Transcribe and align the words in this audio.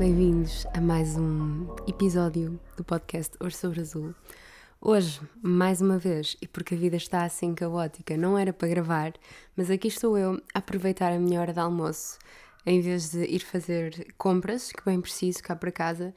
Bem-vindos 0.00 0.66
a 0.72 0.80
mais 0.80 1.18
um 1.18 1.66
episódio 1.86 2.58
do 2.74 2.82
podcast 2.82 3.36
Hoje 3.38 3.54
sobre 3.54 3.82
Azul. 3.82 4.14
Hoje, 4.80 5.20
mais 5.42 5.82
uma 5.82 5.98
vez, 5.98 6.38
e 6.40 6.48
porque 6.48 6.74
a 6.74 6.78
vida 6.78 6.96
está 6.96 7.22
assim 7.22 7.54
caótica, 7.54 8.16
não 8.16 8.38
era 8.38 8.50
para 8.50 8.66
gravar, 8.68 9.12
mas 9.54 9.70
aqui 9.70 9.88
estou 9.88 10.16
eu 10.16 10.42
a 10.54 10.60
aproveitar 10.60 11.12
a 11.12 11.18
minha 11.18 11.38
hora 11.38 11.52
de 11.52 11.60
almoço, 11.60 12.18
em 12.64 12.80
vez 12.80 13.10
de 13.10 13.24
ir 13.26 13.40
fazer 13.40 14.14
compras, 14.16 14.72
que 14.72 14.82
bem 14.86 14.98
preciso 15.02 15.42
cá 15.42 15.54
para 15.54 15.70
casa, 15.70 16.14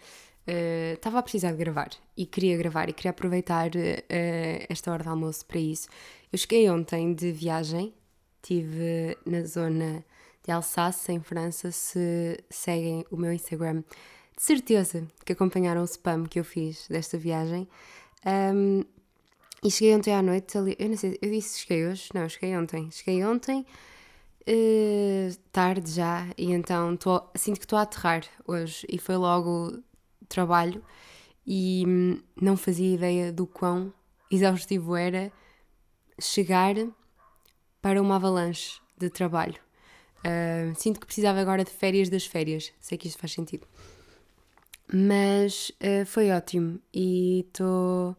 uh, 0.48 0.94
estava 0.94 1.20
a 1.20 1.22
precisar 1.22 1.52
de 1.52 1.58
gravar 1.58 1.90
e 2.16 2.26
queria 2.26 2.56
gravar 2.56 2.88
e 2.88 2.94
queria 2.94 3.12
aproveitar 3.12 3.68
uh, 3.68 4.66
esta 4.70 4.94
hora 4.94 5.04
de 5.04 5.09
almoço 5.09 5.45
para 5.45 5.59
isso. 5.59 5.90
Eu 6.31 6.40
cheguei 6.40 6.70
ontem 6.70 7.14
de 7.14 7.34
viagem, 7.34 7.94
estive 8.42 9.18
na 9.26 9.44
zona 9.44 10.06
de 10.44 10.52
Alsace, 10.52 11.12
em 11.12 11.22
França, 11.22 11.72
se 11.72 12.38
seguem 12.50 13.06
o 13.10 13.18
meu 13.18 13.32
Instagram. 13.32 13.84
De 14.36 14.42
certeza 14.42 15.08
que 15.26 15.34
acompanharam 15.34 15.82
o 15.82 15.86
spam 15.86 16.26
que 16.26 16.40
eu 16.40 16.44
fiz 16.44 16.88
desta 16.88 17.18
viagem. 17.18 17.68
Um, 18.26 18.84
e 19.64 19.72
cheguei 19.72 19.96
ontem 19.96 20.14
à 20.14 20.22
noite 20.22 20.58
ali. 20.58 20.76
Eu 20.78 20.90
não 20.90 20.98
sei, 20.98 21.18
eu 21.22 21.32
disse 21.32 21.62
cheguei 21.62 21.88
hoje? 21.88 22.10
Não, 22.14 22.28
cheguei 22.28 22.58
ontem. 22.58 22.92
Cheguei 22.92 23.24
ontem, 23.26 23.66
uh, 24.42 25.38
tarde 25.52 25.92
já, 25.92 26.28
e 26.38 26.52
então 26.52 26.98
tô, 26.98 27.23
sinto 27.36 27.60
que 27.60 27.66
estou 27.66 27.80
a 27.80 27.84
aterrar 27.84 28.23
hoje. 28.46 28.86
E 28.90 28.98
foi 28.98 29.16
logo 29.16 29.80
trabalho 30.28 30.84
e 31.45 31.84
hum, 31.88 32.22
não 32.42 32.58
fazia 32.58 32.95
ideia 32.95 33.32
do 33.32 33.45
quão 33.45 33.94
exaustivo 34.32 34.95
era 34.95 35.32
chegar 36.20 36.76
para 37.82 38.02
uma 38.02 38.16
avalanche 38.16 38.82
de 38.98 39.10
trabalho. 39.10 39.62
Uh, 40.26 40.74
sinto 40.76 41.00
que 41.00 41.06
precisava 41.06 41.40
agora 41.40 41.64
de 41.64 41.72
férias 41.72 42.10
das 42.10 42.26
férias. 42.26 42.72
Sei 42.80 42.98
que 42.98 43.08
isto 43.08 43.20
faz 43.20 43.34
sentido. 43.34 43.68
Mas 44.92 45.72
uh, 45.82 46.06
foi 46.06 46.32
ótimo 46.32 46.80
e 46.94 47.46
estou. 47.48 48.16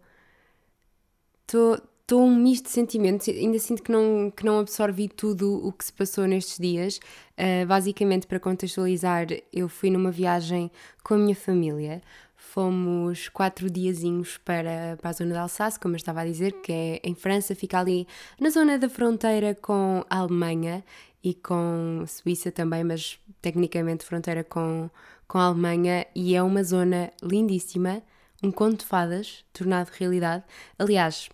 Estou 1.47 2.21
um 2.23 2.37
misto 2.37 2.65
de 2.65 2.71
sentimentos, 2.71 3.29
ainda 3.29 3.59
sinto 3.59 3.83
que 3.83 3.91
não, 3.91 4.31
que 4.31 4.45
não 4.45 4.59
absorvi 4.59 5.09
tudo 5.09 5.67
o 5.67 5.73
que 5.73 5.87
se 5.87 5.93
passou 5.93 6.27
nestes 6.27 6.59
dias. 6.59 6.99
Uh, 7.39 7.67
basicamente, 7.67 8.27
para 8.27 8.39
contextualizar, 8.39 9.27
eu 9.51 9.69
fui 9.71 9.89
numa 9.89 10.11
viagem 10.11 10.71
com 11.03 11.15
a 11.15 11.19
minha 11.19 11.35
família. 11.35 12.03
Fomos 12.37 13.29
quatro 13.31 13.71
diazinhos 13.71 14.37
para, 14.37 14.99
para 15.01 15.11
a 15.11 15.13
zona 15.15 15.33
de 15.33 15.39
Alsace, 15.39 15.81
como 15.81 15.95
eu 15.95 15.97
estava 15.97 16.21
a 16.21 16.27
dizer, 16.27 16.53
que 16.61 16.73
é 16.73 17.01
em 17.03 17.15
França, 17.15 17.55
fica 17.55 17.79
ali 17.81 18.07
na 18.39 18.51
zona 18.51 18.79
da 18.79 18.89
fronteira 18.89 19.55
com 19.55 20.05
a 20.11 20.19
Alemanha 20.19 20.85
e 21.25 21.33
com 21.33 22.05
Suíça 22.07 22.53
também, 22.53 22.85
mas 22.85 23.19
tecnicamente 23.41 24.05
fronteira 24.05 24.45
com, 24.45 24.91
com 25.27 25.39
a 25.39 25.47
Alemanha, 25.47 26.07
e 26.15 26.37
é 26.37 26.43
uma 26.43 26.63
zona 26.63 27.11
lindíssima, 27.23 28.03
um 28.43 28.53
conto 28.53 28.81
de 28.81 28.85
fadas 28.85 29.43
tornado 29.53 29.91
realidade. 29.99 30.45
Aliás, 30.79 31.31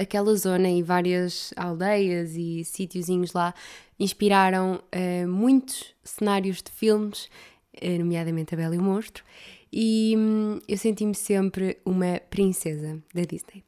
aquela 0.00 0.34
zona 0.36 0.68
e 0.70 0.82
várias 0.82 1.52
aldeias 1.56 2.34
e 2.34 2.64
sítiozinhos 2.64 3.32
lá 3.32 3.54
inspiraram 3.98 4.80
uh, 4.94 5.28
muitos 5.28 5.94
cenários 6.04 6.62
de 6.62 6.70
filmes, 6.70 7.30
uh, 7.82 7.98
nomeadamente 7.98 8.54
A 8.54 8.56
Bela 8.56 8.74
e 8.74 8.78
o 8.78 8.82
Monstro, 8.82 9.24
e 9.72 10.14
hum, 10.16 10.60
eu 10.68 10.78
senti-me 10.78 11.14
sempre 11.14 11.78
uma 11.84 12.20
princesa 12.30 13.02
da 13.12 13.22
Disney. 13.22 13.64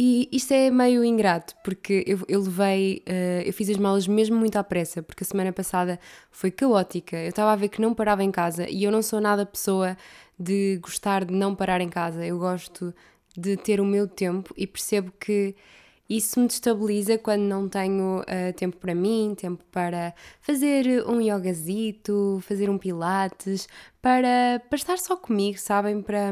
E 0.00 0.28
isto 0.30 0.52
é 0.52 0.70
meio 0.70 1.04
ingrato, 1.04 1.56
porque 1.64 2.04
eu, 2.06 2.20
eu 2.28 2.40
levei, 2.40 3.02
uh, 3.08 3.42
eu 3.44 3.52
fiz 3.52 3.68
as 3.68 3.76
malas 3.76 4.06
mesmo 4.06 4.36
muito 4.36 4.56
à 4.56 4.62
pressa, 4.62 5.02
porque 5.02 5.24
a 5.24 5.26
semana 5.26 5.52
passada 5.52 5.98
foi 6.30 6.52
caótica. 6.52 7.16
Eu 7.16 7.30
estava 7.30 7.50
a 7.50 7.56
ver 7.56 7.68
que 7.68 7.80
não 7.80 7.92
parava 7.92 8.22
em 8.22 8.30
casa 8.30 8.70
e 8.70 8.84
eu 8.84 8.92
não 8.92 9.02
sou 9.02 9.20
nada 9.20 9.44
pessoa 9.44 9.96
de 10.38 10.78
gostar 10.80 11.24
de 11.24 11.34
não 11.34 11.52
parar 11.52 11.80
em 11.80 11.88
casa. 11.88 12.24
Eu 12.24 12.38
gosto 12.38 12.94
de 13.36 13.56
ter 13.56 13.80
o 13.80 13.84
meu 13.84 14.06
tempo 14.06 14.54
e 14.56 14.68
percebo 14.68 15.12
que 15.18 15.56
isso 16.08 16.38
me 16.38 16.46
destabiliza 16.46 17.18
quando 17.18 17.42
não 17.42 17.68
tenho 17.68 18.20
uh, 18.20 18.52
tempo 18.54 18.76
para 18.76 18.94
mim, 18.94 19.34
tempo 19.36 19.64
para 19.72 20.14
fazer 20.40 21.04
um 21.08 21.20
yogazito, 21.20 22.38
fazer 22.42 22.70
um 22.70 22.78
pilates, 22.78 23.66
para, 24.00 24.62
para 24.68 24.76
estar 24.76 24.98
só 24.98 25.16
comigo, 25.16 25.58
sabem? 25.58 26.00
Para, 26.00 26.30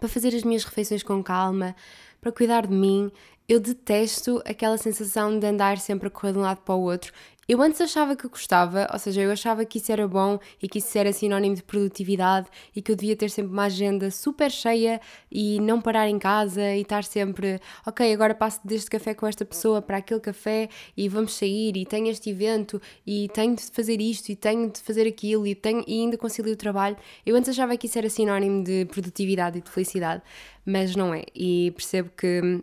para 0.00 0.08
fazer 0.08 0.34
as 0.34 0.42
minhas 0.42 0.64
refeições 0.64 1.04
com 1.04 1.22
calma 1.22 1.76
para 2.22 2.32
cuidar 2.32 2.66
de 2.68 2.72
mim. 2.72 3.10
Eu 3.48 3.58
detesto 3.58 4.40
aquela 4.46 4.78
sensação 4.78 5.38
de 5.38 5.46
andar 5.46 5.76
sempre 5.78 6.06
a 6.06 6.10
correr 6.10 6.32
de 6.32 6.38
um 6.38 6.42
lado 6.42 6.62
para 6.62 6.74
o 6.74 6.80
outro. 6.80 7.12
Eu 7.48 7.60
antes 7.60 7.80
achava 7.80 8.14
que 8.14 8.28
gostava, 8.28 8.88
ou 8.92 8.98
seja, 9.00 9.20
eu 9.20 9.30
achava 9.32 9.64
que 9.64 9.78
isso 9.78 9.90
era 9.90 10.06
bom 10.06 10.38
e 10.62 10.68
que 10.68 10.78
isso 10.78 10.96
era 10.96 11.12
sinónimo 11.12 11.56
de 11.56 11.62
produtividade 11.64 12.46
e 12.74 12.80
que 12.80 12.92
eu 12.92 12.96
devia 12.96 13.16
ter 13.16 13.30
sempre 13.30 13.52
uma 13.52 13.64
agenda 13.64 14.12
super 14.12 14.48
cheia 14.48 15.00
e 15.30 15.60
não 15.60 15.80
parar 15.80 16.08
em 16.08 16.20
casa 16.20 16.62
e 16.62 16.82
estar 16.82 17.02
sempre, 17.02 17.60
ok, 17.84 18.12
agora 18.12 18.32
passo 18.32 18.60
deste 18.64 18.88
café 18.88 19.12
com 19.12 19.26
esta 19.26 19.44
pessoa 19.44 19.82
para 19.82 19.96
aquele 19.96 20.20
café 20.20 20.68
e 20.96 21.08
vamos 21.08 21.34
sair 21.34 21.76
e 21.76 21.84
tenho 21.84 22.06
este 22.06 22.30
evento 22.30 22.80
e 23.04 23.28
tenho 23.34 23.56
de 23.56 23.62
fazer 23.72 24.00
isto 24.00 24.28
e 24.28 24.36
tenho 24.36 24.70
de 24.70 24.80
fazer 24.80 25.08
aquilo 25.08 25.44
e, 25.44 25.56
tenho, 25.56 25.82
e 25.84 26.00
ainda 26.00 26.16
concilio 26.16 26.52
o 26.52 26.56
trabalho. 26.56 26.96
Eu 27.26 27.34
antes 27.34 27.50
achava 27.50 27.76
que 27.76 27.88
isso 27.88 27.98
era 27.98 28.08
sinónimo 28.08 28.62
de 28.62 28.84
produtividade 28.84 29.58
e 29.58 29.62
de 29.62 29.68
felicidade, 29.68 30.22
mas 30.64 30.94
não 30.94 31.12
é. 31.12 31.24
E 31.34 31.72
percebo 31.72 32.08
que 32.16 32.62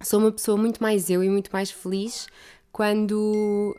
sou 0.00 0.20
uma 0.20 0.30
pessoa 0.30 0.56
muito 0.56 0.80
mais 0.80 1.10
eu 1.10 1.24
e 1.24 1.28
muito 1.28 1.50
mais 1.52 1.72
feliz 1.72 2.28
quando 2.70 3.76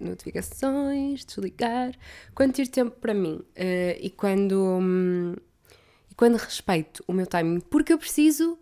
notificações, 0.00 1.24
desligar, 1.24 1.92
quando 2.34 2.54
tiro 2.54 2.68
tempo 2.68 2.96
para 3.00 3.14
mim 3.14 3.36
uh, 3.36 3.98
e 4.00 4.10
quando 4.10 4.78
hum, 4.80 5.34
e 6.10 6.14
quando 6.14 6.36
respeito 6.36 7.02
o 7.06 7.12
meu 7.12 7.26
timing, 7.26 7.60
porque 7.60 7.92
eu 7.92 7.98
preciso, 7.98 8.58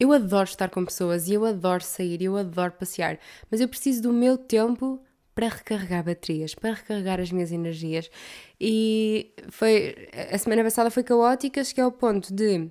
eu 0.00 0.12
adoro 0.12 0.48
estar 0.48 0.70
com 0.70 0.84
pessoas 0.84 1.28
e 1.28 1.34
eu 1.34 1.44
adoro 1.44 1.82
sair, 1.82 2.22
eu 2.22 2.36
adoro 2.36 2.72
passear, 2.72 3.18
mas 3.50 3.60
eu 3.60 3.68
preciso 3.68 4.02
do 4.02 4.12
meu 4.12 4.38
tempo 4.38 5.02
para 5.34 5.48
recarregar 5.48 6.02
baterias, 6.02 6.54
para 6.54 6.72
recarregar 6.72 7.20
as 7.20 7.30
minhas 7.30 7.52
energias. 7.52 8.10
E 8.58 9.34
foi 9.50 10.08
a 10.32 10.38
semana 10.38 10.64
passada 10.64 10.90
foi 10.90 11.02
caótica, 11.02 11.62
cheguei 11.62 11.84
ao 11.84 11.92
ponto 11.92 12.32
de 12.32 12.70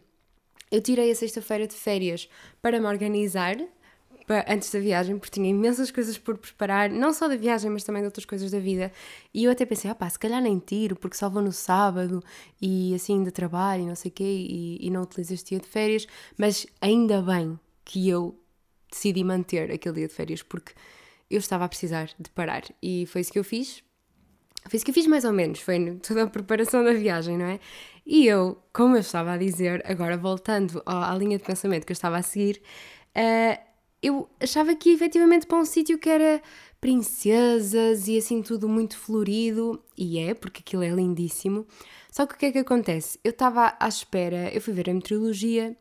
eu 0.71 0.81
tirei 0.81 1.11
a 1.11 1.15
sexta-feira 1.15 1.67
de 1.67 1.75
férias 1.75 2.27
para 2.61 2.79
me 2.79 2.87
organizar 2.87 3.55
antes 4.47 4.71
da 4.71 4.79
viagem, 4.79 5.17
porque 5.17 5.39
tinha 5.39 5.49
imensas 5.49 5.91
coisas 5.91 6.17
por 6.17 6.37
preparar, 6.37 6.89
não 6.89 7.13
só 7.13 7.27
da 7.27 7.35
viagem, 7.35 7.69
mas 7.69 7.83
também 7.83 8.01
de 8.01 8.07
outras 8.07 8.25
coisas 8.25 8.51
da 8.51 8.59
vida. 8.59 8.91
E 9.33 9.43
eu 9.43 9.51
até 9.51 9.65
pensei, 9.65 9.89
ah 9.89 9.95
pá, 9.95 10.09
se 10.09 10.17
calhar 10.19 10.41
nem 10.41 10.59
tiro, 10.59 10.95
porque 10.95 11.17
só 11.17 11.29
vou 11.29 11.41
no 11.41 11.51
sábado 11.51 12.23
e 12.61 12.93
assim 12.95 13.23
de 13.23 13.31
trabalho 13.31 13.83
e 13.83 13.85
não 13.85 13.95
sei 13.95 14.09
o 14.09 14.13
quê, 14.13 14.23
e, 14.23 14.77
e 14.85 14.89
não 14.89 15.03
utilizo 15.03 15.33
este 15.33 15.49
dia 15.49 15.59
de 15.59 15.67
férias. 15.67 16.07
Mas 16.37 16.65
ainda 16.81 17.21
bem 17.21 17.59
que 17.83 18.09
eu 18.09 18.39
decidi 18.91 19.23
manter 19.23 19.71
aquele 19.71 19.95
dia 19.95 20.07
de 20.07 20.13
férias, 20.13 20.41
porque 20.41 20.73
eu 21.29 21.39
estava 21.39 21.65
a 21.65 21.69
precisar 21.69 22.09
de 22.19 22.29
parar. 22.29 22.63
E 22.81 23.05
foi 23.07 23.21
isso 23.21 23.31
que 23.31 23.39
eu 23.39 23.43
fiz. 23.43 23.83
Foi 24.67 24.77
isso 24.77 24.85
que 24.85 24.91
eu 24.91 24.95
fiz 24.95 25.05
mais 25.05 25.23
ou 25.25 25.31
menos, 25.31 25.59
foi 25.59 25.95
toda 25.97 26.23
a 26.23 26.27
preparação 26.27 26.83
da 26.83 26.91
viagem, 26.91 27.37
não 27.37 27.45
é? 27.45 27.59
E 28.05 28.25
eu, 28.25 28.57
como 28.73 28.95
eu 28.95 29.01
estava 29.01 29.33
a 29.33 29.37
dizer, 29.37 29.83
agora 29.85 30.17
voltando 30.17 30.81
à 30.85 31.13
linha 31.15 31.37
de 31.37 31.43
pensamento 31.43 31.85
que 31.85 31.91
eu 31.91 31.95
estava 31.95 32.17
a 32.17 32.21
seguir, 32.23 32.61
uh, 33.15 33.74
eu 34.01 34.29
achava 34.39 34.75
que 34.75 34.91
efetivamente 34.91 35.47
para 35.47 35.57
um 35.57 35.65
sítio 35.65 35.97
que 35.97 36.09
era 36.09 36.41
princesas 36.79 38.07
e 38.07 38.17
assim 38.17 38.41
tudo 38.41 38.69
muito 38.69 38.97
florido, 38.97 39.81
e 39.97 40.19
é, 40.19 40.33
porque 40.33 40.61
aquilo 40.65 40.83
é 40.83 40.89
lindíssimo. 40.89 41.65
Só 42.11 42.25
que 42.25 42.35
o 42.35 42.37
que 42.37 42.45
é 42.45 42.51
que 42.51 42.59
acontece? 42.59 43.19
Eu 43.23 43.31
estava 43.31 43.75
à 43.79 43.87
espera, 43.87 44.49
eu 44.53 44.61
fui 44.61 44.73
ver 44.73 44.89
a 44.89 44.93
meteorologia 44.93 45.75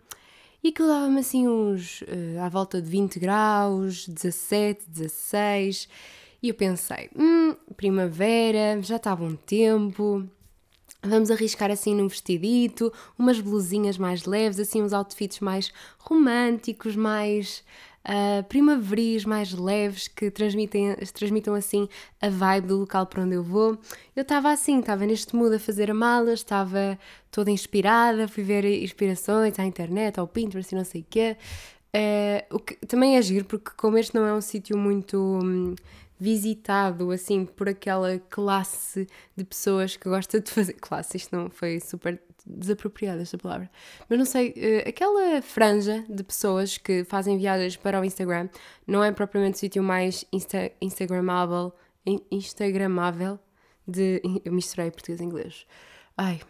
e 0.63 0.69
aquilo 0.69 0.89
dava-me 0.89 1.21
assim 1.21 1.47
uns 1.47 2.01
uh, 2.03 2.41
à 2.43 2.49
volta 2.49 2.81
de 2.81 2.89
20 2.89 3.21
graus, 3.21 4.09
17, 4.09 4.89
16, 4.89 5.89
e 6.43 6.49
eu 6.49 6.55
pensei, 6.55 7.11
hum, 7.15 7.55
primavera, 7.77 8.81
já 8.83 8.97
estava 8.97 9.25
um 9.25 9.37
tempo, 9.37 10.27
Vamos 11.07 11.31
arriscar 11.31 11.71
assim 11.71 11.95
num 11.95 12.09
vestidito, 12.09 12.91
umas 13.19 13.39
blusinhas 13.39 13.99
mais 13.99 14.25
leves, 14.25 14.59
assim 14.59 14.83
uns 14.83 14.95
outfits 14.95 15.39
mais 15.39 15.71
românticos, 15.99 16.97
mais 16.97 17.63
uh, 18.07 18.43
primaveris, 18.45 19.25
mais 19.25 19.53
leves, 19.53 20.09
que 20.09 20.31
transmitem, 20.31 20.95
transmitam 21.13 21.55
assim 21.55 21.89
a 22.21 22.29
vibe 22.29 22.69
do 22.69 22.79
local 22.79 23.07
para 23.07 23.23
onde 23.23 23.35
eu 23.35 23.43
vou. 23.43 23.79
Eu 24.15 24.23
estava 24.23 24.51
assim, 24.51 24.81
estava 24.81 25.07
neste 25.07 25.35
mood 25.35 25.55
a 25.57 25.59
fazer 25.59 25.91
a 25.91 25.95
mala, 25.95 26.33
estava 26.33 26.99
toda 27.31 27.51
inspirada, 27.51 28.29
fui 28.29 28.43
ver 28.45 28.65
inspirações 28.65 29.59
à 29.59 29.65
internet, 29.65 30.19
ao 30.19 30.29
Pinterest 30.29 30.73
e 30.73 30.79
não 30.79 30.85
sei 30.85 31.01
o 31.01 31.07
quê. 31.09 31.37
Uh, 31.95 32.57
o 32.57 32.59
que 32.59 32.75
também 32.87 33.17
é 33.17 33.23
giro, 33.23 33.45
porque 33.45 33.71
como 33.77 33.97
este 33.99 34.15
não 34.15 34.27
é 34.27 34.33
um 34.35 34.41
sítio 34.41 34.77
muito... 34.77 35.17
Hum, 35.43 35.75
visitado 36.19 37.11
assim 37.11 37.45
por 37.45 37.69
aquela 37.69 38.19
classe 38.31 39.07
de 39.37 39.45
pessoas 39.45 39.97
que 39.97 40.09
gosta 40.09 40.41
de 40.41 40.51
fazer 40.51 40.75
classe, 40.81 41.17
isto 41.17 41.37
não 41.37 41.51
foi 41.51 41.81
super 41.81 42.21
desapropriada 42.47 43.23
esta 43.23 43.39
palavra, 43.39 43.71
mas 44.09 44.19
não 44.19 44.27
sei, 44.27 44.51
uh, 44.51 44.89
aquela 44.89 45.41
franja 45.41 46.05
de 46.09 46.23
pessoas 46.23 46.77
que 46.77 47.05
fazem 47.05 47.39
viagens 47.39 47.77
para 47.77 48.01
o 48.01 48.05
Instagram 48.05 48.49
não 48.87 49.03
é 49.03 49.11
propriamente 49.13 49.57
o 49.57 49.59
sítio 49.59 49.83
mais 49.83 50.25
insta 50.33 50.71
instagramável, 50.81 51.73
instagramável, 52.31 53.39
de. 53.87 54.21
Eu 54.45 54.53
misturei 54.53 54.91
português 54.91 55.21
e 55.21 55.25
inglês. 55.25 55.67
Ai, 56.17 56.41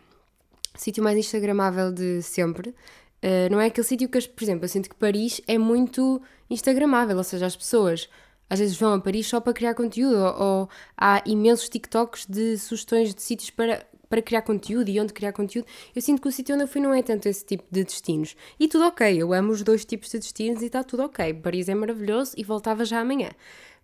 sítio 0.74 1.02
mais 1.02 1.18
instagramável 1.18 1.92
de 1.92 2.22
sempre. 2.22 2.70
Uh, 2.70 3.50
não 3.50 3.60
é 3.60 3.66
aquele 3.66 3.86
sítio 3.86 4.08
que, 4.08 4.20
por 4.28 4.44
exemplo, 4.44 4.64
eu 4.64 4.68
sinto 4.68 4.90
que 4.90 4.96
Paris 4.96 5.40
é 5.46 5.56
muito 5.56 6.20
instagramável, 6.50 7.16
ou 7.16 7.24
seja, 7.24 7.46
as 7.46 7.56
pessoas 7.56 8.08
às 8.50 8.58
vezes 8.58 8.76
vão 8.76 8.92
a 8.92 9.00
Paris 9.00 9.26
só 9.26 9.40
para 9.40 9.54
criar 9.54 9.74
conteúdo, 9.74 10.16
ou, 10.16 10.42
ou 10.42 10.68
há 10.96 11.22
imensos 11.24 11.68
TikToks 11.68 12.26
de 12.26 12.58
sugestões 12.58 13.14
de 13.14 13.22
sítios 13.22 13.48
para, 13.48 13.86
para 14.08 14.22
criar 14.22 14.42
conteúdo 14.42 14.88
e 14.88 15.00
onde 15.00 15.12
criar 15.12 15.32
conteúdo. 15.32 15.66
Eu 15.94 16.02
sinto 16.02 16.20
que 16.22 16.28
o 16.28 16.32
sítio 16.32 16.54
onde 16.54 16.64
eu 16.64 16.68
fui 16.68 16.80
não 16.80 16.92
é 16.94 17.02
tanto 17.02 17.28
esse 17.28 17.44
tipo 17.44 17.64
de 17.70 17.84
destinos. 17.84 18.36
E 18.58 18.68
tudo 18.68 18.84
ok, 18.84 19.20
eu 19.20 19.32
amo 19.32 19.52
os 19.52 19.62
dois 19.62 19.84
tipos 19.84 20.10
de 20.10 20.18
destinos 20.18 20.62
e 20.62 20.66
está 20.66 20.82
tudo 20.82 21.04
ok. 21.04 21.34
Paris 21.34 21.68
é 21.68 21.74
maravilhoso 21.74 22.34
e 22.36 22.44
voltava 22.44 22.84
já 22.84 23.00
amanhã. 23.00 23.30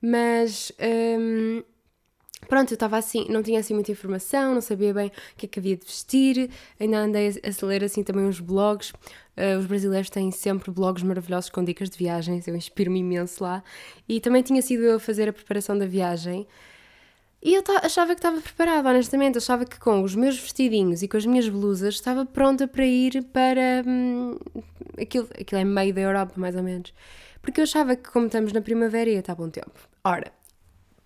Mas. 0.00 0.72
Hum, 0.80 1.62
Pronto, 2.48 2.72
eu 2.72 2.74
estava 2.74 2.96
assim, 2.96 3.26
não 3.28 3.42
tinha 3.42 3.60
assim 3.60 3.74
muita 3.74 3.92
informação, 3.92 4.54
não 4.54 4.60
sabia 4.60 4.94
bem 4.94 5.08
o 5.08 5.36
que 5.36 5.46
é 5.46 5.48
que 5.48 5.58
havia 5.58 5.76
de 5.76 5.84
vestir, 5.84 6.50
ainda 6.80 6.98
andei 6.98 7.28
a 7.28 7.66
ler 7.66 7.84
assim 7.84 8.02
também 8.02 8.24
uns 8.24 8.40
blogs. 8.40 8.90
Uh, 9.36 9.58
os 9.58 9.66
brasileiros 9.66 10.10
têm 10.10 10.30
sempre 10.30 10.70
blogs 10.70 11.02
maravilhosos 11.02 11.50
com 11.50 11.62
dicas 11.62 11.88
de 11.90 11.98
viagens, 11.98 12.48
eu 12.48 12.56
inspiro-me 12.56 13.00
imenso 13.00 13.44
lá. 13.44 13.62
E 14.08 14.20
também 14.20 14.42
tinha 14.42 14.60
sido 14.62 14.82
eu 14.82 14.96
a 14.96 15.00
fazer 15.00 15.28
a 15.28 15.32
preparação 15.32 15.78
da 15.78 15.86
viagem. 15.86 16.46
E 17.42 17.54
eu 17.54 17.62
achava 17.82 18.14
que 18.14 18.18
estava 18.18 18.40
preparada, 18.40 18.90
honestamente. 18.90 19.38
Achava 19.38 19.64
que 19.64 19.78
com 19.78 20.02
os 20.02 20.14
meus 20.14 20.38
vestidinhos 20.38 21.02
e 21.02 21.08
com 21.08 21.16
as 21.16 21.24
minhas 21.24 21.48
blusas 21.48 21.94
estava 21.94 22.26
pronta 22.26 22.68
para 22.68 22.84
ir 22.84 23.24
para. 23.32 23.82
Hum, 23.86 24.38
aquilo, 25.00 25.28
aquilo 25.38 25.60
é 25.60 25.64
meio 25.64 25.94
da 25.94 26.02
Europa, 26.02 26.34
mais 26.36 26.54
ou 26.54 26.62
menos. 26.62 26.92
Porque 27.40 27.60
eu 27.60 27.64
achava 27.64 27.96
que, 27.96 28.10
como 28.10 28.26
estamos 28.26 28.52
na 28.52 28.60
primavera, 28.60 29.08
ia 29.08 29.20
estar 29.20 29.34
bom 29.34 29.48
tempo. 29.48 29.72
Ora, 30.04 30.30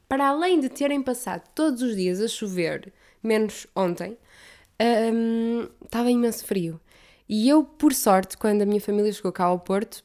para 0.09 0.29
além 0.29 0.59
de 0.59 0.69
terem 0.69 1.03
passado 1.03 1.43
todos 1.55 1.83
os 1.83 1.95
dias 1.95 2.21
a 2.21 2.27
chover, 2.27 2.93
menos 3.23 3.67
ontem, 3.75 4.19
um, 5.13 5.69
estava 5.85 6.11
imenso 6.11 6.45
frio. 6.45 6.81
E 7.29 7.49
eu, 7.49 7.65
por 7.65 7.95
sorte, 7.95 8.37
quando 8.37 8.63
a 8.63 8.67
minha 8.67 8.81
família 8.81 9.13
chegou 9.13 9.33
cá 9.33 9.45
ao 9.45 9.59
Porto, 9.59 10.05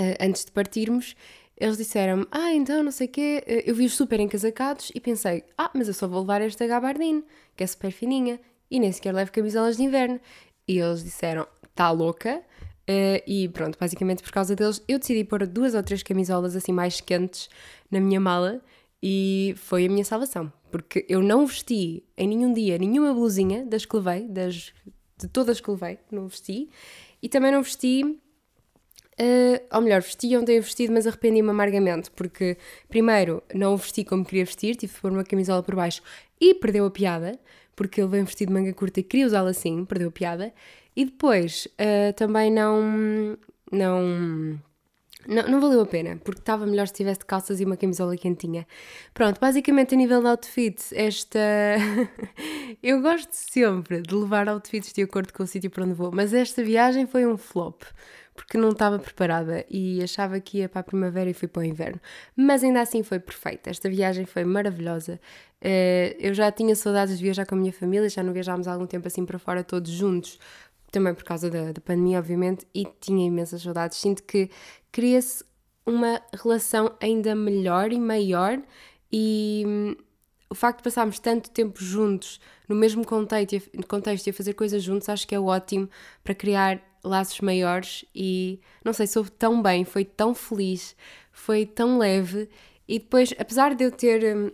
uh, 0.00 0.16
antes 0.20 0.44
de 0.44 0.52
partirmos, 0.52 1.14
eles 1.56 1.76
disseram 1.76 2.26
ah, 2.30 2.52
então 2.52 2.82
não 2.82 2.90
sei 2.90 3.06
o 3.06 3.10
quê, 3.10 3.44
uh, 3.46 3.68
eu 3.68 3.74
vi-os 3.74 3.94
super 3.94 4.20
encasacados 4.20 4.90
e 4.94 5.00
pensei, 5.00 5.44
ah, 5.56 5.70
mas 5.74 5.88
eu 5.88 5.94
só 5.94 6.08
vou 6.08 6.20
levar 6.20 6.40
esta 6.40 6.66
gabardine, 6.66 7.24
que 7.56 7.64
é 7.64 7.66
super 7.66 7.90
fininha, 7.90 8.40
e 8.70 8.80
nem 8.80 8.90
sequer 8.92 9.14
levo 9.14 9.30
camisolas 9.30 9.76
de 9.76 9.82
inverno. 9.84 10.20
E 10.66 10.78
eles 10.78 11.04
disseram, 11.04 11.46
tá 11.74 11.90
louca, 11.90 12.38
uh, 12.38 13.22
e 13.26 13.48
pronto, 13.50 13.78
basicamente 13.78 14.22
por 14.22 14.32
causa 14.32 14.56
deles, 14.56 14.82
eu 14.88 14.98
decidi 14.98 15.24
pôr 15.24 15.46
duas 15.46 15.74
ou 15.74 15.82
três 15.82 16.02
camisolas 16.02 16.56
assim 16.56 16.72
mais 16.72 17.00
quentes 17.00 17.48
na 17.90 18.00
minha 18.00 18.20
mala, 18.20 18.60
e 19.06 19.54
foi 19.58 19.84
a 19.84 19.88
minha 19.88 20.04
salvação, 20.04 20.50
porque 20.70 21.04
eu 21.10 21.22
não 21.22 21.46
vesti 21.46 22.02
em 22.16 22.26
nenhum 22.26 22.54
dia 22.54 22.78
nenhuma 22.78 23.12
blusinha 23.12 23.62
das 23.66 23.84
que 23.84 23.94
levei, 23.96 24.26
das, 24.26 24.72
de 25.18 25.28
todas 25.28 25.60
que 25.60 25.70
levei, 25.70 25.98
não 26.10 26.26
vesti, 26.26 26.70
e 27.22 27.28
também 27.28 27.52
não 27.52 27.62
vesti, 27.62 28.18
uh, 29.20 29.76
ou 29.76 29.80
melhor, 29.80 30.00
vesti 30.00 30.36
ontem 30.36 30.60
vestido, 30.60 30.92
mas 30.92 31.06
arrependi-me 31.06 31.50
amargamente, 31.50 32.10
porque 32.10 32.56
primeiro 32.88 33.42
não 33.54 33.74
o 33.74 33.76
vesti 33.76 34.04
como 34.04 34.24
queria 34.24 34.44
vestir, 34.44 34.76
tive 34.76 34.94
que 34.94 35.00
pôr 35.00 35.12
uma 35.12 35.24
camisola 35.24 35.62
por 35.62 35.74
baixo 35.74 36.02
e 36.40 36.54
perdeu 36.54 36.86
a 36.86 36.90
piada, 36.90 37.38
porque 37.74 38.00
ele 38.00 38.08
vem 38.08 38.24
vestido 38.24 38.48
de 38.48 38.54
manga 38.54 38.72
curta 38.72 39.00
e 39.00 39.02
queria 39.02 39.26
usá-la 39.26 39.50
assim, 39.50 39.84
perdeu 39.84 40.08
a 40.08 40.12
piada, 40.12 40.52
e 40.96 41.04
depois 41.04 41.66
uh, 41.66 42.12
também 42.14 42.50
não. 42.50 43.36
não 43.70 44.60
não, 45.26 45.42
não 45.44 45.60
valeu 45.60 45.80
a 45.80 45.86
pena, 45.86 46.20
porque 46.22 46.40
estava 46.40 46.66
melhor 46.66 46.86
se 46.86 46.94
tivesse 46.94 47.20
de 47.20 47.26
calças 47.26 47.60
e 47.60 47.64
uma 47.64 47.76
camisola 47.76 48.16
quentinha. 48.16 48.66
Pronto, 49.12 49.40
basicamente 49.40 49.94
a 49.94 49.96
nível 49.96 50.20
de 50.20 50.28
outfits, 50.28 50.92
esta. 50.92 51.38
eu 52.82 53.00
gosto 53.00 53.32
sempre 53.32 54.02
de 54.02 54.14
levar 54.14 54.48
outfits 54.48 54.92
de 54.92 55.02
acordo 55.02 55.32
com 55.32 55.42
o 55.42 55.46
sítio 55.46 55.70
para 55.70 55.84
onde 55.84 55.94
vou, 55.94 56.10
mas 56.12 56.34
esta 56.34 56.62
viagem 56.62 57.06
foi 57.06 57.26
um 57.26 57.36
flop, 57.36 57.82
porque 58.34 58.58
não 58.58 58.70
estava 58.70 58.98
preparada 58.98 59.64
e 59.70 60.02
achava 60.02 60.40
que 60.40 60.58
ia 60.58 60.68
para 60.68 60.80
a 60.80 60.84
primavera 60.84 61.30
e 61.30 61.34
fui 61.34 61.46
para 61.46 61.60
o 61.60 61.64
inverno. 61.64 62.00
Mas 62.36 62.64
ainda 62.64 62.80
assim 62.80 63.02
foi 63.02 63.20
perfeita. 63.20 63.70
Esta 63.70 63.88
viagem 63.88 64.26
foi 64.26 64.44
maravilhosa. 64.44 65.20
Eh, 65.60 66.16
eu 66.18 66.34
já 66.34 66.50
tinha 66.50 66.74
saudades 66.74 67.16
de 67.16 67.24
viajar 67.24 67.46
com 67.46 67.54
a 67.54 67.58
minha 67.58 67.72
família, 67.72 68.08
já 68.08 68.22
não 68.22 68.32
viajámos 68.32 68.66
há 68.66 68.72
algum 68.72 68.86
tempo 68.86 69.06
assim 69.06 69.24
para 69.24 69.38
fora 69.38 69.62
todos 69.62 69.90
juntos 69.90 70.38
também 70.94 71.12
por 71.12 71.24
causa 71.24 71.50
da, 71.50 71.72
da 71.72 71.80
pandemia, 71.80 72.20
obviamente, 72.20 72.66
e 72.72 72.86
tinha 73.00 73.26
imensas 73.26 73.62
saudades. 73.62 73.98
Sinto 73.98 74.22
que 74.22 74.48
cria-se 74.92 75.44
uma 75.84 76.22
relação 76.32 76.94
ainda 77.00 77.34
melhor 77.34 77.92
e 77.92 77.98
maior, 77.98 78.62
e 79.12 79.64
hum, 79.66 79.96
o 80.48 80.54
facto 80.54 80.78
de 80.78 80.84
passarmos 80.84 81.18
tanto 81.18 81.50
tempo 81.50 81.82
juntos, 81.82 82.40
no 82.68 82.76
mesmo 82.76 83.04
contexto, 83.04 83.60
contexto 83.88 84.28
e 84.28 84.30
a 84.30 84.32
fazer 84.32 84.54
coisas 84.54 84.82
juntos, 84.82 85.08
acho 85.08 85.26
que 85.26 85.34
é 85.34 85.40
ótimo 85.40 85.90
para 86.22 86.34
criar 86.34 86.80
laços 87.04 87.40
maiores. 87.40 88.04
E 88.14 88.60
não 88.84 88.92
sei, 88.92 89.06
soube 89.06 89.30
tão 89.30 89.62
bem, 89.62 89.84
foi 89.84 90.04
tão 90.04 90.34
feliz, 90.34 90.96
foi 91.32 91.66
tão 91.66 91.98
leve, 91.98 92.48
e 92.88 92.98
depois, 92.98 93.34
apesar 93.38 93.74
de 93.74 93.84
eu 93.84 93.90
ter. 93.90 94.36
Hum, 94.36 94.50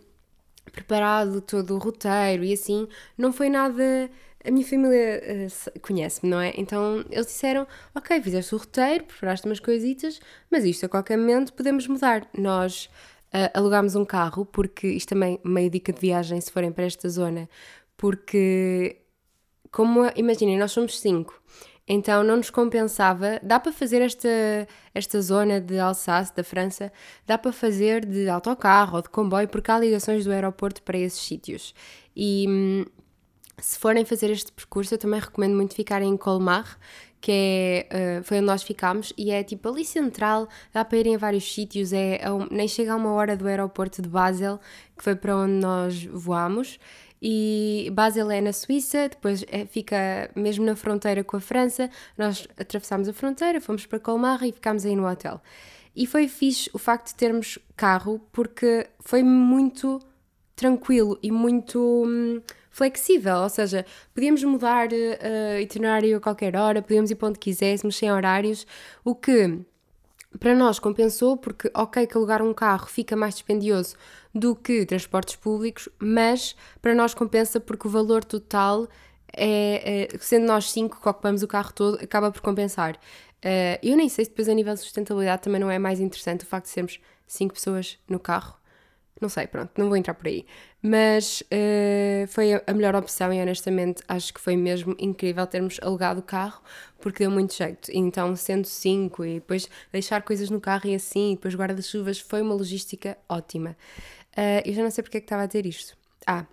preparado 0.71 1.41
todo 1.41 1.75
o 1.75 1.79
roteiro 1.79 2.45
e 2.45 2.53
assim, 2.53 2.87
não 3.19 3.33
foi 3.33 3.51
nada 3.51 4.09
a 4.45 4.51
minha 4.51 4.65
família 4.65 5.23
uh, 5.23 5.81
conhece-me, 5.81 6.31
não 6.31 6.41
é? 6.41 6.53
Então 6.57 7.05
eles 7.11 7.27
disseram: 7.27 7.67
Ok, 7.95 8.21
fizeste 8.23 8.55
o 8.55 8.59
roteiro, 8.59 9.05
preparaste 9.05 9.47
umas 9.47 9.61
coisitas, 9.61 10.19
mas 10.51 10.65
isto 10.65 10.87
a 10.87 10.89
qualquer 10.89 11.19
momento 11.19 11.53
podemos 11.53 11.87
mudar. 11.87 12.27
Nós 12.37 12.87
uh, 13.35 13.51
alugámos 13.53 13.95
um 13.95 14.05
carro, 14.05 14.47
porque 14.47 14.89
isto 14.89 15.11
também 15.11 15.39
meio 15.45 15.69
dica 15.69 15.93
de 15.93 16.01
viagem 16.01 16.41
se 16.41 16.51
forem 16.51 16.73
para 16.73 16.85
esta 16.85 17.09
zona, 17.09 17.49
porque, 17.97 18.97
como 19.71 20.11
imaginem, 20.17 20.59
nós 20.59 20.73
somos 20.73 20.99
cinco. 20.99 21.39
Então 21.93 22.23
não 22.23 22.37
nos 22.37 22.51
compensava. 22.51 23.41
Dá 23.43 23.59
para 23.59 23.73
fazer 23.73 24.01
esta, 24.01 24.29
esta 24.95 25.21
zona 25.21 25.61
de 25.61 25.77
Alsace, 25.77 26.33
da 26.33 26.45
França, 26.45 26.93
dá 27.27 27.37
para 27.37 27.51
fazer 27.51 28.07
de 28.07 28.29
autocarro 28.29 28.99
ou 28.99 29.03
de 29.03 29.09
comboio, 29.09 29.49
porque 29.49 29.73
há 29.73 29.79
ligações 29.81 30.25
do 30.25 30.31
aeroporto 30.31 30.83
para 30.83 30.97
esses 30.97 31.21
sítios. 31.21 31.75
E 32.15 32.47
hum, 32.49 32.85
se 33.59 33.77
forem 33.77 34.05
fazer 34.05 34.31
este 34.31 34.53
percurso, 34.53 34.95
eu 34.95 34.99
também 34.99 35.19
recomendo 35.19 35.57
muito 35.57 35.75
ficarem 35.75 36.11
em 36.11 36.17
Colmar, 36.17 36.79
que 37.21 37.33
é, 37.33 38.21
uh, 38.21 38.25
foi 38.25 38.37
onde 38.37 38.47
nós 38.47 38.63
ficámos, 38.63 39.13
e 39.19 39.33
é 39.33 39.43
tipo 39.43 39.69
ali 39.69 39.85
central, 39.85 40.49
dá 40.73 40.85
para 40.85 40.97
ir 40.97 41.09
em 41.09 41.17
vários 41.17 41.53
sítios, 41.53 41.93
é, 41.93 42.21
é 42.23 42.29
nem 42.53 42.69
chega 42.69 42.93
a 42.93 42.97
uma 42.97 43.13
hora 43.13 43.37
do 43.37 43.49
aeroporto 43.49 44.01
de 44.01 44.09
Basel, 44.09 44.61
que 44.97 45.03
foi 45.03 45.17
para 45.17 45.37
onde 45.37 45.55
nós 45.55 46.05
voámos, 46.05 46.79
e 47.21 47.91
Basel 47.93 48.31
é 48.31 48.41
na 48.41 48.53
Suíça, 48.53 49.09
depois 49.09 49.45
é, 49.49 49.67
fica 49.67 50.31
mesmo 50.35 50.65
na 50.65 50.75
fronteira 50.75 51.23
com 51.23 51.37
a 51.37 51.41
França, 51.41 51.91
nós 52.17 52.49
atravessámos 52.59 53.09
a 53.09 53.13
fronteira, 53.13 53.61
fomos 53.61 53.87
para 53.87 53.99
Colmar 53.99 54.43
e 54.43 54.53
ficámos 54.53 54.87
aí 54.87 54.97
no 54.97 55.07
hotel. 55.07 55.41
E 55.95 56.07
foi 56.07 56.29
fixe 56.29 56.71
o 56.73 56.79
facto 56.79 57.09
de 57.09 57.15
termos 57.17 57.59
carro, 57.77 58.21
porque 58.33 58.87
foi 59.01 59.23
muito 59.23 60.01
tranquilo 60.55 61.19
e 61.23 61.31
muito... 61.31 62.05
Hum, 62.07 62.41
flexível, 62.71 63.39
ou 63.39 63.49
seja, 63.49 63.85
podíamos 64.15 64.43
mudar 64.45 64.89
uh, 64.89 65.61
itinerário 65.61 66.17
a 66.17 66.21
qualquer 66.21 66.57
hora, 66.57 66.81
podíamos 66.81 67.11
ir 67.11 67.17
para 67.17 67.29
onde 67.29 67.39
quiséssemos, 67.39 67.97
sem 67.97 68.11
horários, 68.11 68.67
o 69.05 69.15
que 69.15 69.59
para 70.39 70.55
nós 70.55 70.79
compensou, 70.79 71.37
porque, 71.37 71.71
ok, 71.75 72.07
que 72.07 72.17
alugar 72.17 72.41
um 72.41 72.55
carro 72.55 72.87
fica 72.87 73.17
mais 73.17 73.35
dispendioso 73.35 73.97
do 74.35 74.55
que 74.55 74.87
transportes 74.87 75.37
públicos, 75.37 75.89
mas 75.99 76.57
para 76.81 76.95
nós 76.95 77.15
compensa 77.15 77.59
porque 77.59 77.89
o 77.89 77.91
valor 77.91 78.25
total 78.25 78.89
é, 79.33 80.09
é 80.13 80.19
sendo 80.19 80.47
nós 80.47 80.71
cinco 80.71 81.01
que 81.01 81.09
ocupamos 81.09 81.43
o 81.43 81.49
carro 81.49 81.73
todo, 81.73 81.97
acaba 82.03 82.31
por 82.31 82.41
compensar. 82.41 82.97
Uh, 83.45 83.79
eu 83.83 83.97
nem 83.97 84.09
sei 84.09 84.25
se 84.25 84.31
depois 84.31 84.49
a 84.49 84.55
nível 84.55 84.75
de 84.75 84.81
sustentabilidade 84.81 85.43
também 85.43 85.61
não 85.61 85.71
é 85.71 85.79
mais 85.79 85.99
interessante 85.99 86.45
o 86.45 86.47
facto 86.47 86.67
de 86.67 86.73
sermos 86.73 87.01
cinco 87.27 87.55
pessoas 87.55 87.99
no 88.09 88.21
carro. 88.21 88.61
Não 89.21 89.29
sei, 89.29 89.47
pronto, 89.47 89.71
não 89.77 89.89
vou 89.89 89.97
entrar 89.97 90.15
por 90.15 90.27
aí. 90.27 90.47
Mas 90.83 91.43
uh, 91.43 92.27
foi 92.29 92.55
a 92.67 92.73
melhor 92.73 92.97
opção 92.97 93.31
e 93.33 93.41
honestamente 93.41 94.03
acho 94.09 94.33
que 94.33 94.41
foi 94.41 94.57
mesmo 94.57 94.97
incrível 94.99 95.47
termos 95.47 95.79
alugado 95.83 96.21
o 96.21 96.23
carro 96.23 96.63
porque 97.01 97.25
deu 97.25 97.31
muito 97.31 97.55
jeito. 97.55 97.91
Então, 97.93 98.35
sendo 98.35 98.67
cinco 98.67 99.25
e 99.25 99.35
depois 99.35 99.69
deixar 99.93 100.23
coisas 100.23 100.49
no 100.49 100.61
carro 100.61 100.89
e 100.89 100.95
assim, 100.95 101.33
e 101.33 101.35
depois 101.35 101.55
guarda-chuvas, 101.55 102.19
foi 102.19 102.41
uma 102.41 102.55
logística 102.55 103.17
ótima. 103.29 103.77
Uh, 104.37 104.63
eu 104.65 104.73
já 104.73 104.83
não 104.83 104.91
sei 104.91 105.03
porque 105.03 105.19
é 105.19 105.21
que 105.21 105.27
estava 105.27 105.43
a 105.43 105.47
dizer 105.47 105.67
isto. 105.67 105.97
Ah, 106.27 106.47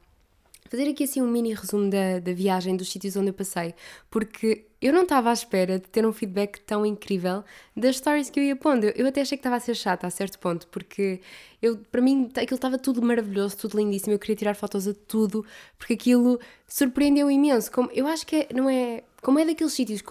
fazer 0.69 0.89
aqui 0.89 1.03
assim 1.03 1.21
um 1.21 1.27
mini 1.27 1.53
resumo 1.53 1.89
da, 1.89 2.19
da 2.19 2.33
viagem, 2.33 2.75
dos 2.75 2.91
sítios 2.91 3.15
onde 3.15 3.29
eu 3.29 3.33
passei, 3.33 3.73
porque 4.09 4.65
eu 4.81 4.93
não 4.93 5.03
estava 5.03 5.29
à 5.29 5.33
espera 5.33 5.79
de 5.79 5.87
ter 5.87 6.05
um 6.05 6.13
feedback 6.13 6.59
tão 6.61 6.85
incrível 6.85 7.43
das 7.75 7.97
stories 7.97 8.29
que 8.29 8.39
eu 8.39 8.43
ia 8.43 8.55
pondo. 8.55 8.85
Eu 8.95 9.07
até 9.07 9.21
achei 9.21 9.37
que 9.37 9.39
estava 9.39 9.55
a 9.55 9.59
ser 9.59 9.75
chata 9.75 10.05
a 10.05 10.09
certo 10.09 10.37
ponto, 10.39 10.67
porque 10.67 11.19
eu, 11.61 11.77
para 11.91 12.01
mim 12.01 12.29
aquilo 12.35 12.55
estava 12.55 12.77
tudo 12.77 13.01
maravilhoso, 13.01 13.57
tudo 13.57 13.77
lindíssimo. 13.77 14.13
Eu 14.13 14.19
queria 14.19 14.35
tirar 14.35 14.55
fotos 14.55 14.87
a 14.87 14.93
tudo, 14.93 15.45
porque 15.77 15.93
aquilo 15.93 16.39
surpreendeu 16.67 17.29
imenso. 17.31 17.71
Como, 17.71 17.89
eu 17.91 18.05
acho 18.07 18.25
que 18.25 18.35
é, 18.35 18.47
não 18.53 18.69
é. 18.69 19.03
Como 19.21 19.39
é 19.39 19.45
daqueles 19.45 19.73
sítios 19.73 20.01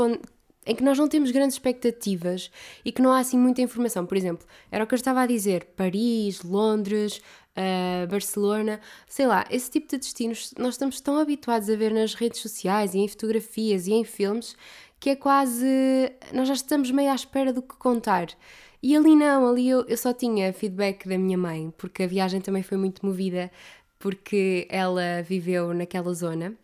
em 0.67 0.75
que 0.75 0.83
nós 0.83 0.99
não 0.99 1.09
temos 1.09 1.31
grandes 1.31 1.55
expectativas 1.55 2.51
e 2.85 2.91
que 2.91 3.01
não 3.01 3.13
há 3.13 3.21
assim 3.21 3.39
muita 3.39 3.63
informação. 3.63 4.05
Por 4.05 4.17
exemplo, 4.17 4.47
era 4.71 4.85
o 4.85 4.87
que 4.87 4.95
eu 4.95 4.97
estava 4.97 5.23
a 5.23 5.27
dizer: 5.27 5.65
Paris, 5.77 6.43
Londres, 6.43 7.23
uh, 7.57 8.07
Barcelona, 8.09 8.81
sei 9.09 9.27
lá, 9.27 9.47
esse 9.51 9.71
tipo 9.71 9.89
de 9.89 9.99
destinos 9.99 10.53
nós 10.59 10.75
estamos 10.75 11.01
tão 11.01 11.19
habituados 11.19 11.71
a 11.71 11.77
ver 11.77 11.93
nas 11.93 12.15
redes 12.15 12.41
sociais 12.41 12.95
e 12.95 12.99
em 12.99 13.09
fotografias 13.09 13.87
e 13.87 13.93
em 13.93 14.05
filmes 14.05 14.57
que 14.99 15.11
é 15.11 15.17
quase. 15.17 15.67
Nós 16.33 16.49
já 16.49 16.55
estamos 16.55 16.91
meio 16.91 17.11
à 17.11 17.15
espera 17.15 17.53
do 17.53 17.63
que 17.63 17.77
contar. 17.77 18.29
E 18.83 18.97
ali 18.97 19.17
não, 19.17 19.49
ali 19.49 19.69
eu, 19.69 19.85
eu 19.87 19.97
só 19.97 20.13
tinha 20.13 20.53
feedback 20.53 21.09
da 21.09 21.19
minha 21.19 21.37
mãe, 21.39 21.73
porque 21.77 22.03
a 22.05 22.07
viagem 22.07 22.41
também 22.41 22.63
foi 22.63 22.77
muito 22.79 23.05
movida, 23.05 23.51
porque 23.99 24.67
ela 24.71 25.23
viveu 25.23 25.75
naquela 25.75 26.13
zona. 26.15 26.55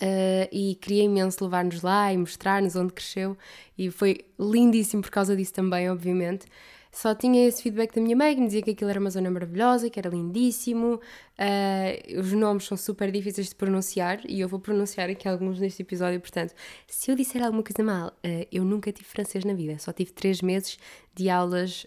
Uh, 0.00 0.46
e 0.52 0.76
queria 0.80 1.02
imenso 1.02 1.42
levar-nos 1.42 1.82
lá 1.82 2.12
e 2.12 2.16
mostrar-nos 2.16 2.76
onde 2.76 2.92
cresceu, 2.92 3.36
e 3.76 3.90
foi 3.90 4.20
lindíssimo 4.38 5.02
por 5.02 5.10
causa 5.10 5.36
disso 5.36 5.52
também, 5.52 5.90
obviamente. 5.90 6.46
Só 6.90 7.14
tinha 7.14 7.46
esse 7.46 7.62
feedback 7.62 7.94
da 7.94 8.00
minha 8.00 8.16
mãe 8.16 8.34
que 8.34 8.40
me 8.40 8.46
dizia 8.46 8.62
que 8.62 8.70
aquilo 8.70 8.90
era 8.90 8.98
uma 8.98 9.10
zona 9.10 9.30
maravilhosa, 9.30 9.90
que 9.90 9.98
era 9.98 10.08
lindíssimo. 10.08 10.94
Uh, 11.38 12.20
os 12.20 12.32
nomes 12.32 12.64
são 12.64 12.76
super 12.76 13.10
difíceis 13.12 13.48
de 13.48 13.54
pronunciar 13.54 14.20
e 14.26 14.40
eu 14.40 14.48
vou 14.48 14.58
pronunciar 14.58 15.10
aqui 15.10 15.28
alguns 15.28 15.60
neste 15.60 15.82
episódio. 15.82 16.18
Portanto, 16.20 16.54
se 16.86 17.10
eu 17.10 17.14
disser 17.14 17.42
alguma 17.44 17.62
coisa 17.62 17.82
mal, 17.82 18.08
uh, 18.08 18.46
eu 18.50 18.64
nunca 18.64 18.90
tive 18.90 19.06
francês 19.06 19.44
na 19.44 19.52
vida, 19.52 19.78
só 19.78 19.92
tive 19.92 20.12
três 20.12 20.40
meses 20.40 20.78
de 21.14 21.28
aulas 21.28 21.86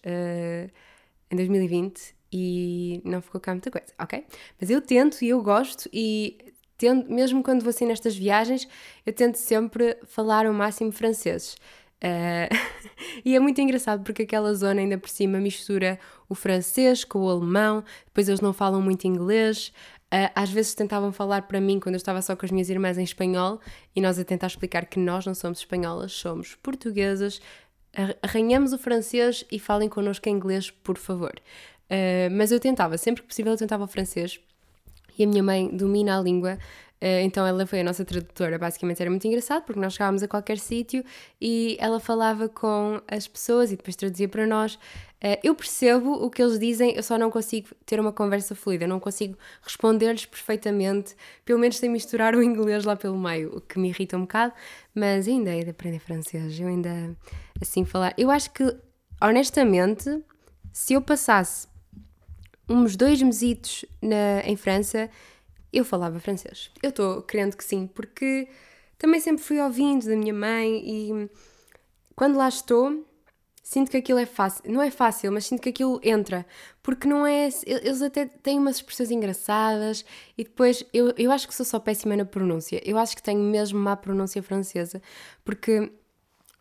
em 1.30 1.36
2020 1.36 2.14
e 2.32 3.02
não 3.04 3.22
ficou 3.22 3.42
cá 3.42 3.54
muita 3.54 3.72
coisa, 3.72 3.88
ok? 4.00 4.26
Mas 4.60 4.70
eu 4.70 4.82
tento 4.82 5.24
e 5.24 5.30
eu 5.30 5.42
gosto 5.42 5.90
e 5.92 6.51
tento, 6.82 7.12
mesmo 7.12 7.44
quando 7.44 7.62
vou 7.62 7.70
assim 7.70 7.86
nestas 7.86 8.18
viagens, 8.18 8.68
eu 9.06 9.14
tento 9.14 9.36
sempre 9.36 9.98
falar 10.04 10.48
o 10.48 10.54
máximo 10.54 10.92
francês. 10.92 11.56
Uh, 12.04 12.50
e 13.24 13.36
é 13.36 13.40
muito 13.40 13.62
engraçado 13.62 14.04
porque 14.04 14.24
aquela 14.24 14.52
zona 14.56 14.82
ainda 14.82 14.98
por 14.98 15.10
cima 15.10 15.38
mistura 15.40 16.00
o 16.28 16.34
francês 16.34 17.04
com 17.04 17.20
o 17.20 17.30
alemão, 17.30 17.84
depois 18.06 18.28
eles 18.28 18.42
não 18.42 18.52
falam 18.52 18.82
muito 18.82 19.06
inglês. 19.06 19.72
Uh, 20.14 20.28
às 20.34 20.50
vezes 20.50 20.74
tentavam 20.74 21.12
falar 21.12 21.44
para 21.44 21.62
mim 21.62 21.80
quando 21.80 21.96
eu 21.96 21.98
estava 21.98 22.22
só 22.22 22.36
com 22.36 22.46
as 22.46 22.52
minhas 22.52 22.70
irmãs 22.70 22.98
em 22.98 23.04
espanhol 23.04 23.62
e 23.96 24.02
nós 24.02 24.18
a 24.18 24.26
tentar 24.26 24.48
explicar 24.48 24.88
que 24.88 25.00
nós 25.00 25.26
não 25.26 25.36
somos 25.36 25.60
espanholas, 25.60 26.12
somos 26.14 26.56
portuguesas. 26.56 27.40
Arranhamos 28.22 28.74
o 28.74 28.78
francês 28.78 29.46
e 29.52 29.60
falem 29.60 29.88
connosco 29.88 30.28
em 30.28 30.34
inglês, 30.34 30.72
por 30.72 30.98
favor. 30.98 31.34
Uh, 31.92 32.32
mas 32.32 32.52
eu 32.52 32.60
tentava, 32.60 32.98
sempre 32.98 33.22
que 33.22 33.28
possível, 33.28 33.54
eu 33.54 33.58
tentava 33.58 33.84
o 33.84 33.88
francês 33.88 34.40
e 35.22 35.24
a 35.24 35.28
minha 35.28 35.44
mãe 35.44 35.70
domina 35.70 36.18
a 36.18 36.22
língua, 36.22 36.58
eh, 37.00 37.22
então 37.22 37.46
ela 37.46 37.66
foi 37.66 37.82
a 37.82 37.84
nossa 37.84 38.04
tradutora. 38.04 38.58
Basicamente 38.58 39.02
era 39.02 39.10
muito 39.10 39.26
engraçado 39.28 39.64
porque 39.64 39.80
nós 39.80 39.94
chegávamos 39.94 40.24
a 40.24 40.28
qualquer 40.28 40.58
sítio 40.58 41.04
e 41.40 41.78
ela 41.80 42.00
falava 42.00 42.50
com 42.50 43.02
as 43.08 43.28
pessoas 43.28 43.72
e 43.72 43.76
depois 43.76 43.96
traduzia 43.96 44.28
para 44.28 44.48
nós. 44.48 44.80
Eh, 45.22 45.40
eu 45.44 45.54
percebo 45.54 46.14
o 46.14 46.30
que 46.30 46.42
eles 46.42 46.58
dizem, 46.60 46.96
eu 46.96 47.04
só 47.04 47.18
não 47.18 47.30
consigo 47.30 47.70
ter 47.86 48.00
uma 48.00 48.12
conversa 48.12 48.56
fluida, 48.56 48.88
não 48.88 49.00
consigo 49.00 49.38
responder-lhes 49.62 50.26
perfeitamente, 50.26 51.16
pelo 51.46 51.60
menos 51.60 51.78
sem 51.78 51.90
misturar 51.90 52.36
o 52.36 52.42
inglês 52.42 52.84
lá 52.84 52.96
pelo 52.96 53.18
meio, 53.18 53.58
o 53.58 53.62
que 53.62 53.78
me 53.78 53.90
irrita 53.90 54.18
um 54.18 54.22
bocado, 54.22 54.54
mas 54.96 55.28
ainda 55.28 55.56
é 55.56 55.64
de 55.64 55.70
aprender 55.70 56.00
francês, 56.00 56.60
eu 56.60 56.68
ainda 56.68 57.16
assim 57.62 57.86
falar. 57.86 58.14
Eu 58.18 58.32
acho 58.32 58.52
que, 58.52 58.76
honestamente, 59.22 60.24
se 60.74 60.94
eu 60.94 61.02
passasse 61.02 61.68
uns 62.70 62.96
dois 62.96 63.22
mesitos 63.22 63.86
na, 64.02 64.42
em 64.46 64.56
França, 64.56 65.10
eu 65.72 65.86
falava 65.86 66.20
francês. 66.20 66.72
Eu 66.82 66.90
estou 66.90 67.22
crendo 67.22 67.56
que 67.56 67.64
sim, 67.64 67.88
porque 67.88 68.48
também 68.98 69.20
sempre 69.20 69.44
fui 69.44 69.60
ouvindo 69.60 70.06
da 70.06 70.16
minha 70.16 70.34
mãe 70.34 70.84
e 70.86 71.30
quando 72.16 72.38
lá 72.38 72.48
estou, 72.48 73.06
sinto 73.64 73.90
que 73.90 73.98
aquilo 73.98 74.20
é 74.20 74.26
fácil. 74.26 74.64
Não 74.72 74.82
é 74.82 74.92
fácil, 74.92 75.32
mas 75.32 75.46
sinto 75.46 75.62
que 75.62 75.70
aquilo 75.70 76.00
entra. 76.04 76.46
Porque 76.84 77.08
não 77.08 77.26
é. 77.26 77.50
Eles 77.66 78.02
até 78.02 78.26
têm 78.26 78.60
umas 78.60 78.76
expressões 78.78 79.12
engraçadas 79.12 80.06
e 80.38 80.44
depois 80.44 80.84
eu, 80.94 81.14
eu 81.18 81.32
acho 81.32 81.48
que 81.48 81.56
sou 81.56 81.66
só 81.66 81.80
péssima 81.80 82.16
na 82.16 82.26
pronúncia. 82.26 82.82
Eu 82.86 82.98
acho 82.98 83.16
que 83.16 83.24
tenho 83.24 83.40
mesmo 83.40 83.80
má 83.80 83.96
pronúncia 83.96 84.44
francesa, 84.44 85.02
porque. 85.44 85.92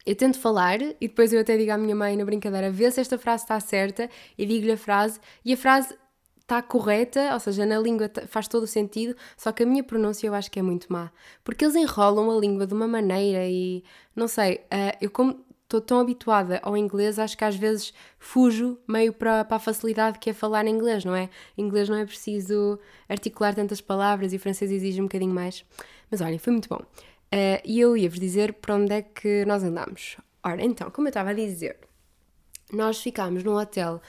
Eu 0.06 0.16
tento 0.16 0.38
falar 0.38 0.80
e 0.80 0.94
depois 1.00 1.32
eu 1.32 1.40
até 1.40 1.56
digo 1.56 1.72
à 1.72 1.78
minha 1.78 1.94
mãe 1.94 2.16
na 2.16 2.24
brincadeira, 2.24 2.70
vê 2.70 2.90
se 2.90 3.00
esta 3.00 3.18
frase 3.18 3.44
está 3.44 3.60
certa 3.60 4.08
e 4.36 4.46
digo-lhe 4.46 4.72
a 4.72 4.76
frase 4.76 5.20
e 5.44 5.52
a 5.52 5.56
frase 5.56 5.94
está 6.40 6.60
correta, 6.60 7.32
ou 7.32 7.38
seja, 7.38 7.64
na 7.64 7.78
língua 7.78 8.10
faz 8.26 8.48
todo 8.48 8.64
o 8.64 8.66
sentido, 8.66 9.14
só 9.36 9.52
que 9.52 9.62
a 9.62 9.66
minha 9.66 9.84
pronúncia 9.84 10.26
eu 10.26 10.34
acho 10.34 10.50
que 10.50 10.58
é 10.58 10.62
muito 10.62 10.92
má. 10.92 11.12
Porque 11.44 11.64
eles 11.64 11.76
enrolam 11.76 12.28
a 12.30 12.40
língua 12.40 12.66
de 12.66 12.74
uma 12.74 12.88
maneira 12.88 13.46
e 13.46 13.84
não 14.16 14.26
sei, 14.26 14.56
uh, 14.56 14.96
eu 15.00 15.10
como 15.10 15.44
estou 15.62 15.80
tão 15.80 16.00
habituada 16.00 16.58
ao 16.64 16.76
inglês, 16.76 17.20
acho 17.20 17.38
que 17.38 17.44
às 17.44 17.54
vezes 17.54 17.94
fujo 18.18 18.76
meio 18.88 19.12
para, 19.12 19.44
para 19.44 19.56
a 19.56 19.60
facilidade 19.60 20.18
que 20.18 20.30
é 20.30 20.32
falar 20.32 20.66
em 20.66 20.70
inglês, 20.70 21.04
não 21.04 21.14
é? 21.14 21.30
Em 21.56 21.62
inglês 21.62 21.88
não 21.88 21.96
é 21.96 22.04
preciso 22.04 22.80
articular 23.08 23.54
tantas 23.54 23.80
palavras 23.80 24.32
e 24.32 24.38
francês 24.38 24.72
exige 24.72 25.00
um 25.00 25.04
bocadinho 25.04 25.32
mais. 25.32 25.64
Mas 26.10 26.20
olhem, 26.20 26.38
foi 26.38 26.52
muito 26.52 26.68
bom. 26.68 26.80
Uh, 27.32 27.62
e 27.64 27.78
eu 27.80 27.96
ia-vos 27.96 28.18
dizer 28.18 28.54
para 28.54 28.74
onde 28.74 28.92
é 28.92 29.02
que 29.02 29.44
nós 29.44 29.62
andamos. 29.62 30.16
Ora, 30.42 30.64
então, 30.64 30.90
como 30.90 31.06
eu 31.06 31.10
estava 31.10 31.30
a 31.30 31.34
dizer, 31.34 31.76
nós 32.72 33.00
ficámos 33.00 33.44
num 33.44 33.56
hotel 33.56 34.00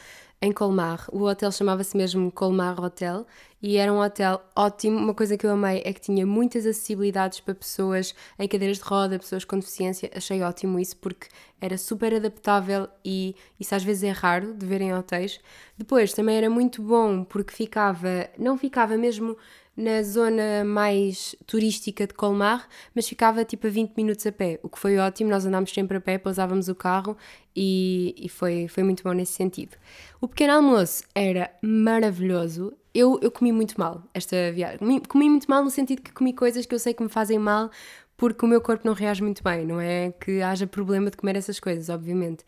em 0.42 0.52
Colmar. 0.52 1.06
O 1.12 1.24
hotel 1.24 1.52
chamava-se 1.52 1.96
mesmo 1.96 2.32
Colmar 2.32 2.84
Hotel 2.84 3.28
e 3.62 3.78
era 3.78 3.94
um 3.94 4.00
hotel 4.02 4.42
ótimo. 4.56 4.98
Uma 4.98 5.14
coisa 5.14 5.38
que 5.38 5.46
eu 5.46 5.52
amei 5.52 5.84
é 5.86 5.94
que 5.94 6.02
tinha 6.02 6.26
muitas 6.26 6.66
acessibilidades 6.66 7.40
para 7.40 7.54
pessoas 7.54 8.16
em 8.40 8.48
cadeiras 8.48 8.78
de 8.78 8.84
roda, 8.84 9.20
pessoas 9.20 9.46
com 9.46 9.60
deficiência. 9.60 10.10
Achei 10.16 10.42
ótimo 10.42 10.80
isso 10.80 10.98
porque 10.98 11.28
era 11.60 11.78
super 11.78 12.16
adaptável 12.16 12.88
e 13.06 13.36
isso 13.60 13.76
às 13.76 13.84
vezes 13.84 14.04
é 14.04 14.10
raro 14.10 14.56
de 14.56 14.66
ver 14.66 14.82
em 14.82 14.94
hotéis. 14.96 15.40
Depois 15.78 16.12
também 16.12 16.38
era 16.38 16.50
muito 16.50 16.82
bom 16.82 17.24
porque 17.24 17.54
ficava, 17.54 18.28
não 18.36 18.58
ficava 18.58 18.98
mesmo 18.98 19.38
na 19.76 20.04
zona 20.04 20.64
mais 20.66 21.36
turística 21.46 22.06
de 22.06 22.14
Colmar, 22.14 22.68
mas 22.94 23.08
ficava 23.08 23.46
tipo 23.46 23.68
a 23.68 23.70
20 23.70 23.96
minutos 23.96 24.26
a 24.28 24.32
pé, 24.32 24.60
o 24.62 24.70
que 24.70 24.78
foi 24.78 24.98
ótimo. 24.98 25.30
Nós 25.30 25.46
andámos 25.46 25.72
sempre 25.72 25.98
a 25.98 26.02
pé, 26.02 26.18
pousávamos 26.18 26.68
o 26.68 26.76
carro 26.76 27.18
e, 27.56 28.14
e 28.18 28.30
foi, 28.30 28.68
foi 28.68 28.84
muito 28.84 29.04
bom 29.04 29.14
nesse 29.14 29.34
sentido. 29.34 29.78
O 30.20 30.28
pequeno 30.28 30.54
almoço 30.54 31.04
era 31.16 31.52
maravilhoso. 31.62 32.74
Eu, 32.94 33.18
eu 33.22 33.32
comi 33.32 33.52
muito 33.52 33.80
mal 33.80 34.04
esta 34.14 34.52
viagem. 34.52 34.80
Comi, 35.08 35.30
muito 35.30 35.50
mal 35.50 35.64
no 35.64 35.70
sentido 35.70 36.02
que 36.02 36.12
comi 36.12 36.34
coisas 36.34 36.66
que 36.66 36.76
eu 36.76 36.80
sei 36.80 36.94
que 36.94 37.02
me 37.02 37.10
fazem 37.10 37.40
mal 37.40 37.72
porque 38.18 38.46
o 38.46 38.48
meu 38.48 38.62
corpo 38.62 38.86
não 38.86 38.94
reage 38.94 39.24
muito 39.24 39.42
bem. 39.42 39.66
Não 39.66 39.80
é 39.80 40.12
que 40.12 40.42
haja 40.42 40.68
problema 40.68 41.10
de 41.10 41.18
comer 41.18 41.38
essas 41.38 41.60
coisas, 41.60 41.90
obviamente. 41.90 42.44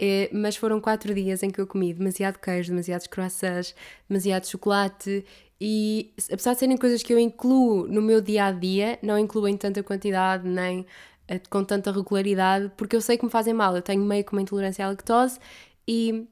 É, 0.00 0.30
mas 0.32 0.54
foram 0.54 0.80
quatro 0.80 1.12
dias 1.12 1.42
em 1.42 1.50
que 1.50 1.60
eu 1.60 1.66
comi 1.66 1.92
demasiado 1.92 2.38
queijo, 2.38 2.70
demasiados 2.70 3.08
croissants, 3.08 3.74
demasiado 4.08 4.46
chocolate 4.46 5.24
e 5.60 6.14
apesar 6.30 6.52
de 6.54 6.60
serem 6.60 6.76
coisas 6.76 7.02
que 7.02 7.12
eu 7.12 7.18
incluo 7.18 7.86
no 7.88 8.00
meu 8.00 8.20
dia 8.20 8.46
a 8.46 8.52
dia, 8.52 8.98
não 9.02 9.18
incluo 9.18 9.48
em 9.48 9.56
tanta 9.56 9.82
quantidade 9.82 10.46
nem 10.46 10.86
eh, 11.26 11.40
com 11.50 11.64
tanta 11.64 11.90
regularidade, 11.90 12.70
porque 12.76 12.94
eu 12.96 13.00
sei 13.00 13.18
que 13.18 13.24
me 13.24 13.30
fazem 13.30 13.52
mal. 13.52 13.74
Eu 13.74 13.82
tenho 13.82 14.02
meio 14.04 14.24
que 14.24 14.32
uma 14.32 14.42
intolerância 14.42 14.84
à 14.84 14.88
lactose 14.88 15.38
e 15.86 16.26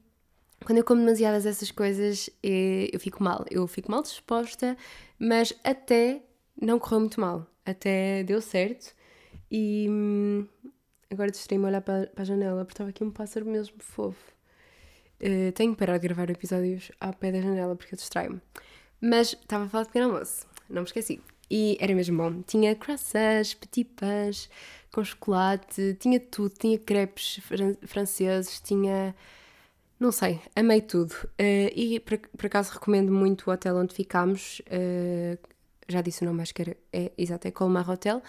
quando 0.65 0.79
eu 0.79 0.83
como 0.83 1.01
demasiadas 1.01 1.45
essas 1.45 1.71
coisas 1.71 2.29
eh, 2.43 2.89
eu 2.91 2.99
fico 2.99 3.23
mal. 3.23 3.45
Eu 3.51 3.67
fico 3.67 3.91
mal 3.91 4.01
disposta, 4.01 4.77
mas 5.19 5.53
até 5.63 6.21
não 6.59 6.79
correu 6.79 7.01
muito 7.01 7.19
mal. 7.19 7.45
Até 7.65 8.23
deu 8.23 8.41
certo. 8.41 8.95
E 9.51 9.87
hum, 9.89 10.47
agora 11.11 11.31
distraí-me 11.31 11.65
a 11.65 11.67
olhar 11.69 11.81
para, 11.81 12.09
a 12.15 12.23
janela 12.23 12.63
porque 12.65 12.73
estava 12.73 12.89
aqui 12.89 13.03
um 13.03 13.11
pássaro 13.11 13.45
mesmo 13.45 13.75
fofo. 13.79 14.35
Uh, 15.21 15.51
tenho 15.53 15.73
que 15.73 15.79
parar 15.79 15.97
de 15.97 16.07
gravar 16.07 16.29
episódios 16.29 16.91
ao 16.99 17.13
pé 17.13 17.31
da 17.31 17.41
janela 17.41 17.75
porque 17.75 17.95
eu 17.95 17.97
distraio-me. 17.97 18.41
Mas 18.99 19.33
estava 19.33 19.65
a 19.65 19.69
falar 19.69 19.83
de 19.83 19.89
pequeno 19.89 20.13
almoço, 20.13 20.45
não 20.69 20.81
me 20.81 20.87
esqueci. 20.87 21.21
E 21.49 21.77
era 21.79 21.93
mesmo 21.95 22.17
bom. 22.17 22.41
Tinha 22.41 22.75
croissants, 22.75 23.53
petit 23.53 23.85
pains, 23.85 24.49
com 24.91 25.03
chocolate, 25.03 25.95
tinha 25.99 26.19
tudo. 26.19 26.53
Tinha 26.57 26.77
crepes 26.77 27.39
franceses, 27.85 28.59
tinha. 28.59 29.15
Não 29.99 30.11
sei, 30.11 30.39
amei 30.55 30.81
tudo. 30.81 31.13
Uh, 31.39 31.71
e 31.75 31.99
por, 31.99 32.17
por, 32.17 32.45
acaso 32.45 32.73
recomendo 32.73 33.11
muito 33.11 33.49
o 33.49 33.53
hotel 33.53 33.77
onde 33.77 33.93
ficámos. 33.93 34.61
Uh, 34.67 35.37
já 35.87 36.01
disse 36.01 36.23
o 36.23 36.25
nome, 36.25 36.41
acho 36.41 36.53
que 36.53 36.61
era, 36.63 36.77
é, 36.91 37.11
exato, 37.17 37.47
é 37.47 37.51
Colmar 37.51 37.89
Hotel. 37.89 38.21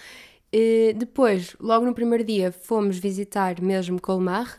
Uh, 0.54 0.96
depois, 0.96 1.56
logo 1.60 1.84
no 1.84 1.92
primeiro 1.92 2.25
dia, 2.25 2.52
fomos 2.52 2.98
visitar 2.98 3.60
mesmo 3.60 4.00
Colmar, 4.00 4.56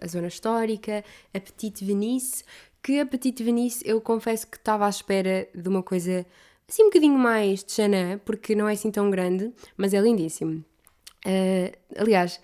a 0.00 0.06
zona 0.06 0.28
histórica, 0.28 1.02
a 1.34 1.40
Petite 1.40 1.84
Venice, 1.84 2.44
que 2.82 3.00
a 3.00 3.06
Petite 3.06 3.42
Venice 3.42 3.82
eu 3.86 4.00
confesso 4.00 4.46
que 4.46 4.56
estava 4.56 4.86
à 4.86 4.88
espera 4.88 5.48
de 5.54 5.68
uma 5.68 5.82
coisa 5.82 6.26
assim 6.68 6.82
um 6.82 6.86
bocadinho 6.86 7.18
mais 7.18 7.64
de 7.64 7.72
Xanã, 7.72 8.18
porque 8.24 8.54
não 8.54 8.68
é 8.68 8.72
assim 8.72 8.90
tão 8.90 9.10
grande, 9.10 9.52
mas 9.76 9.92
é 9.92 10.00
lindíssimo. 10.00 10.64
Uh, 11.26 11.76
aliás, 11.98 12.40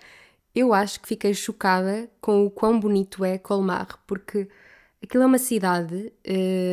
eu 0.53 0.73
acho 0.73 0.99
que 0.99 1.07
fiquei 1.07 1.33
chocada 1.33 2.09
com 2.19 2.45
o 2.45 2.49
quão 2.49 2.79
bonito 2.79 3.23
é 3.23 3.37
Colmar, 3.37 3.99
porque 4.05 4.47
aquilo 5.01 5.23
é 5.23 5.25
uma 5.25 5.37
cidade 5.37 6.11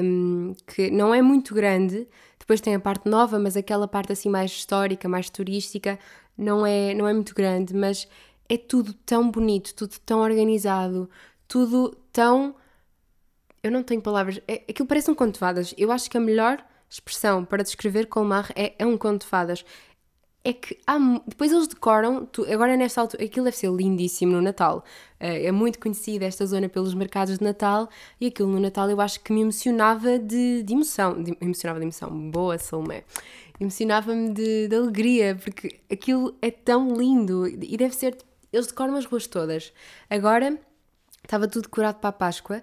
um, 0.02 0.54
que 0.66 0.90
não 0.90 1.14
é 1.14 1.22
muito 1.22 1.54
grande, 1.54 2.08
depois 2.38 2.60
tem 2.60 2.74
a 2.74 2.80
parte 2.80 3.08
nova, 3.08 3.38
mas 3.38 3.56
aquela 3.56 3.86
parte 3.86 4.12
assim 4.12 4.28
mais 4.28 4.50
histórica, 4.50 5.08
mais 5.08 5.30
turística, 5.30 5.98
não 6.36 6.66
é, 6.66 6.94
não 6.94 7.06
é 7.06 7.12
muito 7.12 7.34
grande, 7.34 7.74
mas 7.74 8.08
é 8.48 8.56
tudo 8.56 8.92
tão 8.92 9.30
bonito, 9.30 9.74
tudo 9.74 9.94
tão 10.04 10.20
organizado, 10.20 11.08
tudo 11.48 11.96
tão. 12.12 12.54
Eu 13.64 13.70
não 13.70 13.82
tenho 13.82 14.02
palavras. 14.02 14.38
É, 14.46 14.62
aquilo 14.68 14.86
parece 14.86 15.10
um 15.10 15.14
conto 15.14 15.32
de 15.32 15.38
fadas. 15.38 15.74
Eu 15.78 15.90
acho 15.90 16.10
que 16.10 16.18
a 16.18 16.20
melhor 16.20 16.62
expressão 16.88 17.46
para 17.46 17.62
descrever 17.62 18.06
Colmar 18.06 18.52
é, 18.54 18.74
é 18.78 18.84
um 18.84 18.98
conto 18.98 19.22
de 19.22 19.26
fadas. 19.26 19.64
É 20.44 20.52
que 20.52 20.78
há, 20.86 20.98
depois 21.26 21.50
eles 21.50 21.66
decoram, 21.66 22.26
tu, 22.26 22.44
agora 22.52 22.76
nesta 22.76 23.00
altura, 23.00 23.24
aquilo 23.24 23.46
deve 23.46 23.56
ser 23.56 23.70
lindíssimo 23.72 24.32
no 24.32 24.42
Natal. 24.42 24.84
É, 25.18 25.46
é 25.46 25.50
muito 25.50 25.78
conhecida 25.78 26.26
esta 26.26 26.44
zona 26.44 26.68
pelos 26.68 26.92
mercados 26.92 27.38
de 27.38 27.42
Natal 27.42 27.88
e 28.20 28.26
aquilo 28.26 28.50
no 28.50 28.60
Natal 28.60 28.90
eu 28.90 29.00
acho 29.00 29.20
que 29.20 29.32
me 29.32 29.40
emocionava 29.40 30.18
de, 30.18 30.62
de 30.62 30.74
emoção. 30.74 31.22
De, 31.22 31.34
emocionava 31.40 31.80
de 31.80 31.86
emoção. 31.86 32.30
Boa, 32.30 32.58
Salomé 32.58 33.04
emocionava-me 33.58 34.30
de, 34.34 34.66
de, 34.66 34.74
alegria, 34.76 35.38
porque 35.40 35.80
aquilo 35.90 36.36
é 36.42 36.50
tão 36.50 36.94
lindo 36.94 37.46
e 37.46 37.76
deve 37.76 37.94
ser. 37.94 38.18
Eles 38.52 38.66
decoram 38.66 38.96
as 38.96 39.06
ruas 39.06 39.26
todas. 39.26 39.72
Agora 40.10 40.58
estava 41.22 41.48
tudo 41.48 41.62
decorado 41.62 41.98
para 41.98 42.10
a 42.10 42.12
Páscoa, 42.12 42.62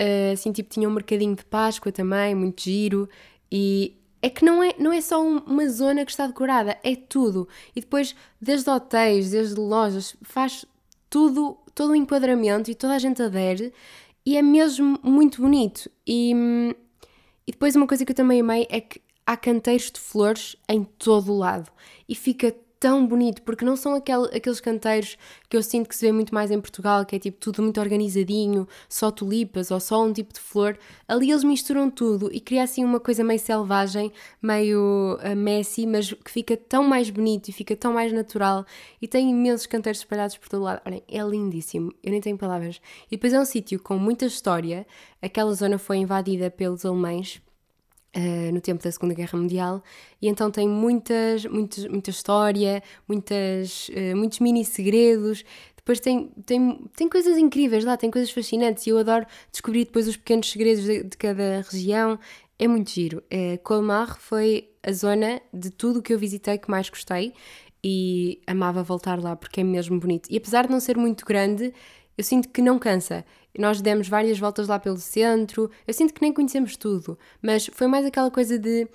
uh, 0.00 0.32
assim, 0.32 0.52
tipo, 0.52 0.70
tinha 0.70 0.88
um 0.88 0.92
mercadinho 0.92 1.34
de 1.34 1.44
Páscoa 1.44 1.92
também, 1.92 2.34
muito 2.34 2.62
giro, 2.62 3.08
e 3.50 3.96
é 4.20 4.30
que 4.30 4.44
não 4.44 4.62
é, 4.62 4.74
não 4.78 4.92
é 4.92 5.00
só 5.00 5.22
uma 5.22 5.68
zona 5.68 6.04
que 6.04 6.10
está 6.10 6.26
decorada, 6.26 6.78
é 6.82 6.94
tudo. 6.94 7.48
E 7.74 7.80
depois, 7.80 8.14
desde 8.40 8.70
hotéis, 8.70 9.30
desde 9.30 9.56
lojas, 9.56 10.16
faz 10.22 10.64
tudo, 11.10 11.58
todo 11.74 11.90
o 11.90 11.96
enquadramento 11.96 12.70
e 12.70 12.74
toda 12.74 12.94
a 12.94 12.98
gente 12.98 13.22
adere, 13.22 13.72
e 14.24 14.36
é 14.36 14.42
mesmo 14.42 14.98
muito 15.02 15.42
bonito. 15.42 15.90
E, 16.06 16.32
e 17.46 17.52
depois, 17.52 17.74
uma 17.74 17.86
coisa 17.86 18.04
que 18.04 18.12
eu 18.12 18.16
também 18.16 18.40
amei 18.40 18.66
é 18.70 18.80
que 18.80 19.00
há 19.26 19.36
canteiros 19.36 19.90
de 19.90 20.00
flores 20.00 20.56
em 20.68 20.84
todo 20.84 21.32
o 21.32 21.38
lado 21.38 21.70
e 22.08 22.14
fica 22.14 22.54
tão 22.82 23.06
bonito, 23.06 23.42
porque 23.42 23.64
não 23.64 23.76
são 23.76 23.94
aquel, 23.94 24.24
aqueles 24.24 24.60
canteiros 24.60 25.16
que 25.48 25.56
eu 25.56 25.62
sinto 25.62 25.88
que 25.88 25.94
se 25.94 26.04
vê 26.04 26.10
muito 26.10 26.34
mais 26.34 26.50
em 26.50 26.60
Portugal, 26.60 27.06
que 27.06 27.14
é 27.14 27.18
tipo 27.20 27.38
tudo 27.38 27.62
muito 27.62 27.80
organizadinho, 27.80 28.66
só 28.88 29.08
tulipas 29.08 29.70
ou 29.70 29.78
só 29.78 30.04
um 30.04 30.12
tipo 30.12 30.32
de 30.32 30.40
flor. 30.40 30.76
Ali 31.06 31.30
eles 31.30 31.44
misturam 31.44 31.88
tudo 31.88 32.28
e 32.32 32.40
cria 32.40 32.64
assim 32.64 32.84
uma 32.84 32.98
coisa 32.98 33.22
meio 33.22 33.38
selvagem, 33.38 34.10
meio 34.42 35.16
uh, 35.22 35.36
messy, 35.36 35.86
mas 35.86 36.12
que 36.12 36.30
fica 36.32 36.56
tão 36.56 36.82
mais 36.82 37.08
bonito 37.08 37.50
e 37.50 37.52
fica 37.52 37.76
tão 37.76 37.92
mais 37.92 38.12
natural 38.12 38.66
e 39.00 39.06
tem 39.06 39.30
imensos 39.30 39.66
canteiros 39.66 40.00
espalhados 40.00 40.36
por 40.36 40.48
todo 40.48 40.64
lado. 40.64 40.82
Olhem, 40.84 41.04
é 41.08 41.22
lindíssimo, 41.22 41.94
eu 42.02 42.10
nem 42.10 42.20
tenho 42.20 42.36
palavras. 42.36 42.80
E 43.06 43.10
depois 43.12 43.32
é 43.32 43.38
um 43.38 43.44
sítio 43.44 43.78
com 43.78 43.96
muita 43.96 44.26
história. 44.26 44.84
Aquela 45.22 45.54
zona 45.54 45.78
foi 45.78 45.98
invadida 45.98 46.50
pelos 46.50 46.84
alemães 46.84 47.40
Uh, 48.14 48.52
no 48.52 48.60
tempo 48.60 48.84
da 48.84 48.92
Segunda 48.92 49.14
Guerra 49.14 49.38
Mundial 49.38 49.82
e 50.20 50.28
então 50.28 50.50
tem 50.50 50.68
muitas, 50.68 51.46
muitas, 51.46 51.86
muita 51.86 52.10
história, 52.10 52.82
muitas, 53.08 53.88
uh, 53.88 54.14
muitos 54.14 54.38
mini 54.38 54.66
segredos. 54.66 55.42
Depois 55.74 55.98
tem, 55.98 56.30
tem, 56.44 56.90
tem 56.94 57.08
coisas 57.08 57.38
incríveis 57.38 57.84
lá, 57.86 57.96
tem 57.96 58.10
coisas 58.10 58.30
fascinantes 58.30 58.86
e 58.86 58.90
eu 58.90 58.98
adoro 58.98 59.26
descobrir 59.50 59.86
depois 59.86 60.06
os 60.06 60.16
pequenos 60.16 60.50
segredos 60.50 60.84
de, 60.84 61.04
de 61.04 61.16
cada 61.16 61.64
região. 61.70 62.18
É 62.58 62.68
muito 62.68 62.90
giro. 62.90 63.22
Uh, 63.32 63.56
Colmar 63.62 64.20
foi 64.20 64.68
a 64.82 64.92
zona 64.92 65.40
de 65.52 65.70
tudo 65.70 66.00
o 66.00 66.02
que 66.02 66.12
eu 66.12 66.18
visitei 66.18 66.58
que 66.58 66.70
mais 66.70 66.90
gostei 66.90 67.32
e 67.82 68.40
amava 68.46 68.82
voltar 68.82 69.20
lá 69.20 69.34
porque 69.34 69.60
é 69.60 69.64
mesmo 69.64 69.98
bonito. 69.98 70.28
E 70.30 70.36
apesar 70.36 70.66
de 70.66 70.70
não 70.72 70.80
ser 70.80 70.96
muito 70.96 71.24
grande, 71.24 71.72
eu 72.16 72.24
sinto 72.24 72.48
que 72.48 72.62
não 72.62 72.78
cansa. 72.78 73.24
Nós 73.58 73.80
demos 73.80 74.08
várias 74.08 74.38
voltas 74.38 74.68
lá 74.68 74.78
pelo 74.78 74.96
centro, 74.96 75.70
eu 75.86 75.92
sinto 75.92 76.14
que 76.14 76.22
nem 76.22 76.32
conhecemos 76.32 76.76
tudo, 76.76 77.18
mas 77.40 77.66
foi 77.66 77.86
mais 77.86 78.06
aquela 78.06 78.30
coisa 78.30 78.58
de 78.58 78.88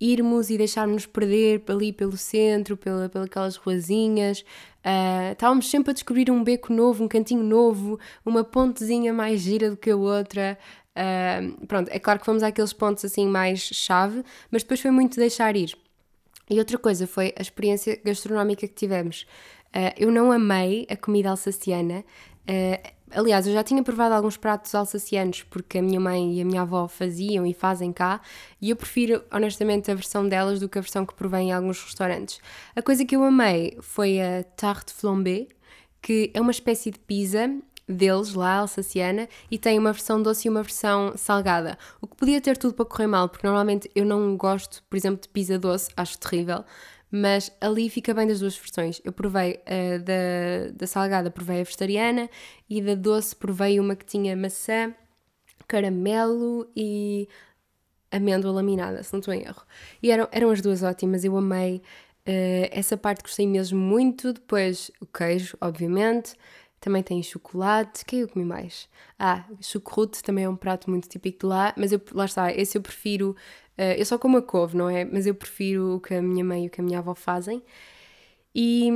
irmos 0.00 0.50
e 0.50 0.58
deixarmos-nos 0.58 1.06
perder 1.06 1.62
ali 1.68 1.92
pelo 1.92 2.16
centro, 2.16 2.76
pela, 2.76 3.08
pelas 3.08 3.56
ruazinhas. 3.56 4.40
Uh, 4.84 5.32
estávamos 5.32 5.70
sempre 5.70 5.90
a 5.90 5.94
descobrir 5.94 6.30
um 6.30 6.44
beco 6.44 6.72
novo, 6.72 7.04
um 7.04 7.08
cantinho 7.08 7.42
novo, 7.42 7.98
uma 8.24 8.44
pontezinha 8.44 9.12
mais 9.12 9.40
gira 9.40 9.70
do 9.70 9.76
que 9.76 9.90
a 9.90 9.96
outra. 9.96 10.58
Uh, 10.94 11.66
pronto, 11.66 11.88
é 11.90 11.98
claro 11.98 12.20
que 12.20 12.26
fomos 12.26 12.42
àqueles 12.42 12.72
pontos 12.72 13.04
assim 13.04 13.26
mais 13.26 13.60
chave, 13.60 14.22
mas 14.50 14.62
depois 14.62 14.80
foi 14.80 14.90
muito 14.90 15.16
deixar 15.16 15.56
ir. 15.56 15.76
E 16.50 16.58
outra 16.58 16.76
coisa 16.76 17.06
foi 17.06 17.32
a 17.38 17.42
experiência 17.42 17.98
gastronómica 18.04 18.68
que 18.68 18.74
tivemos. 18.74 19.26
Uh, 19.74 19.90
eu 19.96 20.10
não 20.10 20.30
amei 20.30 20.86
a 20.90 20.96
comida 20.96 21.30
alsaciana. 21.30 22.04
Uh, 22.48 22.94
aliás, 23.10 23.46
eu 23.46 23.52
já 23.52 23.62
tinha 23.62 23.82
provado 23.82 24.14
alguns 24.14 24.36
pratos 24.36 24.74
alsacianos 24.74 25.42
porque 25.44 25.78
a 25.78 25.82
minha 25.82 26.00
mãe 26.00 26.34
e 26.34 26.42
a 26.42 26.44
minha 26.44 26.62
avó 26.62 26.86
faziam 26.88 27.46
e 27.46 27.54
fazem 27.54 27.92
cá 27.92 28.20
e 28.60 28.70
eu 28.70 28.76
prefiro 28.76 29.22
honestamente 29.32 29.90
a 29.90 29.94
versão 29.94 30.28
delas 30.28 30.60
do 30.60 30.68
que 30.68 30.78
a 30.78 30.80
versão 30.80 31.06
que 31.06 31.14
provém 31.14 31.48
em 31.48 31.52
alguns 31.52 31.82
restaurantes. 31.82 32.40
A 32.76 32.82
coisa 32.82 33.04
que 33.04 33.16
eu 33.16 33.24
amei 33.24 33.78
foi 33.80 34.20
a 34.20 34.44
tarte 34.56 34.92
flambé, 34.92 35.46
que 36.02 36.30
é 36.34 36.40
uma 36.40 36.50
espécie 36.50 36.90
de 36.90 36.98
pizza 36.98 37.50
deles 37.86 38.34
lá, 38.34 38.56
alsaciana, 38.56 39.28
e 39.50 39.58
tem 39.58 39.78
uma 39.78 39.92
versão 39.92 40.22
doce 40.22 40.48
e 40.48 40.50
uma 40.50 40.62
versão 40.62 41.12
salgada. 41.16 41.78
O 42.00 42.06
que 42.06 42.16
podia 42.16 42.40
ter 42.40 42.56
tudo 42.56 42.74
para 42.74 42.86
correr 42.86 43.06
mal, 43.06 43.28
porque 43.28 43.46
normalmente 43.46 43.90
eu 43.94 44.06
não 44.06 44.36
gosto, 44.36 44.82
por 44.88 44.96
exemplo, 44.96 45.20
de 45.20 45.28
pizza 45.28 45.58
doce, 45.58 45.90
acho 45.96 46.18
terrível 46.18 46.64
mas 47.14 47.52
ali 47.60 47.88
fica 47.88 48.12
bem 48.12 48.26
das 48.26 48.40
duas 48.40 48.56
versões. 48.56 49.00
Eu 49.04 49.12
provei 49.12 49.52
uh, 49.52 50.02
da, 50.02 50.72
da 50.74 50.84
salgada, 50.84 51.30
provei 51.30 51.60
a 51.60 51.64
vegetariana 51.64 52.28
e 52.68 52.82
da 52.82 52.96
doce 52.96 53.36
provei 53.36 53.78
uma 53.78 53.94
que 53.94 54.04
tinha 54.04 54.36
maçã, 54.36 54.92
caramelo 55.68 56.68
e 56.74 57.28
amêndoa 58.10 58.50
laminada, 58.50 59.00
se 59.04 59.12
não 59.12 59.20
estou 59.20 59.32
em 59.32 59.42
erro. 59.42 59.62
E 60.02 60.10
eram, 60.10 60.28
eram 60.32 60.50
as 60.50 60.60
duas 60.60 60.82
ótimas, 60.82 61.24
eu 61.24 61.36
amei. 61.36 61.76
Uh, 62.26 62.66
essa 62.72 62.96
parte 62.96 63.22
gostei 63.22 63.46
mesmo 63.46 63.78
muito. 63.78 64.32
Depois 64.32 64.90
o 65.00 65.06
queijo, 65.06 65.56
obviamente. 65.60 66.34
Também 66.80 67.02
tem 67.02 67.22
chocolate. 67.22 68.02
O 68.02 68.06
que 68.06 68.16
é 68.16 68.18
eu 68.24 68.28
comi 68.28 68.44
mais? 68.44 68.88
Ah, 69.16 69.44
chocolate 69.60 70.20
também 70.20 70.44
é 70.44 70.48
um 70.48 70.56
prato 70.56 70.90
muito 70.90 71.08
típico 71.08 71.38
de 71.40 71.46
lá, 71.46 71.72
mas 71.76 71.92
eu, 71.92 72.00
lá 72.12 72.24
está, 72.24 72.52
esse 72.52 72.76
eu 72.76 72.82
prefiro 72.82 73.36
Uh, 73.78 73.98
eu 73.98 74.06
só 74.06 74.18
como 74.18 74.36
a 74.38 74.42
couve, 74.42 74.76
não 74.76 74.88
é? 74.88 75.04
Mas 75.04 75.26
eu 75.26 75.34
prefiro 75.34 75.96
o 75.96 76.00
que 76.00 76.14
a 76.14 76.22
minha 76.22 76.44
mãe 76.44 76.64
e 76.64 76.66
o 76.68 76.70
que 76.70 76.80
a 76.80 76.84
minha 76.84 76.98
avó 76.98 77.14
fazem. 77.14 77.62
E 78.54 78.88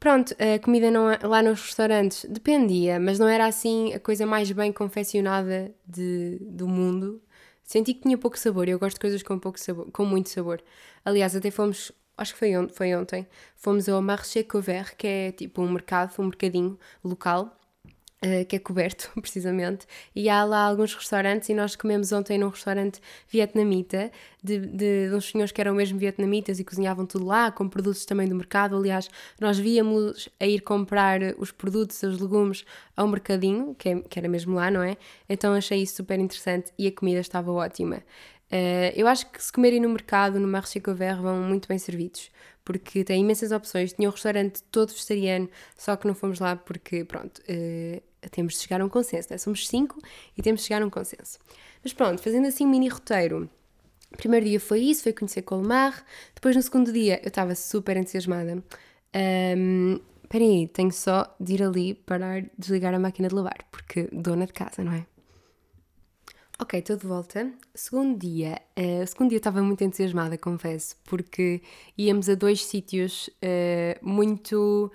pronto, 0.00 0.34
a 0.38 0.58
comida 0.60 0.90
não, 0.90 1.10
é, 1.10 1.18
lá 1.22 1.42
nos 1.42 1.60
restaurantes 1.60 2.24
dependia, 2.28 2.98
mas 2.98 3.18
não 3.18 3.28
era 3.28 3.46
assim 3.46 3.92
a 3.92 4.00
coisa 4.00 4.24
mais 4.24 4.50
bem 4.50 4.72
confeccionada 4.72 5.74
de, 5.86 6.38
do 6.40 6.66
mundo. 6.66 7.22
Senti 7.62 7.94
que 7.94 8.02
tinha 8.02 8.16
pouco 8.16 8.38
sabor. 8.38 8.68
Eu 8.68 8.78
gosto 8.78 8.94
de 8.96 9.00
coisas 9.00 9.22
com 9.22 9.38
pouco 9.38 9.60
sabor, 9.60 9.90
com 9.92 10.04
muito 10.06 10.30
sabor. 10.30 10.62
Aliás, 11.04 11.36
até 11.36 11.50
fomos, 11.50 11.92
acho 12.16 12.32
que 12.32 12.38
foi, 12.38 12.56
on 12.56 12.68
foi 12.68 12.94
ontem, 12.94 13.26
fomos 13.56 13.88
ao 13.88 14.00
Marché 14.00 14.42
Couvert, 14.42 14.96
que 14.96 15.06
é 15.06 15.32
tipo 15.32 15.62
um 15.62 15.70
mercado, 15.70 16.12
um 16.18 16.24
mercadinho 16.24 16.78
local 17.02 17.54
Uh, 18.24 18.42
que 18.46 18.56
é 18.56 18.58
coberto, 18.58 19.10
precisamente, 19.20 19.86
e 20.16 20.30
há 20.30 20.44
lá 20.44 20.60
alguns 20.64 20.94
restaurantes, 20.94 21.50
e 21.50 21.54
nós 21.54 21.76
comemos 21.76 22.10
ontem 22.10 22.38
num 22.38 22.48
restaurante 22.48 22.98
vietnamita, 23.28 24.10
de, 24.42 24.58
de, 24.60 25.08
de 25.08 25.14
uns 25.14 25.30
senhores 25.30 25.52
que 25.52 25.60
eram 25.60 25.74
mesmo 25.74 25.98
vietnamitas 25.98 26.58
e 26.58 26.64
cozinhavam 26.64 27.04
tudo 27.04 27.26
lá, 27.26 27.50
com 27.50 27.68
produtos 27.68 28.04
também 28.04 28.28
do 28.28 28.34
mercado. 28.34 28.76
Aliás, 28.76 29.10
nós 29.40 29.58
víamos 29.58 30.28
a 30.40 30.46
ir 30.46 30.60
comprar 30.60 31.20
os 31.38 31.50
produtos, 31.50 32.02
os 32.02 32.18
legumes, 32.18 32.64
ao 32.96 33.08
mercadinho, 33.08 33.74
que, 33.74 33.88
é, 33.88 34.00
que 34.00 34.18
era 34.18 34.28
mesmo 34.28 34.54
lá, 34.54 34.70
não 34.70 34.82
é? 34.82 34.96
Então 35.28 35.52
achei 35.52 35.82
isso 35.82 35.96
super 35.96 36.18
interessante 36.18 36.72
e 36.78 36.86
a 36.86 36.92
comida 36.92 37.20
estava 37.20 37.50
ótima. 37.52 38.02
Uh, 38.52 38.92
eu 38.94 39.08
acho 39.08 39.30
que 39.30 39.42
se 39.42 39.52
comerem 39.52 39.80
no 39.80 39.88
mercado, 39.88 40.38
no 40.38 40.46
Marché 40.46 40.78
Couvert, 40.78 41.20
vão 41.20 41.42
muito 41.42 41.66
bem 41.66 41.78
servidos, 41.78 42.30
porque 42.64 43.02
tem 43.02 43.20
imensas 43.20 43.50
opções. 43.50 43.92
Tinha 43.92 44.08
um 44.08 44.12
restaurante 44.12 44.62
todo 44.70 44.92
vegetariano, 44.92 45.48
só 45.76 45.96
que 45.96 46.06
não 46.06 46.14
fomos 46.14 46.38
lá 46.38 46.54
porque, 46.54 47.04
pronto, 47.04 47.40
uh, 47.40 48.02
temos 48.28 48.54
de 48.54 48.60
chegar 48.60 48.80
a 48.80 48.84
um 48.84 48.88
consenso, 48.88 49.28
né? 49.30 49.38
somos 49.38 49.66
cinco 49.68 49.98
e 50.36 50.42
temos 50.42 50.60
de 50.60 50.66
chegar 50.68 50.82
a 50.82 50.86
um 50.86 50.90
consenso. 50.90 51.38
Mas 51.82 51.92
pronto, 51.92 52.20
fazendo 52.22 52.46
assim 52.46 52.66
um 52.66 52.70
mini 52.70 52.88
roteiro. 52.88 53.48
O 54.12 54.16
primeiro 54.16 54.46
dia 54.46 54.60
foi 54.60 54.80
isso, 54.80 55.02
foi 55.02 55.12
conhecer 55.12 55.42
Colmar. 55.42 56.04
Depois, 56.34 56.54
no 56.54 56.62
segundo 56.62 56.92
dia, 56.92 57.20
eu 57.22 57.28
estava 57.28 57.54
super 57.54 57.96
entusiasmada. 57.96 58.62
Um, 59.56 60.00
aí, 60.32 60.68
tenho 60.68 60.92
só 60.92 61.34
de 61.38 61.54
ir 61.54 61.62
ali 61.62 61.94
parar, 61.94 62.44
desligar 62.56 62.94
a 62.94 62.98
máquina 62.98 63.28
de 63.28 63.34
lavar, 63.34 63.66
porque 63.70 64.08
dona 64.12 64.46
de 64.46 64.52
casa, 64.52 64.82
não 64.82 64.92
é? 64.92 65.06
Ok, 66.60 66.78
estou 66.78 66.96
de 66.96 67.06
volta. 67.06 67.52
Segundo 67.74 68.16
dia. 68.16 68.60
Uh, 68.78 69.04
segundo 69.06 69.30
dia 69.30 69.38
estava 69.38 69.60
muito 69.60 69.82
entusiasmada, 69.82 70.38
confesso, 70.38 70.96
porque 71.04 71.60
íamos 71.98 72.28
a 72.28 72.36
dois 72.36 72.64
sítios 72.64 73.28
uh, 73.28 73.98
muito 74.00 74.92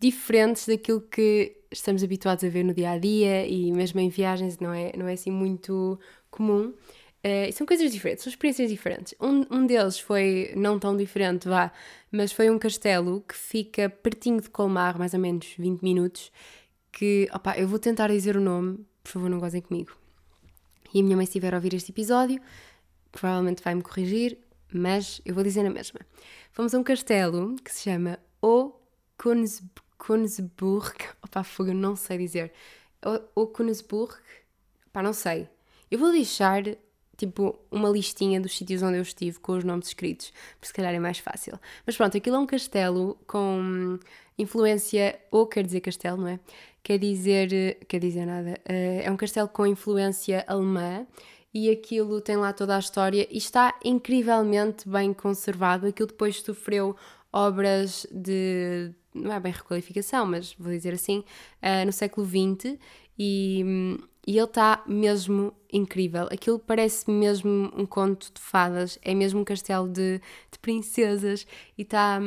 diferentes 0.00 0.66
daquilo 0.66 1.00
que 1.00 1.57
estamos 1.70 2.02
habituados 2.02 2.44
a 2.44 2.48
ver 2.48 2.64
no 2.64 2.74
dia 2.74 2.90
a 2.90 2.98
dia 2.98 3.46
e 3.46 3.72
mesmo 3.72 4.00
em 4.00 4.08
viagens 4.08 4.58
não 4.58 4.72
é, 4.72 4.92
não 4.96 5.06
é 5.06 5.12
assim 5.12 5.30
muito 5.30 5.98
comum. 6.30 6.72
Uh, 7.18 7.52
são 7.52 7.66
coisas 7.66 7.90
diferentes, 7.90 8.24
são 8.24 8.30
experiências 8.30 8.70
diferentes. 8.70 9.14
Um, 9.20 9.44
um 9.50 9.66
deles 9.66 9.98
foi 9.98 10.52
não 10.56 10.78
tão 10.78 10.96
diferente, 10.96 11.48
vá, 11.48 11.72
mas 12.12 12.32
foi 12.32 12.48
um 12.48 12.58
castelo 12.58 13.22
que 13.26 13.34
fica 13.34 13.90
pertinho 13.90 14.40
de 14.40 14.48
Colmar, 14.48 14.98
mais 14.98 15.14
ou 15.14 15.20
menos 15.20 15.54
20 15.58 15.82
minutos. 15.82 16.30
Que, 16.92 17.28
opá, 17.34 17.58
eu 17.58 17.68
vou 17.68 17.78
tentar 17.78 18.08
dizer 18.08 18.36
o 18.36 18.40
nome, 18.40 18.84
por 19.02 19.12
favor, 19.12 19.28
não 19.28 19.38
gozem 19.38 19.60
comigo. 19.60 19.92
E 20.94 21.00
a 21.00 21.02
minha 21.02 21.16
mãe, 21.16 21.26
se 21.26 21.30
estiver 21.30 21.52
a 21.52 21.58
ouvir 21.58 21.74
este 21.74 21.90
episódio, 21.90 22.40
provavelmente 23.12 23.62
vai 23.62 23.74
me 23.74 23.82
corrigir, 23.82 24.38
mas 24.72 25.20
eu 25.24 25.34
vou 25.34 25.42
dizer 25.42 25.62
na 25.62 25.70
mesma. 25.70 26.00
Fomos 26.52 26.74
a 26.74 26.78
um 26.78 26.82
castelo 26.82 27.56
que 27.62 27.72
se 27.72 27.82
chama 27.82 28.18
O 28.40 28.72
Kunzburg, 29.98 30.94
opá, 31.22 31.42
fogo, 31.42 31.74
não 31.74 31.96
sei 31.96 32.18
dizer. 32.18 32.52
O, 33.34 33.42
o 33.42 33.46
Kunzburg, 33.46 34.14
pá, 34.92 35.02
não 35.02 35.12
sei. 35.12 35.48
Eu 35.90 35.98
vou 35.98 36.12
deixar 36.12 36.62
tipo 37.16 37.58
uma 37.70 37.88
listinha 37.88 38.40
dos 38.40 38.56
sítios 38.56 38.82
onde 38.82 38.96
eu 38.96 39.02
estive 39.02 39.38
com 39.40 39.52
os 39.52 39.64
nomes 39.64 39.88
escritos, 39.88 40.32
porque 40.52 40.68
se 40.68 40.72
calhar 40.72 40.94
é 40.94 40.98
mais 41.00 41.18
fácil. 41.18 41.58
Mas 41.84 41.96
pronto, 41.96 42.16
aquilo 42.16 42.36
é 42.36 42.38
um 42.38 42.46
castelo 42.46 43.18
com 43.26 43.98
influência, 44.38 45.18
ou 45.30 45.46
quer 45.46 45.64
dizer 45.64 45.80
castelo, 45.80 46.18
não 46.18 46.28
é? 46.28 46.40
Quer 46.82 46.98
dizer, 46.98 47.78
quer 47.88 47.98
dizer 47.98 48.24
nada, 48.24 48.60
eh, 48.64 49.02
é 49.04 49.10
um 49.10 49.16
castelo 49.16 49.48
com 49.48 49.66
influência 49.66 50.44
alemã 50.46 51.06
e 51.52 51.70
aquilo 51.70 52.20
tem 52.20 52.36
lá 52.36 52.52
toda 52.52 52.76
a 52.76 52.78
história 52.78 53.26
e 53.30 53.36
está 53.36 53.74
incrivelmente 53.84 54.88
bem 54.88 55.12
conservado. 55.12 55.86
Aquilo 55.86 56.08
depois 56.08 56.40
sofreu 56.40 56.96
obras 57.32 58.06
de. 58.12 58.92
Não 59.14 59.32
é 59.32 59.40
bem 59.40 59.52
requalificação, 59.52 60.26
mas 60.26 60.54
vou 60.58 60.72
dizer 60.72 60.94
assim, 60.94 61.24
uh, 61.62 61.84
no 61.84 61.92
século 61.92 62.26
XX 62.26 62.78
e, 63.18 63.98
e 64.26 64.36
ele 64.36 64.44
está 64.44 64.82
mesmo 64.86 65.52
incrível. 65.72 66.28
Aquilo 66.30 66.58
parece 66.58 67.10
mesmo 67.10 67.72
um 67.76 67.84
conto 67.84 68.32
de 68.32 68.40
fadas, 68.40 68.98
é 69.02 69.14
mesmo 69.14 69.40
um 69.40 69.44
castelo 69.44 69.88
de, 69.88 70.20
de 70.50 70.58
princesas 70.60 71.46
e 71.76 71.82
está 71.82 72.20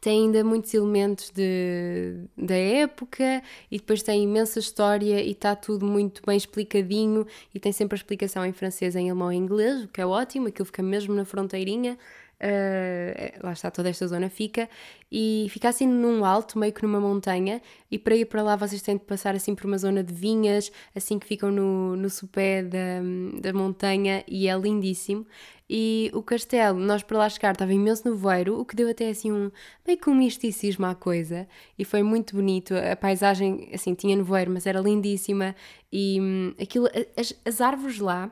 tem 0.00 0.24
ainda 0.24 0.44
muitos 0.44 0.74
elementos 0.74 1.30
de, 1.30 2.26
da 2.36 2.54
época 2.54 3.42
e 3.70 3.78
depois 3.78 4.02
tem 4.02 4.24
imensa 4.24 4.58
história 4.58 5.22
e 5.22 5.30
está 5.30 5.56
tudo 5.56 5.86
muito 5.86 6.20
bem 6.26 6.36
explicadinho 6.36 7.26
e 7.54 7.58
tem 7.58 7.72
sempre 7.72 7.94
a 7.94 7.98
explicação 7.98 8.44
em 8.44 8.52
francês, 8.52 8.94
em 8.96 9.08
alemão 9.08 9.32
e 9.32 9.36
inglês, 9.36 9.84
o 9.84 9.88
que 9.88 10.02
é 10.02 10.06
ótimo, 10.06 10.48
aquilo 10.48 10.66
fica 10.66 10.82
mesmo 10.82 11.14
na 11.14 11.24
fronteirinha 11.24 11.96
uh, 12.40 13.46
lá 13.46 13.52
está, 13.52 13.70
toda 13.70 13.88
esta 13.88 14.06
zona 14.06 14.28
fica, 14.28 14.68
e 15.10 15.46
fica 15.50 15.68
assim 15.68 15.86
num 15.86 16.24
alto, 16.24 16.58
meio 16.58 16.72
que 16.72 16.82
numa 16.82 17.00
montanha, 17.00 17.60
e 17.90 17.98
para 17.98 18.16
ir 18.16 18.26
para 18.26 18.42
lá 18.42 18.56
vocês 18.56 18.82
têm 18.82 18.96
de 18.96 19.04
passar 19.04 19.34
assim 19.34 19.54
por 19.54 19.66
uma 19.66 19.78
zona 19.78 20.02
de 20.02 20.12
vinhas, 20.12 20.70
assim 20.94 21.18
que 21.18 21.26
ficam 21.26 21.50
no, 21.50 21.96
no 21.96 22.10
sopé 22.10 22.62
da, 22.62 23.00
da 23.40 23.52
montanha, 23.52 24.24
e 24.26 24.48
é 24.48 24.56
lindíssimo. 24.56 25.26
E 25.68 26.10
o 26.12 26.22
castelo, 26.22 26.78
nós 26.78 27.02
para 27.02 27.16
lá 27.16 27.28
chegar 27.28 27.52
estava 27.52 27.72
imenso 27.72 28.06
nevoeiro, 28.06 28.60
o 28.60 28.64
que 28.66 28.76
deu 28.76 28.88
até 28.90 29.08
assim 29.08 29.32
um 29.32 29.50
meio 29.86 29.98
que 29.98 30.10
um 30.10 30.14
misticismo 30.14 30.84
à 30.84 30.94
coisa, 30.94 31.48
e 31.78 31.84
foi 31.84 32.02
muito 32.02 32.36
bonito. 32.36 32.74
A 32.74 32.94
paisagem, 32.94 33.70
assim, 33.72 33.94
tinha 33.94 34.14
nevoeiro, 34.14 34.50
mas 34.50 34.66
era 34.66 34.80
lindíssima, 34.80 35.56
e 35.90 36.20
hum, 36.20 36.54
aquilo, 36.60 36.86
as, 37.16 37.34
as 37.44 37.60
árvores 37.60 37.98
lá 37.98 38.30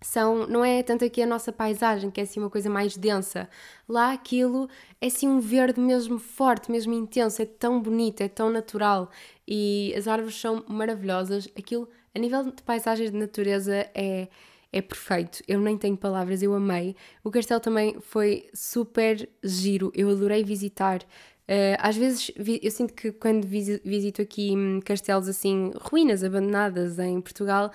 são, 0.00 0.46
não 0.46 0.64
é 0.64 0.82
tanto 0.82 1.04
aqui 1.04 1.22
a 1.22 1.26
nossa 1.26 1.52
paisagem, 1.52 2.10
que 2.10 2.20
é 2.20 2.24
assim 2.24 2.38
uma 2.38 2.50
coisa 2.50 2.68
mais 2.68 2.96
densa. 2.96 3.48
Lá 3.88 4.12
aquilo 4.12 4.68
é 5.00 5.06
assim 5.06 5.28
um 5.28 5.40
verde 5.40 5.80
mesmo 5.80 6.18
forte, 6.18 6.70
mesmo 6.70 6.92
intenso, 6.92 7.40
é 7.42 7.46
tão 7.46 7.80
bonito, 7.80 8.20
é 8.20 8.28
tão 8.28 8.50
natural 8.50 9.10
e 9.48 9.94
as 9.96 10.06
árvores 10.06 10.36
são 10.36 10.64
maravilhosas. 10.68 11.48
Aquilo, 11.56 11.88
a 12.14 12.18
nível 12.18 12.44
de 12.44 12.62
paisagens 12.62 13.10
de 13.10 13.16
natureza, 13.16 13.88
é, 13.94 14.28
é 14.72 14.82
perfeito. 14.82 15.42
Eu 15.48 15.60
nem 15.60 15.78
tenho 15.78 15.96
palavras, 15.96 16.42
eu 16.42 16.52
amei. 16.54 16.94
O 17.24 17.30
castelo 17.30 17.60
também 17.60 17.98
foi 18.00 18.48
super 18.52 19.28
giro, 19.42 19.90
eu 19.94 20.10
adorei 20.10 20.44
visitar. 20.44 21.02
Uh, 21.48 21.78
às 21.78 21.96
vezes 21.96 22.32
eu 22.36 22.70
sinto 22.72 22.92
que 22.92 23.12
quando 23.12 23.46
visito 23.46 24.20
aqui 24.20 24.50
hum, 24.56 24.80
castelos 24.84 25.28
assim, 25.28 25.70
ruínas 25.80 26.24
abandonadas 26.24 26.98
em 26.98 27.20
Portugal, 27.20 27.70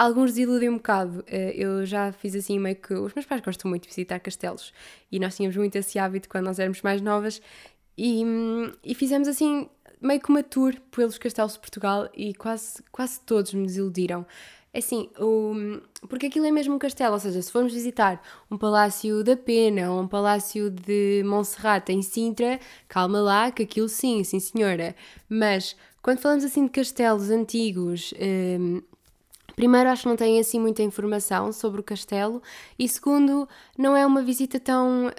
Alguns 0.00 0.30
desiludem 0.30 0.70
um 0.70 0.78
bocado. 0.78 1.22
Eh, 1.26 1.52
eu 1.54 1.84
já 1.84 2.10
fiz 2.10 2.34
assim 2.34 2.58
meio 2.58 2.74
que. 2.74 2.94
Os 2.94 3.12
meus 3.12 3.26
pais 3.26 3.42
gostam 3.42 3.68
muito 3.68 3.82
de 3.82 3.90
visitar 3.90 4.18
castelos 4.18 4.72
e 5.12 5.20
nós 5.20 5.36
tínhamos 5.36 5.58
muito 5.58 5.76
esse 5.76 5.98
hábito 5.98 6.26
quando 6.26 6.46
nós 6.46 6.58
éramos 6.58 6.80
mais 6.80 7.02
novas 7.02 7.42
e, 7.98 8.24
e 8.82 8.94
fizemos 8.94 9.28
assim 9.28 9.68
meio 10.00 10.18
que 10.18 10.30
uma 10.30 10.42
tour 10.42 10.74
pelos 10.90 11.18
castelos 11.18 11.52
de 11.52 11.58
Portugal 11.58 12.08
e 12.14 12.32
quase, 12.32 12.82
quase 12.90 13.20
todos 13.20 13.52
me 13.52 13.66
desiludiram. 13.66 14.24
É 14.72 14.78
assim, 14.78 15.10
o, 15.18 15.52
porque 16.08 16.28
aquilo 16.28 16.46
é 16.46 16.50
mesmo 16.50 16.76
um 16.76 16.78
castelo, 16.78 17.12
ou 17.12 17.20
seja, 17.20 17.42
se 17.42 17.52
formos 17.52 17.74
visitar 17.74 18.22
um 18.50 18.56
Palácio 18.56 19.22
da 19.22 19.36
Pena 19.36 19.92
ou 19.92 20.00
um 20.00 20.08
Palácio 20.08 20.70
de 20.70 21.22
Monserrate 21.26 21.92
em 21.92 22.00
Sintra, 22.00 22.58
calma 22.88 23.20
lá, 23.20 23.50
que 23.50 23.64
aquilo 23.64 23.88
sim, 23.88 24.24
sim 24.24 24.40
senhora. 24.40 24.96
Mas 25.28 25.76
quando 26.00 26.20
falamos 26.20 26.44
assim 26.44 26.64
de 26.64 26.70
castelos 26.70 27.28
antigos, 27.28 28.14
um, 28.58 28.80
Primeiro, 29.60 29.90
acho 29.90 30.04
que 30.04 30.08
não 30.08 30.16
tem 30.16 30.40
assim 30.40 30.58
muita 30.58 30.82
informação 30.82 31.52
sobre 31.52 31.82
o 31.82 31.84
castelo, 31.84 32.42
e 32.78 32.88
segundo, 32.88 33.46
não 33.76 33.94
é 33.94 34.06
uma 34.06 34.22
visita 34.22 34.58
tão. 34.58 35.10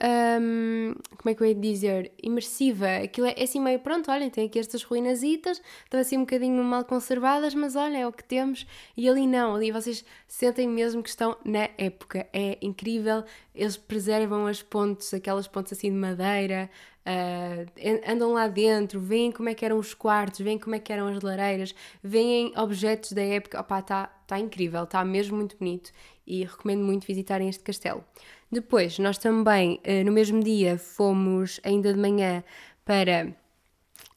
Um, 0.41 0.95
como 1.15 1.29
é 1.29 1.35
que 1.35 1.43
eu 1.43 1.47
ia 1.47 1.53
dizer? 1.53 2.11
imersiva. 2.23 2.87
Aquilo 3.03 3.27
é, 3.27 3.35
é 3.37 3.43
assim 3.43 3.59
meio 3.59 3.77
pronto, 3.77 4.09
olhem, 4.09 4.31
tem 4.31 4.47
aqui 4.47 4.57
estas 4.57 4.81
ruinasitas, 4.81 5.61
estão 5.83 5.99
assim 5.99 6.17
um 6.17 6.21
bocadinho 6.21 6.63
mal 6.63 6.83
conservadas, 6.83 7.53
mas 7.53 7.75
olha, 7.75 7.99
é 7.99 8.07
o 8.07 8.11
que 8.11 8.23
temos. 8.23 8.65
E 8.97 9.07
ali 9.07 9.27
não, 9.27 9.53
ali 9.53 9.71
vocês 9.71 10.03
sentem 10.27 10.67
mesmo 10.67 11.03
que 11.03 11.09
estão 11.09 11.37
na 11.45 11.69
época. 11.77 12.27
É 12.33 12.57
incrível, 12.63 13.23
eles 13.53 13.77
preservam 13.77 14.47
as 14.47 14.63
pontes, 14.63 15.13
aquelas 15.13 15.47
pontes 15.47 15.71
assim 15.73 15.91
de 15.91 15.97
madeira, 15.97 16.67
Uh, 17.03 17.65
andam 18.07 18.33
lá 18.33 18.47
dentro, 18.47 18.99
veem 18.99 19.31
como 19.31 19.49
é 19.49 19.55
que 19.55 19.65
eram 19.65 19.79
os 19.79 19.91
quartos, 19.91 20.39
veem 20.39 20.59
como 20.59 20.75
é 20.75 20.79
que 20.79 20.93
eram 20.93 21.07
as 21.07 21.19
lareiras, 21.21 21.73
veem 22.03 22.53
objetos 22.55 23.13
da 23.13 23.23
época. 23.23 23.59
Opá, 23.59 23.79
está 23.79 24.11
tá 24.31 24.39
incrível, 24.39 24.83
está 24.83 25.03
mesmo 25.03 25.35
muito 25.35 25.57
bonito 25.57 25.91
e 26.25 26.45
recomendo 26.45 26.85
muito 26.85 27.05
visitarem 27.05 27.49
este 27.49 27.63
castelo. 27.63 28.01
Depois, 28.49 28.97
nós 28.97 29.17
também, 29.17 29.81
uh, 29.85 30.05
no 30.05 30.11
mesmo 30.11 30.41
dia, 30.41 30.77
fomos 30.77 31.59
ainda 31.65 31.93
de 31.93 31.99
manhã 31.99 32.41
para. 32.85 33.35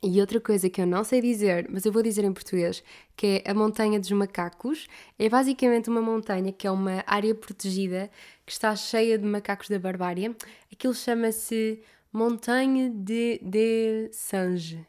E 0.00 0.20
outra 0.20 0.38
coisa 0.38 0.70
que 0.70 0.80
eu 0.80 0.86
não 0.86 1.02
sei 1.02 1.20
dizer, 1.20 1.66
mas 1.68 1.84
eu 1.84 1.90
vou 1.90 2.02
dizer 2.02 2.24
em 2.24 2.32
português, 2.32 2.84
que 3.16 3.42
é 3.44 3.50
a 3.50 3.54
Montanha 3.54 3.98
dos 3.98 4.10
Macacos. 4.12 4.86
É 5.18 5.28
basicamente 5.28 5.88
uma 5.88 6.00
montanha 6.00 6.52
que 6.52 6.66
é 6.66 6.70
uma 6.70 7.02
área 7.06 7.34
protegida 7.34 8.10
que 8.44 8.52
está 8.52 8.76
cheia 8.76 9.18
de 9.18 9.24
macacos 9.24 9.68
da 9.68 9.78
barbárie. 9.78 10.36
Aquilo 10.70 10.94
chama-se 10.94 11.80
Montagne 12.12 12.90
de, 12.90 13.40
de 13.42 14.10
Sange. 14.12 14.86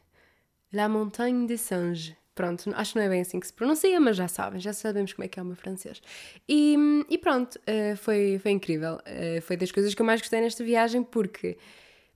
La 0.72 0.88
Montagne 0.88 1.46
de 1.46 1.56
Sange. 1.56 2.16
Pronto, 2.36 2.70
acho 2.74 2.92
que 2.92 2.98
não 2.98 3.06
é 3.06 3.08
bem 3.08 3.22
assim 3.22 3.40
que 3.40 3.46
se 3.46 3.52
pronuncia, 3.52 3.98
mas 3.98 4.14
já 4.14 4.28
sabem, 4.28 4.60
já 4.60 4.72
sabemos 4.72 5.14
como 5.14 5.24
é 5.24 5.28
que 5.28 5.40
é 5.40 5.42
o 5.42 5.46
meu 5.46 5.56
francês. 5.56 6.02
E, 6.46 6.76
e 7.08 7.16
pronto, 7.16 7.56
uh, 7.56 7.96
foi, 7.96 8.38
foi 8.38 8.50
incrível. 8.52 8.96
Uh, 8.96 9.40
foi 9.40 9.56
das 9.56 9.72
coisas 9.72 9.94
que 9.94 10.02
eu 10.02 10.06
mais 10.06 10.20
gostei 10.20 10.42
nesta 10.42 10.62
viagem, 10.62 11.02
porque 11.02 11.56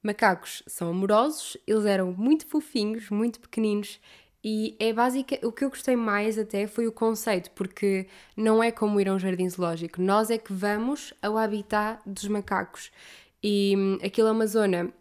macacos 0.03 0.63
são 0.67 0.91
amorosos, 0.91 1.57
eles 1.67 1.87
eram 1.87 2.13
muito 2.13 2.47
fofinhos, 2.47 3.09
muito 3.09 3.41
pequeninos 3.41 3.99
e 4.45 4.77
é 4.79 4.93
básica, 4.93 5.39
o 5.47 5.53
que 5.53 5.65
eu 5.65 5.69
gostei 5.71 5.97
mais 5.97 6.39
até 6.39 6.67
foi 6.67 6.87
o 6.87 6.93
conceito, 6.93 7.51
porque 7.53 8.07
não 8.37 8.63
é 8.63 8.71
como 8.71 9.01
ir 9.01 9.09
a 9.09 9.15
um 9.15 9.19
jardim 9.19 9.49
zoológico, 9.49 10.01
nós 10.01 10.31
é 10.31 10.39
que 10.39 10.53
vamos 10.53 11.13
ao 11.21 11.37
habitat 11.37 12.01
dos 12.07 12.27
macacos. 12.29 12.91
E 13.43 13.75
hum, 13.77 13.99
aquilo 14.03 14.29
é 14.29 14.33
uma 14.33 14.47
zona 14.47 14.93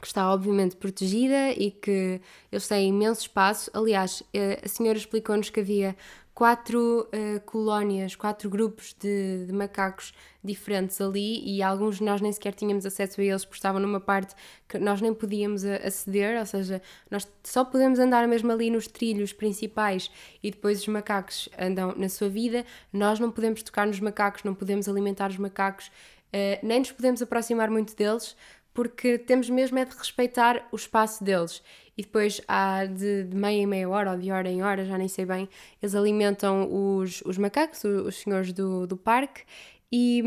que 0.00 0.06
está 0.06 0.32
obviamente 0.32 0.76
protegida 0.76 1.50
e 1.52 1.70
que 1.70 2.20
eles 2.52 2.68
têm 2.68 2.88
imenso 2.88 3.22
espaço. 3.22 3.70
Aliás, 3.72 4.22
eh, 4.32 4.60
a 4.64 4.68
senhora 4.68 4.98
explicou-nos 4.98 5.48
que 5.48 5.60
havia 5.60 5.96
quatro 6.36 7.08
uh, 7.14 7.40
colónias, 7.46 8.14
quatro 8.14 8.50
grupos 8.50 8.94
de, 9.00 9.46
de, 9.46 9.52
macacos 9.54 10.12
diferentes 10.44 11.00
ali 11.00 11.42
e 11.42 11.62
alguns 11.62 11.98
nós 11.98 12.20
nem 12.20 12.30
sequer 12.30 12.52
tínhamos 12.52 12.84
acesso 12.84 13.22
a 13.22 13.24
eles 13.24 13.42
porque 13.42 13.56
estavam 13.56 13.80
numa 13.80 14.00
parte 14.00 14.34
que 14.68 14.78
nós 14.78 15.00
nem 15.00 15.14
podíamos 15.14 15.64
aceder, 15.64 16.38
ou 16.38 16.44
seja, 16.44 16.82
nós 17.10 17.26
só 17.42 17.64
podemos 17.64 17.98
andar 17.98 18.28
mesmo 18.28 18.52
ali 18.52 18.68
nos 18.68 18.86
trilhos 18.86 19.32
principais 19.32 20.10
e 20.42 20.50
depois 20.50 20.80
os 20.80 20.88
macacos 20.88 21.48
andam 21.58 21.94
na 21.96 22.10
sua 22.10 22.28
vida, 22.28 22.66
nós 22.92 23.18
não 23.18 23.30
podemos 23.30 23.62
tocar 23.62 23.86
nos 23.86 23.98
macacos, 23.98 24.44
não 24.44 24.54
podemos 24.54 24.90
alimentar 24.90 25.30
os 25.30 25.38
macacos, 25.38 25.86
uh, 25.86 26.60
nem 26.62 26.80
nos 26.80 26.92
podemos 26.92 27.22
aproximar 27.22 27.70
muito 27.70 27.96
deles 27.96 28.36
porque 28.76 29.16
temos 29.16 29.48
mesmo 29.48 29.78
é 29.78 29.86
de 29.86 29.96
respeitar 29.96 30.68
o 30.70 30.76
espaço 30.76 31.24
deles. 31.24 31.62
E 31.96 32.02
depois 32.02 32.42
há 32.46 32.84
de, 32.84 33.24
de, 33.24 33.34
meia 33.34 33.62
em 33.62 33.66
meia 33.66 33.88
hora 33.88 34.12
ou 34.12 34.18
de 34.18 34.30
hora 34.30 34.50
em 34.50 34.62
hora, 34.62 34.84
já 34.84 34.98
nem 34.98 35.08
sei 35.08 35.24
bem, 35.24 35.48
eles 35.80 35.94
alimentam 35.94 36.68
os, 36.70 37.22
os 37.22 37.38
macacos, 37.38 37.82
os, 37.82 38.06
os 38.06 38.16
senhores 38.16 38.52
do, 38.52 38.86
do 38.86 38.94
parque, 38.94 39.44
e, 39.90 40.22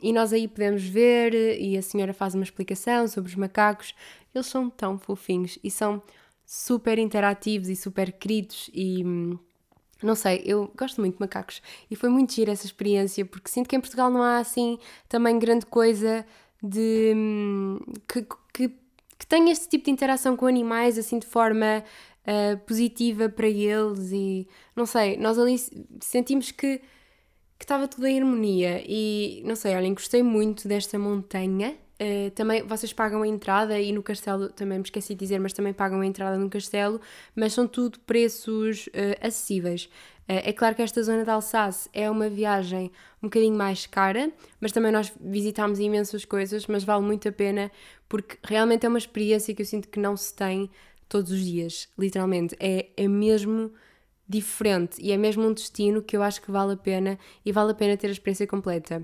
e 0.00 0.12
nós 0.12 0.32
aí 0.32 0.46
podemos 0.46 0.84
ver 0.84 1.34
e 1.60 1.76
a 1.76 1.82
senhora 1.82 2.14
faz 2.14 2.36
uma 2.36 2.44
explicação 2.44 3.08
sobre 3.08 3.30
os 3.30 3.34
macacos. 3.34 3.92
Eles 4.32 4.46
são 4.46 4.70
tão 4.70 4.96
fofinhos 4.96 5.58
e 5.64 5.68
são 5.68 6.00
super 6.46 7.00
interativos 7.00 7.68
e 7.68 7.74
super 7.74 8.12
queridos 8.12 8.70
e 8.72 9.02
não 10.00 10.14
sei, 10.14 10.44
eu 10.46 10.72
gosto 10.78 11.00
muito 11.00 11.16
de 11.16 11.20
macacos 11.20 11.60
e 11.90 11.96
foi 11.96 12.08
muito 12.08 12.32
gira 12.32 12.52
essa 12.52 12.64
experiência 12.64 13.26
porque 13.26 13.50
sinto 13.50 13.68
que 13.68 13.74
em 13.74 13.80
Portugal 13.80 14.08
não 14.08 14.22
há 14.22 14.38
assim 14.38 14.78
também 15.08 15.36
grande 15.38 15.66
coisa 15.66 16.24
de 16.62 17.14
que, 18.08 18.26
que, 18.52 18.68
que 19.18 19.26
tem 19.26 19.50
este 19.50 19.68
tipo 19.68 19.84
de 19.84 19.90
interação 19.90 20.36
com 20.36 20.46
animais 20.46 20.98
assim 20.98 21.18
de 21.18 21.26
forma 21.26 21.84
uh, 22.26 22.58
positiva 22.66 23.28
para 23.28 23.48
eles 23.48 24.10
e 24.12 24.48
não 24.74 24.86
sei, 24.86 25.16
nós 25.16 25.38
ali 25.38 25.56
sentimos 26.00 26.50
que 26.50 26.80
que 27.58 27.64
estava 27.64 27.88
tudo 27.88 28.06
em 28.06 28.20
harmonia 28.20 28.82
e 28.86 29.42
não 29.44 29.56
sei, 29.56 29.74
olhem, 29.74 29.92
gostei 29.92 30.22
muito 30.22 30.68
desta 30.68 30.96
montanha 30.98 31.76
Uh, 32.00 32.30
também 32.30 32.62
vocês 32.62 32.92
pagam 32.92 33.22
a 33.22 33.26
entrada 33.26 33.78
e 33.80 33.90
no 33.90 34.04
castelo, 34.04 34.48
também 34.50 34.78
me 34.78 34.84
esqueci 34.84 35.14
de 35.14 35.18
dizer, 35.18 35.40
mas 35.40 35.52
também 35.52 35.72
pagam 35.72 36.00
a 36.00 36.06
entrada 36.06 36.38
no 36.38 36.48
castelo, 36.48 37.00
mas 37.34 37.52
são 37.52 37.66
tudo 37.66 37.98
preços 38.00 38.86
uh, 38.88 39.26
acessíveis. 39.26 39.86
Uh, 40.28 40.44
é 40.44 40.52
claro 40.52 40.76
que 40.76 40.82
esta 40.82 41.02
zona 41.02 41.24
de 41.24 41.30
Alsace 41.30 41.88
é 41.92 42.08
uma 42.08 42.28
viagem 42.28 42.92
um 43.20 43.26
bocadinho 43.26 43.56
mais 43.56 43.84
cara, 43.84 44.30
mas 44.60 44.70
também 44.70 44.92
nós 44.92 45.12
visitámos 45.20 45.80
imensas 45.80 46.24
coisas, 46.24 46.68
mas 46.68 46.84
vale 46.84 47.02
muito 47.02 47.28
a 47.28 47.32
pena 47.32 47.68
porque 48.08 48.38
realmente 48.44 48.86
é 48.86 48.88
uma 48.88 48.98
experiência 48.98 49.52
que 49.52 49.62
eu 49.62 49.66
sinto 49.66 49.88
que 49.88 49.98
não 49.98 50.16
se 50.16 50.32
tem 50.32 50.70
todos 51.08 51.32
os 51.32 51.40
dias, 51.40 51.88
literalmente. 51.98 52.54
É, 52.60 52.90
é 52.96 53.08
mesmo 53.08 53.72
diferente 54.28 55.00
e 55.02 55.10
é 55.10 55.16
mesmo 55.16 55.44
um 55.44 55.52
destino 55.52 56.00
que 56.02 56.16
eu 56.16 56.22
acho 56.22 56.40
que 56.42 56.50
vale 56.50 56.74
a 56.74 56.76
pena 56.76 57.18
e 57.44 57.50
vale 57.50 57.72
a 57.72 57.74
pena 57.74 57.96
ter 57.96 58.06
a 58.06 58.12
experiência 58.12 58.46
completa. 58.46 59.02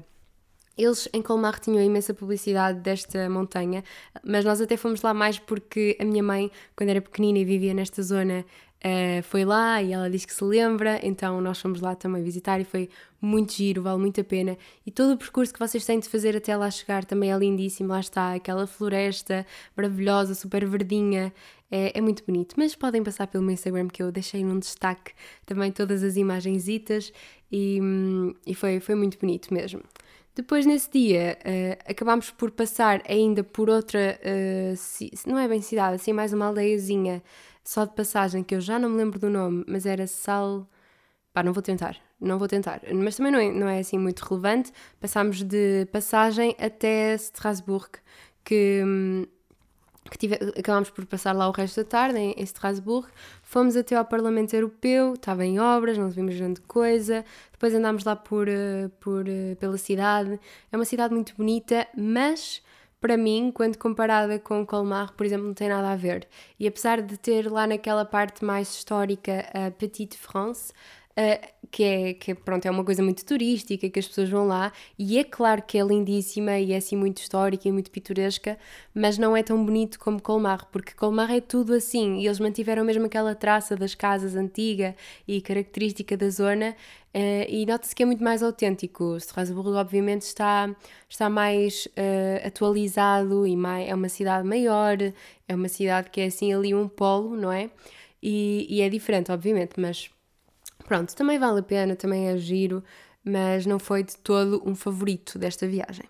Eles 0.76 1.08
em 1.12 1.22
Colmar 1.22 1.60
tinham 1.60 1.82
imensa 1.82 2.12
publicidade 2.12 2.80
desta 2.80 3.28
montanha, 3.30 3.84
mas 4.24 4.44
nós 4.44 4.60
até 4.60 4.76
fomos 4.76 5.02
lá 5.02 5.14
mais 5.14 5.38
porque 5.38 5.96
a 6.00 6.04
minha 6.04 6.22
mãe, 6.22 6.50
quando 6.76 6.90
era 6.90 7.00
pequenina 7.00 7.38
e 7.38 7.44
vivia 7.44 7.72
nesta 7.72 8.02
zona, 8.02 8.44
uh, 8.84 9.22
foi 9.22 9.44
lá 9.44 9.82
e 9.82 9.92
ela 9.92 10.10
diz 10.10 10.24
que 10.24 10.34
se 10.34 10.44
lembra, 10.44 11.00
então 11.02 11.40
nós 11.40 11.60
fomos 11.60 11.80
lá 11.80 11.94
também 11.94 12.22
visitar 12.22 12.60
e 12.60 12.64
foi 12.64 12.88
muito 13.20 13.54
giro, 13.54 13.82
vale 13.82 13.98
muito 13.98 14.20
a 14.20 14.24
pena. 14.24 14.58
E 14.86 14.90
todo 14.90 15.14
o 15.14 15.16
percurso 15.16 15.52
que 15.52 15.58
vocês 15.58 15.84
têm 15.84 15.98
de 15.98 16.08
fazer 16.08 16.36
até 16.36 16.56
lá 16.56 16.70
chegar 16.70 17.04
também 17.04 17.32
é 17.32 17.38
lindíssimo, 17.38 17.88
lá 17.88 18.00
está 18.00 18.34
aquela 18.34 18.66
floresta 18.66 19.46
maravilhosa, 19.76 20.34
super 20.34 20.66
verdinha, 20.66 21.32
é, 21.70 21.98
é, 21.98 22.00
muito 22.00 22.22
bonito. 22.24 22.54
Mas 22.58 22.74
podem 22.74 23.02
passar 23.02 23.26
pelo 23.26 23.42
meu 23.42 23.54
Instagram 23.54 23.88
que 23.88 24.02
eu 24.02 24.12
deixei 24.12 24.44
num 24.44 24.58
destaque 24.58 25.12
também 25.46 25.72
todas 25.72 26.02
as 26.02 26.16
imagenzitas 26.16 27.12
e, 27.50 27.80
hum, 27.80 28.34
e 28.46 28.54
foi, 28.54 28.80
foi 28.80 28.94
muito 28.94 29.18
bonito 29.18 29.52
mesmo. 29.52 29.80
Depois, 30.34 30.66
nesse 30.66 30.90
dia, 30.90 31.38
uh, 31.40 31.90
acabámos 31.90 32.30
por 32.30 32.50
passar 32.50 33.02
ainda 33.08 33.44
por 33.44 33.70
outra, 33.70 34.18
uh, 34.20 35.28
não 35.30 35.38
é 35.38 35.46
bem 35.46 35.62
cidade, 35.62 35.94
assim, 35.94 36.12
mais 36.12 36.32
uma 36.32 36.46
aldeiazinha 36.46 37.22
só 37.62 37.84
de 37.84 37.94
passagem, 37.94 38.42
que 38.42 38.54
eu 38.54 38.60
já 38.60 38.78
não 38.78 38.90
me 38.90 38.96
lembro 38.96 39.18
do 39.18 39.30
nome, 39.30 39.64
mas 39.68 39.86
era 39.86 40.06
Sal. 40.06 40.68
Pá, 41.32 41.42
não 41.42 41.52
vou 41.52 41.62
tentar, 41.62 41.96
não 42.20 42.38
vou 42.38 42.48
tentar. 42.48 42.80
Mas 42.94 43.16
também 43.16 43.32
não 43.32 43.38
é, 43.38 43.50
não 43.52 43.68
é 43.68 43.80
assim 43.80 43.98
muito 43.98 44.20
relevante. 44.22 44.72
Passámos 45.00 45.42
de 45.42 45.86
passagem 45.92 46.54
até 46.58 47.14
Strasbourg, 47.14 47.90
que. 48.44 48.82
Hum, 48.84 49.26
que 50.10 50.18
tive, 50.18 50.34
acabámos 50.34 50.90
por 50.90 51.06
passar 51.06 51.34
lá 51.34 51.48
o 51.48 51.50
resto 51.50 51.82
da 51.82 51.88
tarde 51.88 52.18
em, 52.18 52.34
Estrasburgo, 52.36 53.08
fomos 53.42 53.76
até 53.76 53.96
ao 53.96 54.04
Parlamento 54.04 54.54
Europeu, 54.54 55.14
estava 55.14 55.44
em 55.44 55.58
obras, 55.58 55.96
não 55.96 56.10
vimos 56.10 56.36
grande 56.36 56.60
coisa, 56.62 57.24
depois 57.52 57.74
andámos 57.74 58.04
lá 58.04 58.14
por, 58.14 58.48
eh, 58.48 58.90
por, 59.00 59.26
eh, 59.28 59.54
pela 59.58 59.78
cidade, 59.78 60.38
é 60.70 60.76
uma 60.76 60.84
cidade 60.84 61.14
muito 61.14 61.34
bonita, 61.36 61.86
mas 61.96 62.62
para 63.00 63.18
mim, 63.18 63.52
quando 63.54 63.76
comparada 63.76 64.38
com 64.38 64.64
Colmar, 64.64 65.12
por 65.12 65.26
exemplo, 65.26 65.46
não 65.46 65.52
tem 65.52 65.68
nada 65.68 65.90
a 65.90 65.96
ver. 65.96 66.26
E 66.58 66.66
apesar 66.66 67.02
de 67.02 67.18
ter 67.18 67.52
lá 67.52 67.66
naquela 67.66 68.02
parte 68.02 68.42
mais 68.42 68.70
histórica 68.70 69.46
a 69.52 69.70
Petite 69.70 70.16
France, 70.16 70.72
Uh, 71.16 71.54
que, 71.70 71.82
é, 71.82 72.14
que 72.14 72.34
pronto, 72.34 72.66
é 72.66 72.70
uma 72.70 72.84
coisa 72.84 73.02
muito 73.02 73.24
turística, 73.24 73.88
que 73.88 73.98
as 73.98 74.06
pessoas 74.06 74.28
vão 74.28 74.46
lá, 74.46 74.72
e 74.98 75.18
é 75.18 75.24
claro 75.24 75.62
que 75.62 75.78
é 75.78 75.82
lindíssima 75.82 76.58
e 76.58 76.72
é 76.72 76.76
assim 76.76 76.96
muito 76.96 77.18
histórica 77.18 77.68
e 77.68 77.72
muito 77.72 77.90
pitoresca, 77.90 78.58
mas 78.94 79.18
não 79.18 79.36
é 79.36 79.42
tão 79.42 79.64
bonito 79.64 79.98
como 79.98 80.22
Colmar, 80.22 80.68
porque 80.70 80.92
Colmar 80.92 81.32
é 81.32 81.40
tudo 81.40 81.72
assim, 81.74 82.20
e 82.20 82.26
eles 82.26 82.38
mantiveram 82.38 82.84
mesmo 82.84 83.06
aquela 83.06 83.34
traça 83.34 83.76
das 83.76 83.94
casas 83.94 84.36
antiga 84.36 84.94
e 85.26 85.40
característica 85.40 86.16
da 86.16 86.28
zona, 86.30 86.76
uh, 87.14 87.46
e 87.48 87.66
nota-se 87.66 87.94
que 87.94 88.02
é 88.02 88.06
muito 88.06 88.22
mais 88.22 88.42
autêntico. 88.42 89.16
Strasbourg, 89.16 89.70
obviamente, 89.70 90.22
está, 90.22 90.74
está 91.08 91.28
mais 91.30 91.86
uh, 91.86 92.46
atualizado 92.46 93.46
e 93.46 93.56
mais, 93.56 93.88
é 93.88 93.94
uma 93.94 94.08
cidade 94.08 94.46
maior, 94.46 94.96
é 95.48 95.54
uma 95.54 95.68
cidade 95.68 96.10
que 96.10 96.20
é 96.20 96.26
assim 96.26 96.52
ali 96.52 96.74
um 96.74 96.88
polo, 96.88 97.36
não 97.36 97.52
é? 97.52 97.70
E, 98.22 98.66
e 98.68 98.80
é 98.80 98.88
diferente, 98.88 99.30
obviamente, 99.32 99.72
mas 99.78 100.10
Pronto, 100.84 101.14
também 101.16 101.38
vale 101.38 101.60
a 101.60 101.62
pena, 101.62 101.96
também 101.96 102.28
é 102.28 102.36
giro, 102.36 102.84
mas 103.24 103.64
não 103.66 103.78
foi 103.78 104.02
de 104.02 104.16
todo 104.18 104.62
um 104.66 104.74
favorito 104.74 105.38
desta 105.38 105.66
viagem. 105.66 106.04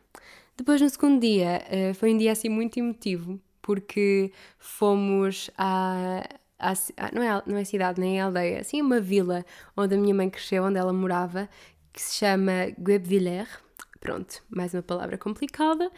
Depois, 0.57 0.81
no 0.81 0.89
segundo 0.89 1.21
dia, 1.21 1.63
eh, 1.69 1.95
foi 1.95 2.13
um 2.13 2.19
dia 2.19 2.33
assim 2.33 2.49
muito 2.49 2.79
emotivo, 2.79 3.41
porque 3.63 4.33
fomos 4.59 5.51
à, 5.57 6.23
à, 6.59 6.75
não, 7.13 7.23
é, 7.23 7.43
não 7.47 7.57
é 7.57 7.65
cidade 7.65 8.01
nem 8.01 8.19
é 8.19 8.23
aldeia, 8.23 8.61
assim 8.61 8.81
uma 8.83 9.01
vila 9.01 9.45
onde 9.77 9.95
a 9.95 9.99
minha 9.99 10.15
mãe 10.15 10.29
cresceu, 10.29 10.65
onde 10.65 10.79
ela 10.79 10.93
morava, 10.93 11.49
que 11.93 12.03
se 12.03 12.17
chama 12.19 12.73
Guebwiller. 12.79 13.49
Pronto, 14.01 14.43
mais 14.51 14.75
uma 14.75 14.83
palavra 14.83 15.17
complicada. 15.17 15.91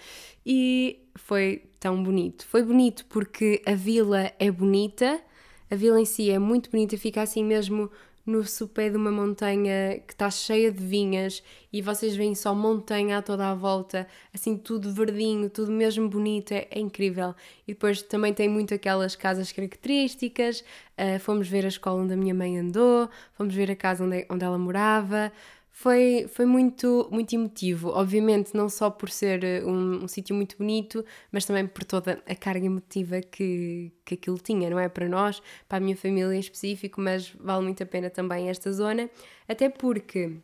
E 0.44 1.00
foi 1.16 1.64
tão 1.80 2.02
bonito. 2.02 2.46
Foi 2.46 2.62
bonito 2.62 3.04
porque 3.06 3.60
a 3.66 3.74
vila 3.74 4.30
é 4.38 4.48
bonita, 4.50 5.20
a 5.68 5.74
vila 5.74 6.00
em 6.00 6.04
si 6.04 6.30
é 6.30 6.38
muito 6.38 6.70
bonita, 6.70 6.96
fica 6.96 7.20
assim 7.20 7.42
mesmo 7.42 7.90
no 8.26 8.44
sopé 8.44 8.90
de 8.90 8.96
uma 8.96 9.12
montanha 9.12 10.00
que 10.04 10.12
está 10.12 10.28
cheia 10.28 10.72
de 10.72 10.84
vinhas 10.84 11.42
e 11.72 11.80
vocês 11.80 12.16
veem 12.16 12.34
só 12.34 12.54
montanha 12.54 13.18
a 13.18 13.22
toda 13.22 13.48
a 13.48 13.54
volta, 13.54 14.08
assim 14.34 14.56
tudo 14.56 14.92
verdinho, 14.92 15.48
tudo 15.48 15.70
mesmo 15.70 16.08
bonito, 16.08 16.52
é, 16.52 16.66
é 16.70 16.80
incrível. 16.80 17.34
E 17.68 17.72
depois 17.72 18.02
também 18.02 18.34
tem 18.34 18.48
muito 18.48 18.74
aquelas 18.74 19.14
casas 19.14 19.52
características, 19.52 20.64
uh, 20.98 21.20
fomos 21.20 21.46
ver 21.48 21.64
a 21.64 21.68
escola 21.68 22.02
onde 22.02 22.14
a 22.14 22.16
minha 22.16 22.34
mãe 22.34 22.58
andou, 22.58 23.08
fomos 23.34 23.54
ver 23.54 23.70
a 23.70 23.76
casa 23.76 24.02
onde, 24.04 24.26
onde 24.28 24.44
ela 24.44 24.58
morava, 24.58 25.32
foi, 25.78 26.26
foi 26.30 26.46
muito, 26.46 27.06
muito 27.12 27.34
emotivo. 27.34 27.90
Obviamente, 27.90 28.56
não 28.56 28.66
só 28.66 28.88
por 28.88 29.10
ser 29.10 29.44
eh, 29.44 29.62
um, 29.62 30.04
um 30.04 30.08
sítio 30.08 30.34
muito 30.34 30.56
bonito, 30.56 31.04
mas 31.30 31.44
também 31.44 31.66
por 31.66 31.84
toda 31.84 32.22
a 32.26 32.34
carga 32.34 32.64
emotiva 32.64 33.20
que, 33.20 33.92
que 34.02 34.14
aquilo 34.14 34.38
tinha, 34.38 34.70
não 34.70 34.78
é? 34.78 34.88
Para 34.88 35.06
nós, 35.06 35.42
para 35.68 35.76
a 35.76 35.80
minha 35.80 35.94
família 35.94 36.34
em 36.34 36.40
específico, 36.40 36.98
mas 36.98 37.28
vale 37.38 37.62
muito 37.62 37.82
a 37.82 37.86
pena 37.86 38.08
também 38.08 38.48
esta 38.48 38.72
zona, 38.72 39.10
até 39.46 39.68
porque 39.68 40.38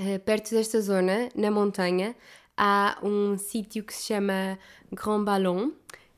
uh, 0.00 0.18
perto 0.24 0.50
desta 0.50 0.80
zona, 0.80 1.28
na 1.36 1.48
montanha, 1.48 2.16
há 2.56 2.98
um 3.04 3.38
sítio 3.38 3.84
que 3.84 3.94
se 3.94 4.06
chama 4.06 4.58
Grand 4.90 5.22
Ballon, 5.22 5.70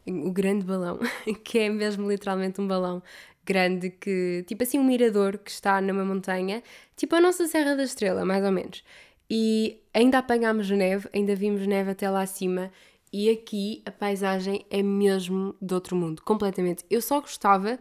o 0.06 0.30
grande 0.32 0.64
balão, 0.64 0.98
que 1.44 1.58
é 1.58 1.68
mesmo 1.68 2.10
literalmente 2.10 2.62
um 2.62 2.66
balão 2.66 3.02
grande 3.48 3.88
que, 3.88 4.44
tipo 4.46 4.62
assim, 4.62 4.78
um 4.78 4.84
mirador 4.84 5.38
que 5.38 5.50
está 5.50 5.80
numa 5.80 6.04
montanha, 6.04 6.62
tipo 6.94 7.16
a 7.16 7.20
nossa 7.20 7.46
Serra 7.46 7.74
da 7.74 7.82
Estrela, 7.82 8.22
mais 8.26 8.44
ou 8.44 8.52
menos. 8.52 8.84
E 9.30 9.80
ainda 9.94 10.18
apanhámos 10.18 10.70
neve, 10.70 11.08
ainda 11.14 11.34
vimos 11.34 11.66
neve 11.66 11.90
até 11.92 12.10
lá 12.10 12.20
acima, 12.20 12.70
e 13.10 13.30
aqui 13.30 13.82
a 13.86 13.90
paisagem 13.90 14.66
é 14.70 14.82
mesmo 14.82 15.54
de 15.62 15.72
outro 15.72 15.96
mundo, 15.96 16.22
completamente. 16.22 16.84
Eu 16.90 17.00
só 17.00 17.20
gostava 17.20 17.78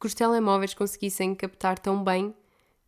que 0.00 0.06
os 0.06 0.14
telemóveis 0.14 0.74
conseguissem 0.74 1.32
captar 1.34 1.78
tão 1.78 2.02
bem 2.02 2.34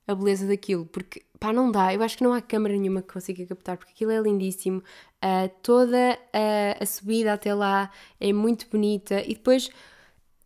a 0.06 0.14
beleza 0.14 0.46
daquilo, 0.46 0.84
porque 0.86 1.22
pá, 1.38 1.52
não 1.52 1.70
dá, 1.70 1.94
eu 1.94 2.02
acho 2.02 2.16
que 2.18 2.24
não 2.24 2.32
há 2.32 2.40
câmera 2.40 2.76
nenhuma 2.76 3.02
que 3.02 3.12
consiga 3.12 3.46
captar, 3.46 3.76
porque 3.76 3.92
aquilo 3.92 4.10
é 4.10 4.20
lindíssimo, 4.20 4.78
uh, 4.78 5.48
toda 5.62 6.18
a, 6.32 6.82
a 6.82 6.86
subida 6.86 7.32
até 7.32 7.54
lá 7.54 7.90
é 8.20 8.32
muito 8.32 8.68
bonita, 8.68 9.20
e 9.20 9.34
depois 9.34 9.70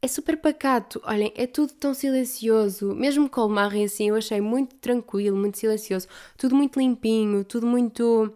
é 0.03 0.09
super 0.09 0.37
pacato. 0.37 1.01
Olhem, 1.05 1.33
é 1.37 1.47
tudo 1.47 1.73
tão 1.75 1.93
silencioso. 1.95 2.95
Mesmo 2.95 3.29
Colmar 3.29 3.73
assim, 3.85 4.09
eu 4.09 4.15
achei 4.17 4.41
muito 4.41 4.75
tranquilo, 4.77 5.37
muito 5.37 5.59
silencioso. 5.59 6.09
Tudo 6.37 6.55
muito 6.55 6.79
limpinho, 6.79 7.45
tudo 7.45 7.67
muito 7.67 8.33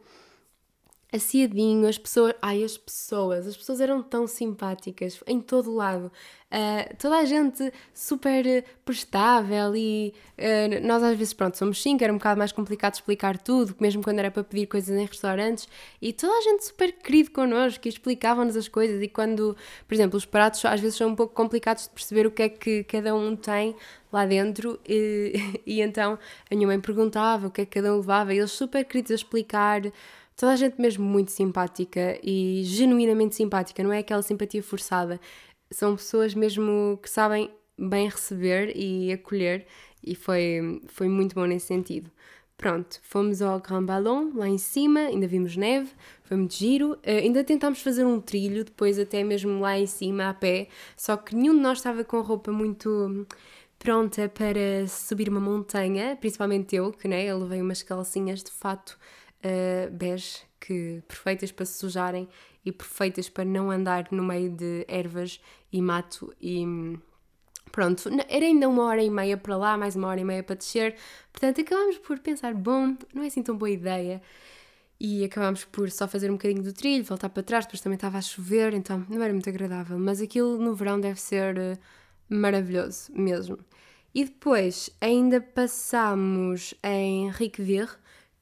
aciadinho, 1.14 1.87
as 1.88 1.96
pessoas. 1.96 2.35
Ai, 2.42 2.62
as 2.64 2.77
pessoas, 2.77 3.46
as 3.46 3.57
pessoas 3.57 3.81
eram 3.81 4.03
tão 4.03 4.27
simpáticas 4.27 5.22
em 5.27 5.40
todo 5.40 5.72
lado. 5.72 6.11
Uh, 6.50 6.96
toda 6.98 7.18
a 7.18 7.24
gente 7.24 7.72
super 7.92 8.64
prestável 8.85 9.74
e 9.74 10.14
uh, 10.38 10.87
nós 10.87 11.03
às 11.03 11.16
vezes, 11.16 11.33
pronto, 11.33 11.59
somos 11.59 11.83
cinco, 11.83 12.05
era 12.05 12.12
um 12.12 12.16
bocado 12.16 12.38
mais 12.38 12.53
complicado 12.53 12.94
explicar 12.94 13.37
tudo, 13.38 13.74
mesmo 13.81 14.03
quando 14.03 14.20
era 14.20 14.31
para 14.31 14.44
pedir 14.44 14.66
coisas 14.66 14.96
em 14.96 15.05
restaurantes, 15.05 15.68
e 16.00 16.12
toda 16.12 16.33
a 16.33 16.40
gente 16.42 16.64
super 16.64 16.92
querido 16.92 17.33
connosco 17.33 17.87
e 17.87 17.88
explicavam-nos 17.88 18.57
as 18.57 18.68
coisas. 18.68 19.03
E 19.03 19.09
quando, 19.09 19.57
por 19.88 19.94
exemplo, 19.94 20.16
os 20.16 20.24
pratos 20.24 20.64
às 20.64 20.81
vezes 20.81 20.96
são 20.96 21.09
um 21.09 21.16
pouco 21.16 21.35
complicados 21.35 21.85
de 21.85 21.90
perceber 21.90 22.27
o 22.27 22.31
que 22.31 22.42
é 22.42 22.48
que 22.48 22.85
cada 22.85 23.14
um 23.16 23.35
tem 23.35 23.74
lá 24.12 24.24
dentro, 24.24 24.79
e, 24.88 25.33
e 25.66 25.81
então 25.81 26.16
a 26.48 26.55
minha 26.55 26.68
mãe 26.68 26.81
perguntava 26.81 27.48
o 27.48 27.50
que 27.50 27.62
é 27.62 27.64
que 27.64 27.72
cada 27.72 27.92
um 27.92 27.96
levava, 27.96 28.33
e 28.33 28.38
eles 28.38 28.53
super 28.53 28.85
queridos 28.85 29.11
a 29.11 29.14
explicar 29.16 29.83
toda 30.37 30.53
a 30.53 30.57
gente 30.57 30.81
mesmo 30.81 31.05
muito 31.05 31.31
simpática 31.31 32.18
e 32.23 32.62
genuinamente 32.64 33.35
simpática, 33.35 33.83
não 33.83 33.92
é 33.92 33.99
aquela 33.99 34.23
simpatia 34.23 34.62
forçada. 34.62 35.20
São 35.70 35.97
pessoas 35.97 36.35
mesmo 36.35 36.99
que 37.03 37.11
sabem 37.11 37.51
bem 37.79 38.09
receber 38.09 38.73
e 38.77 39.12
acolher 39.12 39.66
e 40.03 40.14
foi, 40.14 40.81
foi 40.87 41.09
muito 41.09 41.35
bom 41.35 41.47
nesse 41.47 41.66
sentido. 41.66 42.11
Pronto, 42.57 43.01
fomos 43.03 43.42
ao 43.42 43.61
Grand 43.61 43.85
Ballon, 43.85 44.31
lá 44.35 44.49
em 44.49 44.59
cima, 44.59 45.01
ainda 45.01 45.27
vimos 45.27 45.57
neve, 45.57 45.90
foi 46.23 46.37
muito 46.37 46.55
giro. 46.55 46.92
Uh, 46.92 46.99
ainda 47.05 47.42
tentámos 47.42 47.83
fazer 47.83 48.05
um 48.05 48.20
trilho, 48.20 48.64
depois 48.64 48.99
até 48.99 49.25
mesmo 49.25 49.61
lá 49.61 49.79
em 49.79 49.87
cima, 49.87 50.29
a 50.29 50.35
pé, 50.35 50.68
só 50.97 51.16
que 51.16 51.35
nenhum 51.35 51.55
de 51.55 51.61
nós 51.61 51.79
estava 51.79 52.05
com 52.05 52.20
roupa 52.20 52.53
muito 52.53 53.27
pronta 53.79 54.29
para 54.29 54.87
subir 54.87 55.29
uma 55.29 55.40
montanha, 55.40 56.16
principalmente 56.16 56.75
eu, 56.77 56.92
que 56.92 57.09
né, 57.09 57.25
eu 57.25 57.38
levei 57.38 57.61
umas 57.61 57.83
calcinhas 57.83 58.42
de 58.42 58.51
fato 58.53 58.97
uh, 59.44 59.90
bege 59.90 60.38
que 60.59 61.02
perfeitas 61.07 61.52
para 61.52 61.66
se 61.66 61.74
sujarem 61.74 62.28
e 62.64 62.72
perfeitas 62.72 63.28
para 63.28 63.44
não 63.44 63.70
andar 63.70 64.09
no 64.11 64.24
meio 64.24 64.50
de 64.50 64.85
ervas 64.88 65.40
e 65.72 65.83
mato 65.83 66.35
e 66.40 66.64
pronto, 67.70 68.09
era 68.28 68.44
ainda 68.44 68.68
uma 68.68 68.85
hora 68.85 69.02
e 69.02 69.11
meia 69.11 69.37
para 69.37 69.57
lá, 69.57 69.76
mais 69.76 69.96
uma 69.96 70.09
hora 70.09 70.20
e 70.20 70.24
meia 70.24 70.42
para 70.42 70.54
descer, 70.54 70.94
portanto 71.33 71.61
acabámos 71.61 71.98
por 71.98 72.18
pensar, 72.20 72.54
bom, 72.54 72.96
não 73.12 73.22
é 73.22 73.26
assim 73.26 73.42
tão 73.42 73.57
boa 73.57 73.70
ideia. 73.70 74.22
E 74.98 75.24
acabámos 75.24 75.64
por 75.64 75.90
só 75.90 76.07
fazer 76.07 76.30
um 76.30 76.35
bocadinho 76.35 76.62
do 76.62 76.72
trilho, 76.72 77.04
voltar 77.04 77.28
para 77.28 77.42
trás, 77.42 77.66
depois 77.66 77.80
também 77.80 77.96
estava 77.96 78.16
a 78.16 78.22
chover, 78.22 78.72
então 78.74 79.04
não 79.11 79.20
era 79.20 79.33
muito 79.33 79.48
agradável, 79.48 79.98
mas 79.98 80.20
aquilo 80.20 80.57
no 80.57 80.72
verão 80.74 81.00
deve 81.00 81.20
ser 81.20 81.59
uh, 81.59 81.78
maravilhoso 82.28 83.12
mesmo. 83.12 83.59
E 84.14 84.24
depois 84.24 84.90
ainda 85.00 85.40
passámos 85.40 86.74
em 86.83 87.28
Riqueville, 87.30 87.88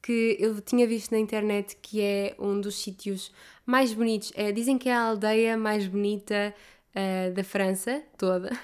que 0.03 0.35
eu 0.37 0.59
tinha 0.59 0.85
visto 0.85 1.11
na 1.13 1.17
internet 1.17 1.77
que 1.81 2.01
é 2.01 2.35
um 2.37 2.59
dos 2.59 2.75
sítios 2.75 3.31
mais 3.65 3.93
bonitos. 3.93 4.33
É, 4.35 4.51
dizem 4.51 4.77
que 4.77 4.89
é 4.89 4.93
a 4.93 5.01
aldeia 5.01 5.57
mais 5.57 5.87
bonita 5.87 6.53
uh, 6.93 7.33
da 7.33 7.43
França 7.43 8.03
toda. 8.17 8.51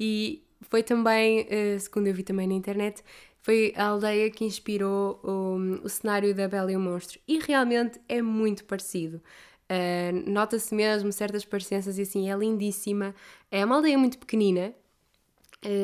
E 0.00 0.44
foi 0.70 0.84
também, 0.84 1.40
uh, 1.40 1.80
segundo 1.80 2.06
eu 2.06 2.14
vi 2.14 2.22
também 2.22 2.46
na 2.46 2.54
internet, 2.54 3.02
foi 3.42 3.72
a 3.76 3.86
aldeia 3.86 4.30
que 4.30 4.44
inspirou 4.44 5.20
o, 5.24 5.88
cenário 5.88 6.32
da 6.32 6.46
Bela 6.46 6.70
e 6.70 6.76
o 6.76 6.80
Monstro. 6.80 7.18
E 7.26 7.40
realmente 7.40 8.00
é 8.08 8.22
muito 8.22 8.64
parecido. 8.64 9.20
Uh, 9.68 10.30
Nota-se 10.30 10.72
mesmo 10.72 11.10
certas 11.10 11.44
parecenças 11.44 11.98
e 11.98 12.02
assim, 12.02 12.30
é 12.30 12.36
lindíssima. 12.36 13.12
É 13.50 13.64
uma 13.64 13.74
aldeia 13.74 13.98
muito 13.98 14.18
pequenina, 14.18 14.72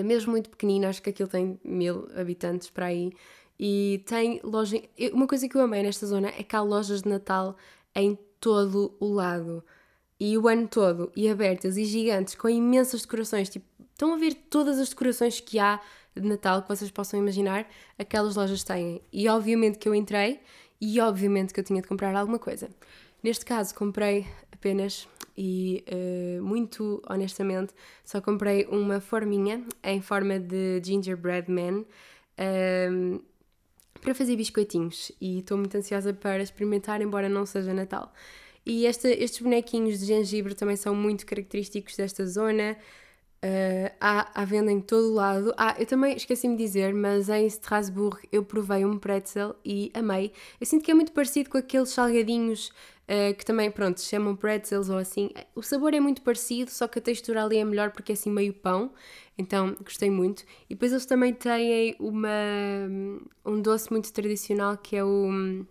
mesmo 0.04 0.30
muito 0.30 0.48
pequenina, 0.48 0.88
acho 0.88 1.02
que 1.02 1.10
aquilo 1.10 1.28
tem 1.28 1.58
mil 1.64 2.08
habitantes 2.14 2.70
para 2.70 2.86
aí. 2.86 3.12
E 3.58 4.02
tem 4.06 4.40
loja. 4.42 4.82
Uma 5.12 5.26
coisa 5.26 5.48
que 5.48 5.56
eu 5.56 5.60
amei 5.60 5.82
nesta 5.82 6.06
zona 6.06 6.28
é 6.28 6.42
que 6.42 6.56
há 6.56 6.60
lojas 6.60 7.02
de 7.02 7.08
Natal 7.08 7.56
em 7.94 8.18
todo 8.40 8.94
o 8.98 9.06
lado. 9.06 9.64
E 10.18 10.38
o 10.38 10.48
ano 10.48 10.68
todo, 10.68 11.10
e 11.14 11.28
abertas 11.28 11.76
e 11.76 11.84
gigantes, 11.84 12.34
com 12.34 12.48
imensas 12.48 13.02
decorações. 13.02 13.48
Tipo, 13.48 13.66
estão 13.92 14.14
a 14.14 14.16
ver 14.16 14.34
todas 14.34 14.78
as 14.78 14.88
decorações 14.88 15.40
que 15.40 15.58
há 15.58 15.80
de 16.14 16.28
Natal 16.28 16.62
que 16.62 16.68
vocês 16.68 16.90
possam 16.90 17.18
imaginar, 17.18 17.68
aquelas 17.98 18.36
lojas 18.36 18.62
têm. 18.62 19.02
E 19.12 19.28
obviamente 19.28 19.78
que 19.78 19.88
eu 19.88 19.94
entrei 19.94 20.40
e 20.80 21.00
obviamente 21.00 21.52
que 21.52 21.60
eu 21.60 21.64
tinha 21.64 21.82
de 21.82 21.88
comprar 21.88 22.14
alguma 22.14 22.38
coisa. 22.38 22.70
Neste 23.22 23.44
caso, 23.44 23.74
comprei 23.74 24.26
apenas 24.52 25.08
e 25.36 25.84
uh, 25.88 26.42
muito 26.42 27.02
honestamente 27.08 27.74
só 28.04 28.20
comprei 28.20 28.66
uma 28.66 29.00
forminha 29.00 29.64
em 29.82 30.00
forma 30.00 30.38
de 30.38 30.80
gingerbread 30.84 31.50
man 31.50 31.78
um, 31.78 31.84
ehm, 32.38 33.20
para 34.04 34.14
fazer 34.14 34.36
biscoitinhos 34.36 35.10
e 35.18 35.38
estou 35.38 35.56
muito 35.56 35.74
ansiosa 35.76 36.12
para 36.12 36.42
experimentar, 36.42 37.00
embora 37.00 37.26
não 37.26 37.46
seja 37.46 37.72
Natal. 37.72 38.12
E 38.64 38.86
esta, 38.86 39.08
estes 39.08 39.40
bonequinhos 39.40 39.98
de 39.98 40.06
gengibre 40.06 40.54
também 40.54 40.76
são 40.76 40.94
muito 40.94 41.24
característicos 41.24 41.96
desta 41.96 42.26
zona. 42.26 42.76
Uh, 43.42 43.92
há 44.00 44.42
à 44.42 44.44
venda 44.44 44.70
em 44.70 44.80
todo 44.80 45.10
o 45.10 45.14
lado. 45.14 45.54
Ah, 45.56 45.74
eu 45.78 45.86
também 45.86 46.16
esqueci-me 46.16 46.56
de 46.56 46.64
dizer, 46.64 46.94
mas 46.94 47.28
em 47.28 47.46
Strasbourg 47.46 48.18
eu 48.30 48.44
provei 48.44 48.84
um 48.84 48.98
pretzel 48.98 49.54
e 49.64 49.90
amei. 49.94 50.32
Eu 50.60 50.66
sinto 50.66 50.84
que 50.84 50.90
é 50.90 50.94
muito 50.94 51.12
parecido 51.12 51.50
com 51.50 51.58
aqueles 51.58 51.90
salgadinhos 51.90 52.72
uh, 53.08 53.34
que 53.34 53.44
também, 53.44 53.70
pronto, 53.70 54.00
se 54.00 54.06
chamam 54.06 54.36
pretzels 54.36 54.88
ou 54.88 54.98
assim. 54.98 55.30
O 55.54 55.62
sabor 55.62 55.94
é 55.94 56.00
muito 56.00 56.22
parecido, 56.22 56.70
só 56.70 56.88
que 56.88 56.98
a 56.98 57.02
textura 57.02 57.44
ali 57.44 57.58
é 57.58 57.64
melhor 57.64 57.90
porque 57.90 58.12
é 58.12 58.14
assim 58.14 58.30
meio 58.30 58.52
pão. 58.52 58.92
Então 59.36 59.76
gostei 59.82 60.10
muito. 60.10 60.44
E 60.68 60.74
depois 60.74 60.92
eles 60.92 61.06
também 61.06 61.32
têm 61.32 61.96
uma, 61.98 62.28
um 63.44 63.60
doce 63.60 63.90
muito 63.90 64.12
tradicional 64.12 64.76
que 64.76 64.96
é 64.96 65.04
o. 65.04 65.64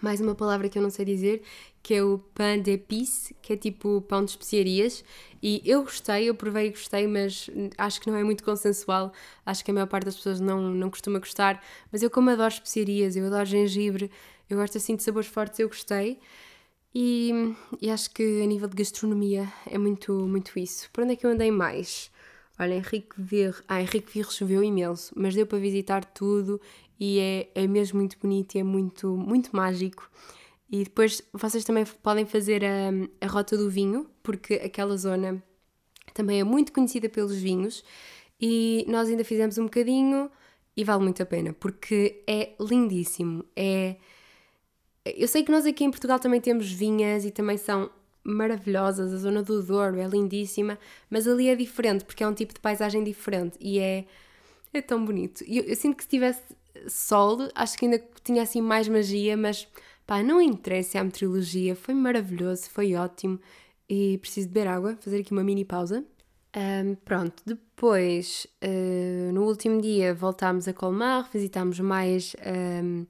Mais 0.00 0.20
uma 0.20 0.34
palavra 0.34 0.68
que 0.68 0.76
eu 0.76 0.82
não 0.82 0.90
sei 0.90 1.04
dizer, 1.04 1.42
que 1.80 1.94
é 1.94 2.02
o 2.02 2.18
pain 2.34 2.60
d'épices, 2.60 3.32
que 3.40 3.52
é 3.52 3.56
tipo 3.56 4.00
pão 4.02 4.24
de 4.24 4.32
especiarias. 4.32 5.04
E 5.40 5.62
eu 5.64 5.82
gostei, 5.82 6.28
eu 6.28 6.34
provei 6.34 6.66
e 6.66 6.70
gostei, 6.70 7.06
mas 7.06 7.48
acho 7.78 8.00
que 8.00 8.10
não 8.10 8.16
é 8.16 8.24
muito 8.24 8.42
consensual. 8.42 9.12
Acho 9.46 9.64
que 9.64 9.70
a 9.70 9.74
maior 9.74 9.86
parte 9.86 10.06
das 10.06 10.16
pessoas 10.16 10.40
não, 10.40 10.60
não 10.60 10.90
costuma 10.90 11.20
gostar. 11.20 11.62
Mas 11.92 12.02
eu, 12.02 12.10
como 12.10 12.30
adoro 12.30 12.52
especiarias, 12.52 13.14
eu 13.14 13.26
adoro 13.26 13.44
gengibre, 13.44 14.10
eu 14.50 14.58
gosto 14.58 14.76
assim 14.76 14.96
de 14.96 15.04
sabores 15.04 15.28
fortes, 15.28 15.60
eu 15.60 15.68
gostei. 15.68 16.18
E, 16.94 17.54
e 17.80 17.90
acho 17.90 18.10
que 18.10 18.42
a 18.42 18.46
nível 18.46 18.68
de 18.68 18.76
gastronomia 18.76 19.50
é 19.66 19.78
muito, 19.78 20.12
muito 20.26 20.58
isso. 20.58 20.90
Por 20.92 21.04
onde 21.04 21.14
é 21.14 21.16
que 21.16 21.24
eu 21.24 21.30
andei 21.30 21.50
mais? 21.50 22.10
Olha, 22.58 22.74
Henrique 22.74 23.14
Vir. 23.16 23.54
Ah, 23.66 23.80
Henrique 23.80 24.12
Vir 24.12 24.30
choveu 24.30 24.62
imenso, 24.62 25.12
mas 25.16 25.34
deu 25.34 25.46
para 25.46 25.58
visitar 25.58 26.04
tudo 26.04 26.60
e 27.00 27.18
é, 27.18 27.50
é 27.54 27.66
mesmo 27.66 27.98
muito 27.98 28.18
bonito 28.18 28.54
e 28.54 28.58
é 28.58 28.62
muito, 28.62 29.16
muito 29.16 29.54
mágico. 29.56 30.08
E 30.70 30.84
depois 30.84 31.22
vocês 31.32 31.64
também 31.64 31.84
podem 32.02 32.24
fazer 32.24 32.64
a, 32.64 32.90
a 33.20 33.26
rota 33.26 33.56
do 33.56 33.68
vinho, 33.68 34.08
porque 34.22 34.54
aquela 34.54 34.96
zona 34.96 35.42
também 36.14 36.40
é 36.40 36.44
muito 36.44 36.72
conhecida 36.72 37.08
pelos 37.08 37.36
vinhos 37.36 37.82
e 38.40 38.84
nós 38.88 39.08
ainda 39.08 39.24
fizemos 39.24 39.58
um 39.58 39.64
bocadinho 39.64 40.30
e 40.76 40.84
vale 40.84 41.02
muito 41.02 41.22
a 41.22 41.26
pena, 41.26 41.52
porque 41.52 42.22
é 42.26 42.54
lindíssimo. 42.60 43.44
É... 43.54 43.96
Eu 45.04 45.26
sei 45.28 45.42
que 45.42 45.50
nós 45.50 45.66
aqui 45.66 45.84
em 45.84 45.90
Portugal 45.90 46.18
também 46.18 46.40
temos 46.40 46.70
vinhas 46.70 47.24
e 47.24 47.30
também 47.30 47.56
são 47.56 47.90
maravilhosas, 48.24 49.12
a 49.12 49.16
zona 49.16 49.42
do 49.42 49.62
Douro 49.62 49.98
é 49.98 50.06
lindíssima, 50.06 50.78
mas 51.10 51.26
ali 51.26 51.48
é 51.48 51.56
diferente, 51.56 52.04
porque 52.04 52.22
é 52.22 52.28
um 52.28 52.34
tipo 52.34 52.54
de 52.54 52.60
paisagem 52.60 53.02
diferente 53.02 53.56
e 53.60 53.80
é, 53.80 54.04
é 54.72 54.80
tão 54.80 55.04
bonito. 55.04 55.42
Eu, 55.44 55.64
eu 55.64 55.74
sinto 55.74 55.96
que 55.96 56.04
se 56.04 56.08
tivesse 56.08 56.42
sol, 56.86 57.48
acho 57.54 57.76
que 57.76 57.84
ainda 57.84 58.02
tinha 58.22 58.42
assim 58.42 58.60
mais 58.60 58.86
magia, 58.86 59.36
mas 59.36 59.66
Pá, 60.06 60.22
não 60.22 60.40
interessa 60.42 61.00
a 61.00 61.04
meteorologia, 61.04 61.76
foi 61.76 61.94
maravilhoso, 61.94 62.68
foi 62.70 62.94
ótimo 62.94 63.38
e 63.88 64.18
preciso 64.18 64.48
beber 64.48 64.66
água, 64.68 64.96
fazer 65.00 65.20
aqui 65.20 65.32
uma 65.32 65.44
mini 65.44 65.64
pausa. 65.64 66.04
Um, 66.54 66.94
pronto, 66.96 67.42
depois, 67.46 68.46
uh, 68.62 69.32
no 69.32 69.44
último 69.44 69.80
dia, 69.80 70.12
voltámos 70.12 70.68
a 70.68 70.72
Colmar, 70.72 71.30
visitámos 71.32 71.80
mais 71.80 72.34
um, 72.84 73.06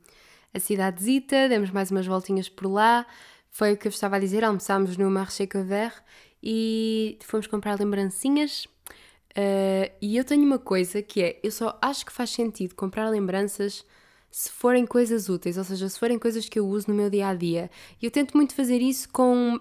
a 0.54 0.60
cidadezita, 0.60 1.48
demos 1.48 1.70
mais 1.70 1.90
umas 1.90 2.06
voltinhas 2.06 2.48
por 2.48 2.66
lá. 2.66 3.06
Foi 3.50 3.72
o 3.72 3.76
que 3.76 3.86
eu 3.86 3.90
estava 3.90 4.16
a 4.16 4.18
dizer, 4.18 4.44
almoçámos 4.44 4.96
no 4.96 5.10
Marché 5.10 5.46
Couvert 5.46 6.02
e 6.42 7.18
fomos 7.22 7.46
comprar 7.46 7.78
lembrancinhas. 7.78 8.66
Uh, 9.32 9.88
e 10.00 10.16
eu 10.16 10.24
tenho 10.24 10.44
uma 10.44 10.58
coisa 10.58 11.00
que 11.02 11.22
é, 11.22 11.40
eu 11.42 11.50
só 11.50 11.78
acho 11.80 12.04
que 12.04 12.12
faz 12.12 12.30
sentido 12.30 12.74
comprar 12.74 13.08
lembranças 13.08 13.84
se 14.30 14.50
forem 14.50 14.86
coisas 14.86 15.28
úteis, 15.28 15.58
ou 15.58 15.64
seja, 15.64 15.88
se 15.88 15.98
forem 15.98 16.18
coisas 16.18 16.48
que 16.48 16.58
eu 16.58 16.66
uso 16.66 16.88
no 16.88 16.94
meu 16.94 17.10
dia 17.10 17.28
a 17.28 17.34
dia. 17.34 17.70
E 18.00 18.06
eu 18.06 18.10
tento 18.10 18.36
muito 18.36 18.54
fazer 18.54 18.80
isso 18.80 19.08
com, 19.10 19.60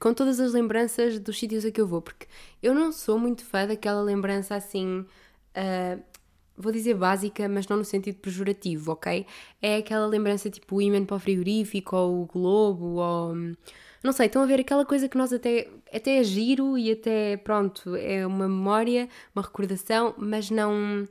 com 0.00 0.14
todas 0.14 0.38
as 0.38 0.52
lembranças 0.52 1.18
dos 1.18 1.38
sítios 1.38 1.64
a 1.64 1.70
que 1.70 1.80
eu 1.80 1.86
vou, 1.86 2.02
porque 2.02 2.26
eu 2.62 2.74
não 2.74 2.92
sou 2.92 3.18
muito 3.18 3.44
fã 3.44 3.66
daquela 3.66 4.02
lembrança 4.02 4.54
assim. 4.54 5.06
Uh, 5.56 6.02
vou 6.62 6.72
dizer 6.72 6.94
básica, 6.94 7.48
mas 7.48 7.66
não 7.68 7.76
no 7.76 7.84
sentido 7.84 8.16
pejorativo, 8.16 8.92
ok? 8.92 9.26
É 9.60 9.76
aquela 9.76 10.06
lembrança 10.06 10.48
tipo 10.50 10.76
o 10.76 10.82
imã 10.82 11.04
para 11.04 11.16
o 11.16 11.20
frigorífico, 11.20 11.96
ou 11.96 12.22
o 12.22 12.26
globo, 12.26 13.00
ou. 13.00 13.34
Não 14.02 14.12
sei, 14.12 14.26
estão 14.26 14.42
a 14.42 14.46
ver 14.46 14.60
aquela 14.60 14.84
coisa 14.84 15.08
que 15.08 15.16
nós 15.16 15.32
até, 15.32 15.68
até 15.92 16.18
é 16.18 16.24
giro 16.24 16.76
e 16.76 16.90
até, 16.90 17.36
pronto, 17.36 17.94
é 17.96 18.26
uma 18.26 18.48
memória, 18.48 19.08
uma 19.34 19.42
recordação, 19.42 20.14
mas 20.18 20.50
não 20.50 21.06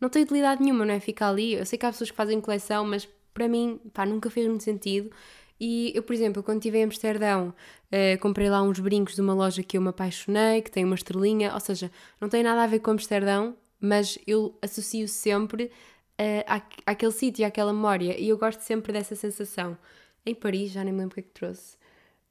não 0.00 0.08
tem 0.10 0.22
utilidade 0.22 0.62
nenhuma, 0.62 0.84
não 0.84 0.94
é? 0.94 1.00
Fica 1.00 1.28
ali. 1.28 1.54
Eu 1.54 1.64
sei 1.66 1.78
que 1.78 1.86
há 1.86 1.90
pessoas 1.90 2.10
que 2.10 2.16
fazem 2.16 2.40
coleção, 2.40 2.84
mas 2.84 3.08
para 3.32 3.48
mim, 3.48 3.80
pá, 3.92 4.04
nunca 4.06 4.30
fez 4.30 4.46
muito 4.46 4.62
sentido. 4.62 5.10
E 5.58 5.92
eu, 5.94 6.02
por 6.02 6.12
exemplo, 6.12 6.42
quando 6.42 6.58
estive 6.58 6.78
em 6.78 6.84
Amsterdão, 6.84 7.54
uh, 7.92 8.20
comprei 8.20 8.50
lá 8.50 8.62
uns 8.62 8.80
brincos 8.80 9.14
de 9.14 9.20
uma 9.20 9.34
loja 9.34 9.62
que 9.62 9.76
eu 9.78 9.82
me 9.82 9.88
apaixonei, 9.88 10.62
que 10.62 10.70
tem 10.70 10.84
uma 10.84 10.94
estrelinha, 10.94 11.54
ou 11.54 11.60
seja, 11.60 11.90
não 12.20 12.28
tem 12.28 12.42
nada 12.42 12.62
a 12.62 12.66
ver 12.66 12.80
com 12.80 12.90
Amsterdão, 12.90 13.56
mas 13.84 14.18
eu 14.26 14.56
associo 14.62 15.06
sempre 15.06 15.64
uh, 15.64 16.44
à, 16.46 16.62
àquele 16.86 17.12
sítio, 17.12 17.46
àquela 17.46 17.72
memória, 17.72 18.18
e 18.18 18.28
eu 18.28 18.38
gosto 18.38 18.60
sempre 18.60 18.92
dessa 18.92 19.14
sensação. 19.14 19.76
Em 20.24 20.34
Paris, 20.34 20.72
já 20.72 20.82
nem 20.82 20.92
me 20.92 21.00
lembro 21.00 21.12
o 21.12 21.14
que 21.14 21.20
é 21.20 21.22
que 21.22 21.30
trouxe. 21.30 21.76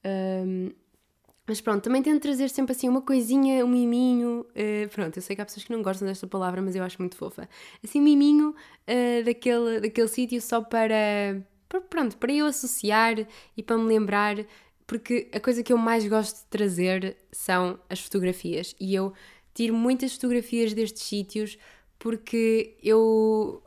Um, 0.03 0.71
mas 1.45 1.59
pronto, 1.61 1.83
também 1.83 2.01
tento 2.01 2.21
trazer 2.21 2.49
sempre 2.49 2.71
assim 2.71 2.87
uma 2.89 3.01
coisinha, 3.01 3.63
um 3.63 3.67
miminho. 3.67 4.45
Uh, 4.51 4.89
pronto, 4.89 5.17
eu 5.17 5.21
sei 5.21 5.35
que 5.35 5.41
há 5.41 5.45
pessoas 5.45 5.65
que 5.65 5.71
não 5.71 5.81
gostam 5.81 6.07
desta 6.07 6.25
palavra, 6.25 6.61
mas 6.61 6.75
eu 6.75 6.83
acho 6.83 6.99
muito 6.99 7.15
fofa. 7.15 7.47
Assim, 7.83 8.01
miminho 8.01 8.49
uh, 8.49 9.23
daquele, 9.23 9.81
daquele 9.81 10.07
sítio 10.07 10.41
só 10.41 10.61
para, 10.61 11.45
para, 11.69 11.81
pronto, 11.81 12.17
para 12.17 12.31
eu 12.31 12.45
associar 12.47 13.15
e 13.55 13.61
para 13.61 13.77
me 13.77 13.85
lembrar, 13.85 14.37
porque 14.87 15.29
a 15.33 15.39
coisa 15.39 15.61
que 15.61 15.71
eu 15.73 15.77
mais 15.77 16.07
gosto 16.07 16.37
de 16.37 16.45
trazer 16.45 17.17
são 17.31 17.77
as 17.89 17.99
fotografias. 17.99 18.73
E 18.79 18.95
eu 18.95 19.13
tiro 19.53 19.73
muitas 19.73 20.13
fotografias 20.13 20.73
destes 20.73 21.03
sítios 21.03 21.57
porque 21.99 22.75
eu 22.83 23.61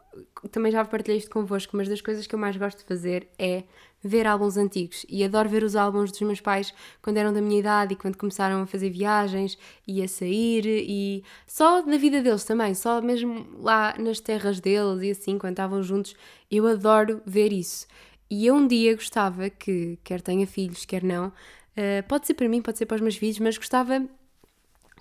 também 0.50 0.72
já 0.72 0.84
partilhei 0.84 1.18
isto 1.18 1.30
convosco, 1.30 1.76
mas 1.76 1.88
das 1.88 2.00
coisas 2.00 2.26
que 2.26 2.34
eu 2.34 2.38
mais 2.38 2.56
gosto 2.56 2.78
de 2.78 2.84
fazer 2.84 3.28
é 3.38 3.64
ver 4.02 4.26
álbuns 4.26 4.56
antigos 4.56 5.04
e 5.08 5.24
adoro 5.24 5.48
ver 5.48 5.62
os 5.62 5.74
álbuns 5.74 6.10
dos 6.10 6.20
meus 6.20 6.40
pais 6.40 6.72
quando 7.02 7.16
eram 7.16 7.32
da 7.32 7.40
minha 7.40 7.58
idade 7.58 7.94
e 7.94 7.96
quando 7.96 8.16
começaram 8.16 8.62
a 8.62 8.66
fazer 8.66 8.90
viagens 8.90 9.58
e 9.86 10.02
a 10.02 10.08
sair 10.08 10.64
e 10.66 11.24
só 11.46 11.84
na 11.84 11.96
vida 11.96 12.22
deles 12.22 12.44
também, 12.44 12.74
só 12.74 13.00
mesmo 13.00 13.46
lá 13.58 13.94
nas 13.98 14.20
terras 14.20 14.60
deles 14.60 15.02
e 15.02 15.10
assim, 15.10 15.38
quando 15.38 15.52
estavam 15.52 15.82
juntos, 15.82 16.14
eu 16.50 16.66
adoro 16.66 17.20
ver 17.26 17.52
isso. 17.52 17.86
E 18.28 18.46
eu 18.46 18.54
um 18.54 18.66
dia 18.66 18.94
gostava 18.94 19.48
que, 19.48 19.98
quer 20.04 20.20
tenha 20.20 20.46
filhos, 20.46 20.84
quer 20.84 21.02
não, 21.02 21.32
Uh, 21.76 22.02
pode 22.08 22.26
ser 22.26 22.32
para 22.32 22.48
mim, 22.48 22.62
pode 22.62 22.78
ser 22.78 22.86
para 22.86 22.94
os 22.94 23.02
meus 23.02 23.16
filhos, 23.16 23.38
mas 23.38 23.58
gostava 23.58 24.02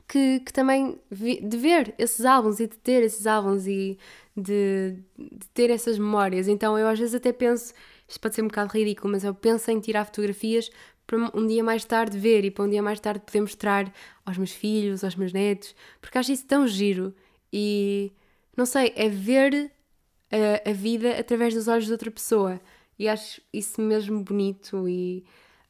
que, 0.07 0.39
que 0.41 0.53
também 0.53 0.99
vi, 1.09 1.41
de 1.41 1.57
ver 1.57 1.93
esses 1.97 2.25
álbuns 2.25 2.59
e 2.59 2.67
de 2.67 2.77
ter 2.77 3.03
esses 3.03 3.25
álbuns 3.25 3.65
e 3.67 3.97
de, 4.35 4.97
de, 5.17 5.47
ter 5.53 5.69
essas 5.69 5.97
memórias. 5.97 6.47
Então 6.47 6.77
eu 6.77 6.87
às 6.87 6.99
vezes 6.99 7.15
até 7.15 7.31
penso, 7.31 7.73
isto 8.07 8.19
pode 8.19 8.35
ser 8.35 8.41
um 8.43 8.47
bocado 8.47 8.71
ridículo, 8.73 9.11
mas 9.11 9.23
eu 9.23 9.33
penso 9.33 9.69
em 9.71 9.79
tirar 9.79 10.05
fotografias 10.05 10.69
para 11.07 11.17
um 11.33 11.45
dia 11.45 11.63
mais 11.63 11.85
tarde 11.85 12.17
ver 12.17 12.45
e 12.45 12.51
para 12.51 12.65
um 12.65 12.69
dia 12.69 12.81
mais 12.81 12.99
tarde 12.99 13.21
poder 13.25 13.41
mostrar 13.41 13.93
aos 14.25 14.37
meus 14.37 14.51
filhos, 14.51 15.03
aos 15.03 15.15
meus 15.15 15.33
netos, 15.33 15.75
porque 16.01 16.17
acho 16.17 16.31
isso 16.31 16.45
tão 16.45 16.67
giro 16.67 17.13
e 17.53 18.11
não 18.57 18.65
sei, 18.65 18.93
é 18.95 19.09
ver 19.09 19.71
a, 20.31 20.69
a 20.69 20.73
vida 20.73 21.19
através 21.19 21.53
dos 21.53 21.67
olhos 21.67 21.85
de 21.85 21.91
outra 21.91 22.09
pessoa 22.11 22.59
e 22.97 23.07
acho 23.07 23.41
isso 23.53 23.81
mesmo 23.81 24.23
bonito 24.23 24.87
e 24.87 25.23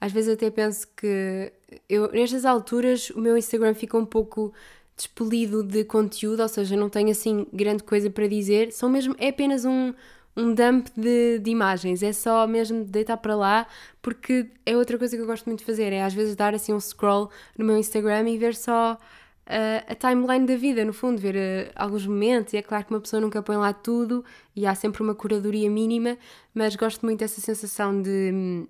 às 0.05 0.11
vezes 0.11 0.31
até 0.35 0.51
penso 0.51 0.87
que 0.95 1.51
eu, 1.89 2.11
nestas 2.11 2.45
alturas 2.45 3.09
o 3.09 3.19
meu 3.19 3.35
Instagram 3.35 3.73
fica 3.73 3.97
um 3.97 4.05
pouco 4.05 4.53
despelido 4.95 5.63
de 5.63 5.83
conteúdo, 5.83 6.43
ou 6.43 6.47
seja, 6.47 6.75
não 6.75 6.89
tenho 6.89 7.09
assim 7.09 7.47
grande 7.51 7.83
coisa 7.83 8.07
para 8.07 8.27
dizer, 8.27 8.71
são 8.71 8.87
mesmo, 8.87 9.15
é 9.17 9.29
apenas 9.29 9.65
um, 9.65 9.93
um 10.37 10.53
dump 10.53 10.89
de, 10.95 11.39
de 11.39 11.49
imagens, 11.49 12.03
é 12.03 12.13
só 12.13 12.45
mesmo 12.45 12.85
deitar 12.85 13.17
para 13.17 13.35
lá, 13.35 13.67
porque 13.99 14.45
é 14.63 14.77
outra 14.77 14.95
coisa 14.99 15.15
que 15.15 15.23
eu 15.23 15.25
gosto 15.25 15.47
muito 15.47 15.59
de 15.59 15.65
fazer, 15.65 15.91
é 15.91 16.03
às 16.03 16.13
vezes 16.13 16.35
dar 16.35 16.53
assim 16.53 16.71
um 16.71 16.79
scroll 16.79 17.31
no 17.57 17.65
meu 17.65 17.75
Instagram 17.75 18.29
e 18.29 18.37
ver 18.37 18.55
só 18.55 18.93
uh, 18.93 19.91
a 19.91 19.95
timeline 19.95 20.45
da 20.45 20.55
vida, 20.55 20.85
no 20.85 20.93
fundo, 20.93 21.19
ver 21.19 21.35
uh, 21.35 21.71
alguns 21.75 22.05
momentos, 22.05 22.53
e 22.53 22.57
é 22.57 22.61
claro 22.61 22.85
que 22.85 22.93
uma 22.93 23.01
pessoa 23.01 23.19
nunca 23.19 23.41
põe 23.41 23.57
lá 23.57 23.73
tudo 23.73 24.23
e 24.55 24.67
há 24.67 24.75
sempre 24.75 25.01
uma 25.01 25.15
curadoria 25.15 25.69
mínima, 25.69 26.15
mas 26.53 26.75
gosto 26.75 27.03
muito 27.03 27.21
dessa 27.21 27.41
sensação 27.41 27.99
de, 28.01 28.67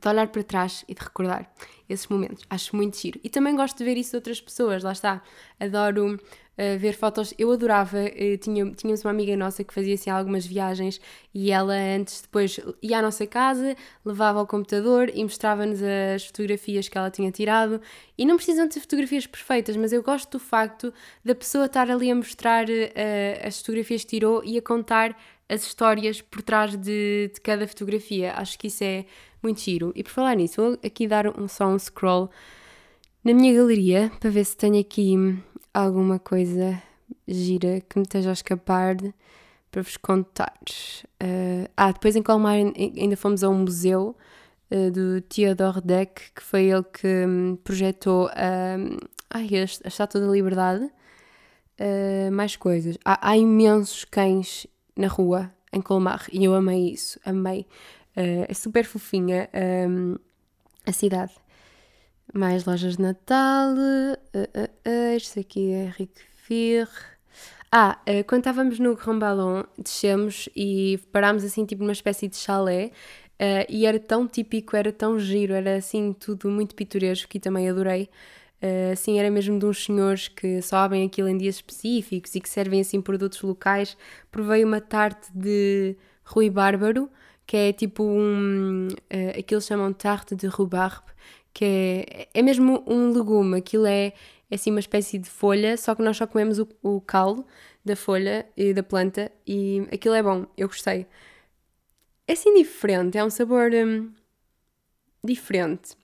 de 0.00 0.08
olhar 0.08 0.28
para 0.28 0.42
trás 0.42 0.84
e 0.88 0.94
de 0.94 1.00
recordar 1.00 1.50
esses 1.88 2.06
momentos. 2.06 2.44
Acho 2.48 2.76
muito 2.76 2.96
giro. 2.98 3.20
E 3.22 3.28
também 3.28 3.56
gosto 3.56 3.78
de 3.78 3.84
ver 3.84 3.96
isso 3.96 4.10
de 4.10 4.16
outras 4.16 4.40
pessoas, 4.40 4.82
lá 4.82 4.92
está. 4.92 5.22
Adoro 5.58 6.18
ver 6.78 6.94
fotos. 6.94 7.32
Eu 7.38 7.52
adorava, 7.52 7.98
uh, 7.98 8.38
tinha, 8.38 8.70
tínhamos 8.72 9.04
uma 9.04 9.10
amiga 9.10 9.36
nossa 9.36 9.62
que 9.62 9.72
fazia 9.72 9.94
assim 9.94 10.10
algumas 10.10 10.46
viagens 10.46 11.00
e 11.34 11.50
ela 11.50 11.74
antes, 11.74 12.22
depois 12.22 12.58
ia 12.82 12.98
à 12.98 13.02
nossa 13.02 13.26
casa, 13.26 13.76
levava 14.04 14.38
ao 14.40 14.46
computador 14.46 15.10
e 15.14 15.22
mostrava-nos 15.22 15.80
as 15.82 16.26
fotografias 16.26 16.88
que 16.88 16.98
ela 16.98 17.10
tinha 17.10 17.30
tirado. 17.30 17.80
E 18.16 18.26
não 18.26 18.36
precisam 18.36 18.66
de 18.66 18.80
fotografias 18.80 19.26
perfeitas, 19.26 19.76
mas 19.76 19.92
eu 19.92 20.02
gosto 20.02 20.32
do 20.32 20.38
facto 20.38 20.92
da 21.24 21.34
pessoa 21.34 21.66
estar 21.66 21.90
ali 21.90 22.10
a 22.10 22.14
mostrar 22.14 22.66
uh, 22.68 23.46
as 23.46 23.58
fotografias 23.58 24.02
que 24.02 24.08
tirou 24.08 24.42
e 24.44 24.58
a 24.58 24.62
contar 24.62 25.16
as 25.48 25.62
histórias 25.62 26.20
por 26.20 26.42
trás 26.42 26.76
de, 26.76 27.30
de 27.32 27.40
cada 27.40 27.66
fotografia. 27.66 28.34
Acho 28.34 28.58
que 28.58 28.66
isso 28.66 28.84
é 28.84 29.06
muito 29.42 29.60
giro. 29.60 29.92
E 29.94 30.02
por 30.02 30.10
falar 30.10 30.34
nisso, 30.34 30.60
vou 30.60 30.78
aqui 30.84 31.06
dar 31.06 31.26
um, 31.26 31.48
só 31.48 31.66
um 31.66 31.78
scroll 31.78 32.30
na 33.28 33.34
minha 33.34 33.52
galeria 33.52 34.10
para 34.18 34.30
ver 34.30 34.42
se 34.42 34.56
tenho 34.56 34.80
aqui 34.80 35.14
alguma 35.74 36.18
coisa 36.18 36.82
gira 37.26 37.78
que 37.82 37.98
me 37.98 38.04
esteja 38.04 38.30
a 38.30 38.32
escapar 38.32 38.96
para 39.70 39.82
vos 39.82 39.98
contar. 39.98 40.58
Uh, 41.22 41.68
ah, 41.76 41.92
depois 41.92 42.16
em 42.16 42.22
Colmar 42.22 42.54
ainda 42.54 43.18
fomos 43.18 43.44
a 43.44 43.50
um 43.50 43.58
museu 43.58 44.16
uh, 44.70 44.90
do 44.90 45.20
Theodore 45.20 45.82
Deck, 45.82 46.32
que 46.34 46.42
foi 46.42 46.70
ele 46.70 46.82
que 46.84 47.26
um, 47.26 47.56
projetou 47.56 48.28
uh, 48.28 49.08
ai, 49.28 49.48
a, 49.56 49.88
Estátua 49.88 50.22
da 50.22 50.26
Liberdade. 50.28 50.90
Uh, 51.78 52.32
mais 52.32 52.56
coisas. 52.56 52.96
Há, 53.04 53.30
há, 53.30 53.36
imensos 53.36 54.06
cães 54.06 54.66
na 54.96 55.06
rua 55.06 55.52
em 55.70 55.82
Colmar 55.82 56.26
e 56.32 56.46
eu 56.46 56.54
amei 56.54 56.92
isso, 56.92 57.20
amei. 57.26 57.66
É 58.16 58.52
super 58.52 58.84
fofinha 58.84 59.48
um, 59.86 60.16
a 60.86 60.92
cidade. 60.92 61.34
Mais 62.32 62.64
lojas 62.64 62.96
de 62.96 63.02
Natal. 63.02 63.74
Uh, 63.74 64.38
uh, 64.54 65.40
aqui 65.40 65.72
é 65.72 65.92
Rique 65.96 66.22
Fir. 66.36 66.88
Ah, 67.70 67.98
quando 68.26 68.40
estávamos 68.40 68.78
no 68.78 68.96
Grand 68.96 69.18
Ballon, 69.18 69.62
descemos 69.76 70.48
e 70.56 70.98
parámos 71.12 71.44
assim, 71.44 71.66
tipo, 71.66 71.82
numa 71.82 71.92
espécie 71.92 72.26
de 72.26 72.36
chalé. 72.36 72.92
E 73.68 73.84
era 73.84 74.00
tão 74.00 74.26
típico, 74.26 74.74
era 74.74 74.90
tão 74.90 75.18
giro, 75.18 75.52
era 75.52 75.76
assim 75.76 76.14
tudo 76.14 76.48
muito 76.48 76.74
pitoresco 76.74 77.28
que 77.28 77.38
também 77.38 77.68
adorei. 77.68 78.08
Uh, 78.60 78.92
assim, 78.92 79.20
era 79.20 79.30
mesmo 79.30 79.56
de 79.56 79.66
uns 79.66 79.84
senhores 79.84 80.26
que 80.26 80.60
sabem 80.62 81.06
aquilo 81.06 81.28
em 81.28 81.38
dias 81.38 81.56
específicos 81.56 82.34
e 82.34 82.40
que 82.40 82.48
servem 82.48 82.80
assim 82.80 83.00
produtos 83.00 83.40
locais. 83.42 83.96
Provei 84.32 84.64
uma 84.64 84.80
tarte 84.80 85.30
de 85.32 85.96
Rui 86.24 86.50
Bárbaro, 86.50 87.08
que 87.46 87.56
é 87.56 87.72
tipo 87.72 88.02
um. 88.02 88.88
Uh, 88.88 89.38
aquilo 89.38 89.60
chamam 89.60 89.92
tarte 89.92 90.34
de 90.34 90.48
rhubarbe, 90.48 91.06
que 91.58 91.64
é, 91.64 92.28
é 92.34 92.40
mesmo 92.40 92.84
um 92.86 93.10
legume. 93.10 93.58
Aquilo 93.58 93.84
é, 93.84 94.12
é 94.48 94.54
assim 94.54 94.70
uma 94.70 94.78
espécie 94.78 95.18
de 95.18 95.28
folha, 95.28 95.76
só 95.76 95.92
que 95.92 96.02
nós 96.02 96.16
só 96.16 96.24
comemos 96.24 96.60
o, 96.60 96.68
o 96.84 97.02
da 97.84 97.96
folha 97.96 98.46
e 98.56 98.72
da 98.72 98.82
planta 98.84 99.32
e 99.44 99.84
aquilo 99.92 100.14
é 100.14 100.22
bom, 100.22 100.46
eu 100.56 100.68
gostei. 100.68 101.04
É 102.28 102.32
assim 102.34 102.54
diferente, 102.54 103.18
é 103.18 103.24
um 103.24 103.30
sabor 103.30 103.72
um, 103.74 104.12
diferente. 105.24 105.96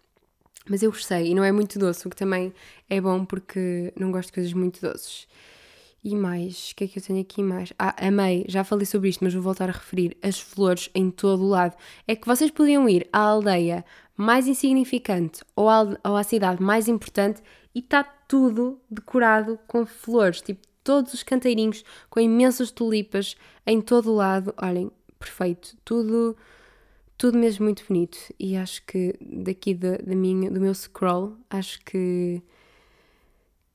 Mas 0.69 0.83
eu 0.83 0.91
gostei 0.91 1.29
e 1.29 1.35
não 1.35 1.45
é 1.45 1.53
muito 1.53 1.79
doce, 1.79 2.05
o 2.05 2.11
que 2.11 2.17
também 2.17 2.53
é 2.91 3.01
bom 3.01 3.25
porque 3.25 3.93
não 3.97 4.11
gosto 4.11 4.31
de 4.31 4.33
coisas 4.33 4.53
muito 4.53 4.81
doces. 4.81 5.29
E 6.03 6.17
mais, 6.17 6.73
o 6.73 6.77
que 6.77 6.85
é 6.85 6.89
que 6.89 6.99
eu 6.99 7.03
tenho 7.03 7.21
aqui 7.21 7.43
mais? 7.45 7.73
Ah, 7.79 7.95
amei, 8.09 8.45
já 8.49 8.65
falei 8.65 8.87
sobre 8.87 9.09
isto, 9.09 9.23
mas 9.23 9.33
vou 9.33 9.43
voltar 9.43 9.69
a 9.69 9.73
referir 9.73 10.17
as 10.21 10.41
flores 10.41 10.91
em 10.95 11.11
todo 11.11 11.45
o 11.45 11.49
lado. 11.49 11.77
É 12.09 12.17
que 12.17 12.27
vocês 12.27 12.51
podiam 12.51 12.89
ir 12.89 13.09
à 13.13 13.21
aldeia 13.21 13.85
mais 14.17 14.47
insignificante 14.47 15.43
ou 15.57 15.69
à, 15.69 15.83
ou 16.05 16.17
à 16.17 16.23
cidade 16.23 16.62
mais 16.62 16.89
importante 16.89 17.43
e 17.75 17.81
está 17.81 18.05
tudo 18.05 18.81
decorado 18.91 19.59
com 19.67 19.85
flores, 19.85 20.41
tipo 20.41 20.61
todos 20.85 21.15
os 21.15 21.23
canteirinhos 21.23 21.83
com 22.11 22.21
imensas 22.21 22.71
tulipas 22.71 23.35
em 23.67 23.81
todo 23.81 24.12
o 24.12 24.15
lado. 24.15 24.55
Olhem, 24.62 24.91
perfeito, 25.19 25.75
tudo, 25.85 26.37
tudo 27.17 27.39
mesmo 27.39 27.65
muito 27.65 27.85
bonito. 27.89 28.19
E 28.39 28.55
acho 28.55 28.85
que 28.85 29.17
daqui 29.21 29.75
da, 29.75 29.97
da 29.97 30.15
minha, 30.15 30.51
do 30.51 30.61
meu 30.61 30.75
scroll, 30.75 31.37
acho 31.51 31.81
que 31.81 32.43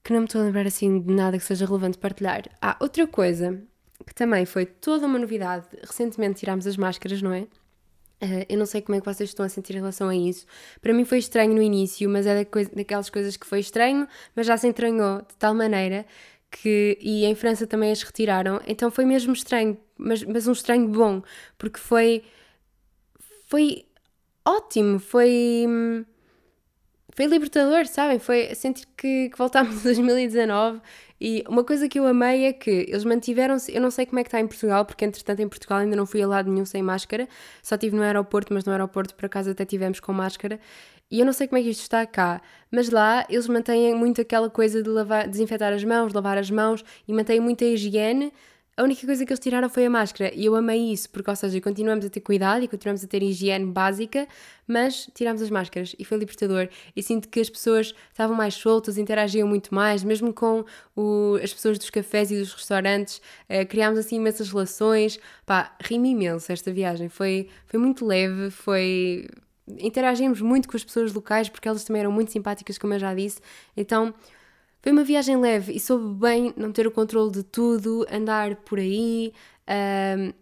que 0.01 0.13
não 0.13 0.21
me 0.21 0.25
estou 0.25 0.41
a 0.41 0.45
lembrar 0.45 0.65
assim 0.65 1.01
de 1.01 1.13
nada 1.13 1.37
que 1.37 1.43
seja 1.43 1.65
relevante 1.65 1.97
partilhar. 1.97 2.43
Ah, 2.61 2.77
outra 2.79 3.05
coisa 3.05 3.61
que 4.05 4.15
também 4.15 4.45
foi 4.45 4.65
toda 4.65 5.05
uma 5.05 5.19
novidade, 5.19 5.67
recentemente 5.81 6.39
tirámos 6.39 6.65
as 6.65 6.77
máscaras, 6.77 7.21
não 7.21 7.33
é? 7.33 7.47
Uh, 8.21 8.45
eu 8.49 8.57
não 8.57 8.65
sei 8.65 8.81
como 8.81 8.97
é 8.97 8.99
que 8.99 9.05
vocês 9.05 9.29
estão 9.29 9.45
a 9.45 9.49
sentir 9.49 9.73
em 9.73 9.79
relação 9.79 10.09
a 10.09 10.15
isso. 10.15 10.45
Para 10.81 10.93
mim 10.93 11.05
foi 11.05 11.19
estranho 11.19 11.53
no 11.53 11.61
início, 11.61 12.09
mas 12.09 12.25
é 12.25 12.35
da 12.35 12.45
coisa, 12.45 12.69
daquelas 12.75 13.09
coisas 13.09 13.37
que 13.37 13.45
foi 13.45 13.59
estranho, 13.59 14.07
mas 14.35 14.45
já 14.45 14.57
se 14.57 14.67
entranhou 14.67 15.19
de 15.19 15.35
tal 15.37 15.53
maneira 15.53 16.05
que. 16.51 16.97
E 17.01 17.25
em 17.25 17.35
França 17.35 17.65
também 17.65 17.91
as 17.91 18.01
retiraram, 18.03 18.59
então 18.67 18.91
foi 18.91 19.05
mesmo 19.05 19.33
estranho, 19.33 19.77
mas, 19.97 20.23
mas 20.23 20.47
um 20.47 20.51
estranho 20.51 20.87
bom, 20.87 21.21
porque 21.57 21.79
foi. 21.79 22.23
Foi 23.47 23.85
ótimo, 24.45 24.99
foi. 24.99 25.65
Foi 27.19 27.25
libertador, 27.25 27.85
sabem? 27.85 28.17
Foi 28.17 28.55
sentir 28.55 28.87
que, 28.95 29.27
que 29.27 29.37
voltámos 29.37 29.81
a 29.81 29.83
2019 29.83 30.79
e 31.19 31.43
uma 31.49 31.65
coisa 31.65 31.89
que 31.89 31.99
eu 31.99 32.07
amei 32.07 32.45
é 32.45 32.53
que 32.53 32.69
eles 32.69 33.03
mantiveram-se. 33.03 33.75
Eu 33.75 33.81
não 33.81 33.91
sei 33.91 34.05
como 34.05 34.19
é 34.19 34.23
que 34.23 34.29
está 34.29 34.39
em 34.39 34.47
Portugal, 34.47 34.85
porque 34.85 35.03
entretanto 35.03 35.41
em 35.41 35.49
Portugal 35.49 35.79
ainda 35.79 35.97
não 35.97 36.05
fui 36.05 36.21
a 36.21 36.27
lado 36.29 36.49
nenhum 36.49 36.63
sem 36.63 36.81
máscara, 36.81 37.27
só 37.61 37.75
estive 37.75 37.93
no 37.93 38.03
aeroporto, 38.03 38.53
mas 38.53 38.63
no 38.63 38.71
aeroporto 38.71 39.13
por 39.15 39.25
acaso 39.25 39.51
até 39.51 39.65
tivemos 39.65 39.99
com 39.99 40.13
máscara. 40.13 40.61
E 41.11 41.19
eu 41.19 41.25
não 41.25 41.33
sei 41.33 41.45
como 41.49 41.59
é 41.59 41.61
que 41.61 41.69
isto 41.69 41.81
está 41.81 42.05
cá, 42.05 42.41
mas 42.71 42.89
lá 42.89 43.25
eles 43.29 43.49
mantêm 43.49 43.93
muito 43.93 44.21
aquela 44.21 44.49
coisa 44.49 44.81
de 44.81 44.87
lavar, 44.87 45.27
desinfetar 45.27 45.73
as 45.73 45.83
mãos, 45.83 46.13
lavar 46.13 46.37
as 46.37 46.49
mãos 46.49 46.85
e 47.05 47.11
mantêm 47.11 47.41
muita 47.41 47.65
higiene 47.65 48.31
a 48.79 48.83
única 48.83 49.05
coisa 49.05 49.25
que 49.25 49.33
eles 49.33 49.41
tiraram 49.41 49.69
foi 49.69 49.85
a 49.85 49.89
máscara 49.89 50.31
e 50.33 50.45
eu 50.45 50.55
amei 50.55 50.93
isso, 50.93 51.09
porque, 51.09 51.29
ou 51.29 51.35
seja, 51.35 51.59
continuamos 51.59 52.05
a 52.05 52.09
ter 52.09 52.21
cuidado 52.21 52.63
e 52.63 52.67
continuamos 52.67 53.03
a 53.03 53.07
ter 53.07 53.21
higiene 53.21 53.65
básica, 53.65 54.25
mas 54.65 55.09
tirámos 55.13 55.41
as 55.41 55.49
máscaras 55.49 55.93
e 55.99 56.05
foi 56.05 56.17
libertador. 56.17 56.69
E 56.95 57.03
sinto 57.03 57.27
que 57.27 57.41
as 57.41 57.49
pessoas 57.49 57.93
estavam 58.09 58.37
mais 58.37 58.53
soltas, 58.53 58.97
interagiam 58.97 59.45
muito 59.49 59.75
mais, 59.75 60.01
mesmo 60.01 60.33
com 60.33 60.63
o, 60.95 61.37
as 61.43 61.53
pessoas 61.53 61.77
dos 61.77 61.89
cafés 61.89 62.31
e 62.31 62.39
dos 62.39 62.53
restaurantes, 62.53 63.17
uh, 63.49 63.67
criámos 63.67 63.99
assim 63.99 64.15
imensas 64.15 64.49
relações. 64.49 65.19
Pá, 65.45 65.75
rime 65.81 66.11
imenso 66.11 66.49
esta 66.49 66.71
viagem, 66.71 67.09
foi, 67.09 67.49
foi 67.67 67.77
muito 67.81 68.05
leve, 68.05 68.49
foi. 68.49 69.27
Interagimos 69.67 70.39
muito 70.39 70.69
com 70.69 70.77
as 70.77 70.85
pessoas 70.85 71.11
locais 71.11 71.49
porque 71.49 71.67
elas 71.67 71.83
também 71.83 71.99
eram 71.99 72.13
muito 72.13 72.31
simpáticas, 72.31 72.77
como 72.77 72.93
eu 72.93 72.99
já 72.99 73.13
disse, 73.13 73.41
então 73.75 74.13
foi 74.81 74.91
uma 74.91 75.03
viagem 75.03 75.37
leve 75.37 75.73
e 75.73 75.79
soube 75.79 76.19
bem 76.19 76.53
não 76.55 76.71
ter 76.71 76.87
o 76.87 76.91
controle 76.91 77.31
de 77.31 77.43
tudo, 77.43 78.05
andar 78.11 78.55
por 78.57 78.79
aí. 78.79 79.33
Um, 79.67 80.33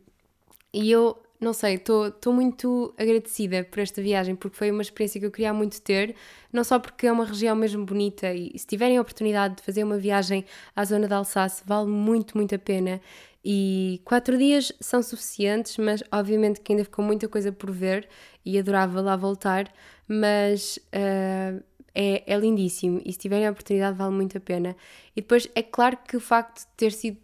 e 0.74 0.92
eu 0.92 1.18
não 1.40 1.54
sei, 1.54 1.76
estou 1.76 2.34
muito 2.34 2.94
agradecida 2.98 3.64
por 3.64 3.80
esta 3.80 4.02
viagem, 4.02 4.36
porque 4.36 4.58
foi 4.58 4.72
uma 4.72 4.82
experiência 4.82 5.20
que 5.20 5.26
eu 5.26 5.32
queria 5.32 5.54
muito 5.54 5.80
ter, 5.82 6.16
não 6.52 6.64
só 6.64 6.80
porque 6.80 7.06
é 7.06 7.12
uma 7.12 7.26
região 7.26 7.56
mesmo 7.56 7.86
bonita 7.86 8.34
e 8.34 8.58
se 8.58 8.66
tiverem 8.66 8.98
a 8.98 9.02
oportunidade 9.02 9.56
de 9.56 9.62
fazer 9.62 9.84
uma 9.84 9.98
viagem 9.98 10.46
à 10.76 10.84
zona 10.84 11.08
de 11.08 11.14
Alsáce, 11.14 11.64
vale 11.66 11.88
muito, 11.88 12.36
muito 12.36 12.56
a 12.56 12.60
pena. 12.60 13.00
E 13.46 14.02
quatro 14.04 14.38
dias 14.38 14.74
são 14.80 15.02
suficientes, 15.02 15.78
mas 15.78 16.04
obviamente 16.12 16.60
que 16.60 16.74
ainda 16.74 16.84
ficou 16.84 17.06
muita 17.06 17.28
coisa 17.28 17.52
por 17.52 17.72
ver 17.72 18.10
e 18.44 18.58
adorava 18.58 19.00
lá 19.00 19.16
voltar, 19.16 19.72
mas 20.08 20.78
uh, 20.88 21.64
é, 21.98 22.24
é 22.32 22.38
lindíssimo. 22.38 23.02
E 23.04 23.12
se 23.12 23.18
tiverem 23.18 23.48
a 23.48 23.52
oportunidade 23.52 23.98
vale 23.98 24.14
muito 24.14 24.38
a 24.38 24.40
pena. 24.40 24.76
E 25.16 25.22
depois 25.22 25.50
é 25.56 25.64
claro 25.64 25.98
que 26.08 26.16
o 26.16 26.20
facto 26.20 26.60
de 26.60 26.68
ter 26.78 26.92
sido 26.92 27.18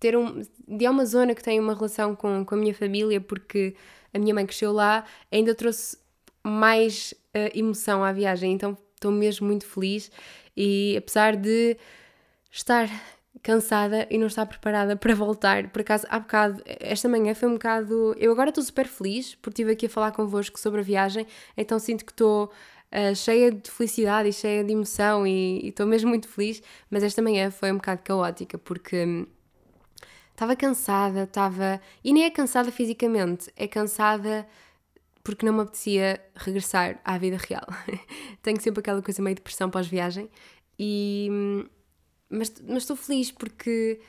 ter 0.00 0.16
um, 0.16 0.42
de 0.66 0.84
é 0.84 0.90
uma 0.90 1.04
zona 1.04 1.34
que 1.34 1.42
tem 1.42 1.60
uma 1.60 1.74
relação 1.74 2.16
com, 2.16 2.44
com 2.44 2.54
a 2.54 2.58
minha 2.58 2.74
família, 2.74 3.20
porque 3.20 3.74
a 4.12 4.18
minha 4.18 4.34
mãe 4.34 4.46
cresceu 4.46 4.72
lá, 4.72 5.04
ainda 5.30 5.54
trouxe 5.54 5.98
mais 6.42 7.12
uh, 7.34 7.58
emoção 7.58 8.02
à 8.02 8.12
viagem, 8.12 8.52
então 8.52 8.76
estou 8.94 9.12
mesmo 9.12 9.46
muito 9.46 9.66
feliz. 9.66 10.10
E 10.56 10.94
apesar 10.96 11.36
de 11.36 11.76
estar 12.50 12.88
cansada 13.42 14.06
e 14.10 14.16
não 14.16 14.26
estar 14.26 14.46
preparada 14.46 14.96
para 14.96 15.14
voltar, 15.14 15.68
por 15.68 15.82
acaso 15.82 16.06
há 16.08 16.18
bocado, 16.18 16.62
esta 16.66 17.08
manhã 17.08 17.34
foi 17.34 17.48
um 17.48 17.54
bocado, 17.54 18.14
eu 18.18 18.32
agora 18.32 18.50
estou 18.50 18.64
super 18.64 18.86
feliz 18.86 19.34
porque 19.34 19.62
estive 19.62 19.72
aqui 19.72 19.86
a 19.86 19.90
falar 19.90 20.12
convosco 20.12 20.58
sobre 20.58 20.80
a 20.80 20.84
viagem, 20.84 21.26
então 21.56 21.78
sinto 21.78 22.04
que 22.04 22.12
estou 22.12 22.50
uh, 22.94 23.14
cheia 23.14 23.50
de 23.50 23.70
felicidade 23.70 24.28
e 24.28 24.32
cheia 24.32 24.64
de 24.64 24.72
emoção 24.72 25.26
e 25.26 25.68
estou 25.68 25.86
mesmo 25.86 26.08
muito 26.08 26.28
feliz, 26.28 26.62
mas 26.90 27.02
esta 27.02 27.20
manhã 27.20 27.50
foi 27.50 27.72
um 27.72 27.76
bocado 27.76 28.02
caótica 28.02 28.56
porque 28.56 29.04
hum, 29.04 29.26
Estava 30.34 30.56
cansada, 30.56 31.22
estava. 31.22 31.80
E 32.02 32.12
nem 32.12 32.24
é 32.24 32.30
cansada 32.30 32.72
fisicamente, 32.72 33.52
é 33.56 33.68
cansada 33.68 34.46
porque 35.22 35.46
não 35.46 35.52
me 35.54 35.60
apetecia 35.62 36.20
regressar 36.34 37.00
à 37.04 37.16
vida 37.16 37.36
real. 37.36 37.66
Tenho 38.42 38.60
sempre 38.60 38.80
aquela 38.80 39.00
coisa 39.00 39.22
meio 39.22 39.36
de 39.36 39.42
pressão 39.42 39.70
pós-viagem. 39.70 40.28
E... 40.78 41.28
Mas, 42.28 42.52
mas 42.66 42.78
estou 42.78 42.96
feliz 42.96 43.30
porque 43.30 44.00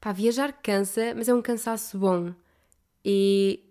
pá, 0.00 0.12
viajar 0.12 0.52
cansa, 0.52 1.14
mas 1.16 1.28
é 1.28 1.34
um 1.34 1.40
cansaço 1.40 1.96
bom. 1.96 2.34
E 3.04 3.64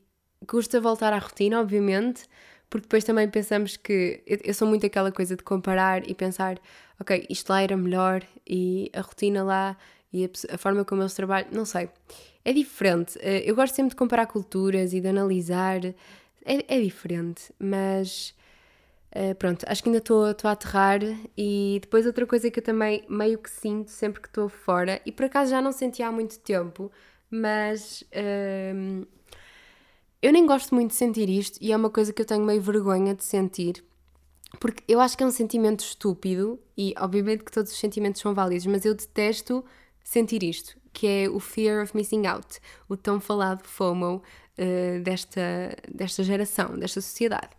custa 0.48 0.80
voltar 0.80 1.12
à 1.12 1.20
rotina, 1.20 1.60
obviamente, 1.60 2.24
porque 2.70 2.86
depois 2.86 3.04
também 3.04 3.30
pensamos 3.30 3.78
que. 3.78 4.22
Eu, 4.26 4.54
sou 4.54 4.68
muito 4.68 4.86
aquela 4.86 5.12
coisa 5.12 5.36
de 5.36 5.44
comparar 5.44 6.10
e 6.10 6.14
pensar, 6.14 6.60
ok, 7.00 7.26
isto 7.30 7.50
lá 7.50 7.62
era 7.62 7.78
melhor 7.78 8.24
e 8.46 8.92
a 8.94 9.02
rotina 9.02 9.44
lá 9.44 9.78
e 10.12 10.26
a, 10.26 10.56
a, 10.56 10.58
forma 10.58 10.84
como 10.86 11.02
eles 11.02 11.14
trabalham, 11.14 11.50
não 11.52 11.66
sei. 11.66 11.90
É 12.44 12.54
diferente. 12.54 13.18
Eh, 13.22 13.44
eu 13.46 13.56
gosto 13.56 13.76
sempre 13.76 13.92
de 13.92 13.96
comparar 13.96 14.26
culturas 14.28 14.94
e 14.94 15.02
de 15.02 15.08
analisar. 15.08 15.86
É, 16.46 16.76
é 16.76 16.82
diferente, 16.82 17.54
mas 17.60 18.34
uh, 19.14 19.36
pronto, 19.36 19.66
acho 19.68 19.84
que 19.84 19.90
ainda 19.90 20.00
estou 20.00 20.26
a 20.26 20.52
aterrar. 20.52 21.02
E 21.38 21.80
depois 21.82 22.06
outra 22.06 22.26
coisa 22.26 22.50
que 22.50 22.60
eu 22.60 22.64
também 22.64 23.04
meio 23.10 23.38
que 23.38 23.50
sinto 23.50 23.92
sempre 23.92 24.22
que 24.22 24.28
estou 24.28 24.50
fora, 24.50 25.02
e 25.06 25.12
por 25.12 25.26
acaso 25.26 25.52
já 25.52 25.62
não 25.62 25.72
senti 25.72 26.02
há 26.02 26.12
muito 26.12 26.40
tempo, 26.40 26.92
mas 27.30 28.04
uh, 28.14 29.06
eu 30.22 30.32
nem 30.32 30.46
gosto 30.46 30.74
muito 30.74 30.92
de 30.92 30.96
sentir 30.96 31.30
isto, 31.30 31.58
e 31.62 31.72
é 31.72 31.78
uma 31.78 31.90
coisa 31.90 32.12
que 32.12 32.22
eu 32.22 32.26
tenho 32.26 32.44
meio 32.44 32.62
vergonha 32.62 33.14
de 33.14 33.24
sentir. 33.24 33.84
Porque 34.60 34.84
eu 34.88 35.00
acho 35.00 35.18
que 35.18 35.24
é 35.24 35.28
um 35.28 35.32
sentimento 35.32 35.82
estúpido, 35.82 36.60
e 36.78 36.94
obviamente 36.98 37.44
que 37.44 37.52
todos 37.52 37.72
os 37.72 37.80
sentimentos 37.80 38.22
são 38.22 38.34
válidos, 38.34 38.66
mas 38.66 38.86
eu 38.86 38.96
detesto 38.96 39.64
sentir 40.04 40.42
isto, 40.42 40.78
que 40.94 41.06
é 41.06 41.30
o 41.30 41.40
fear 41.40 41.84
of 41.84 41.96
missing 41.96 42.26
out, 42.26 42.60
o 42.88 42.96
tão 42.96 43.20
falado 43.20 43.68
FOMO 43.68 44.22
uh, 44.58 45.04
desta, 45.04 45.76
desta 45.94 46.24
geração, 46.24 46.78
desta 46.80 47.02
sociedade, 47.02 47.50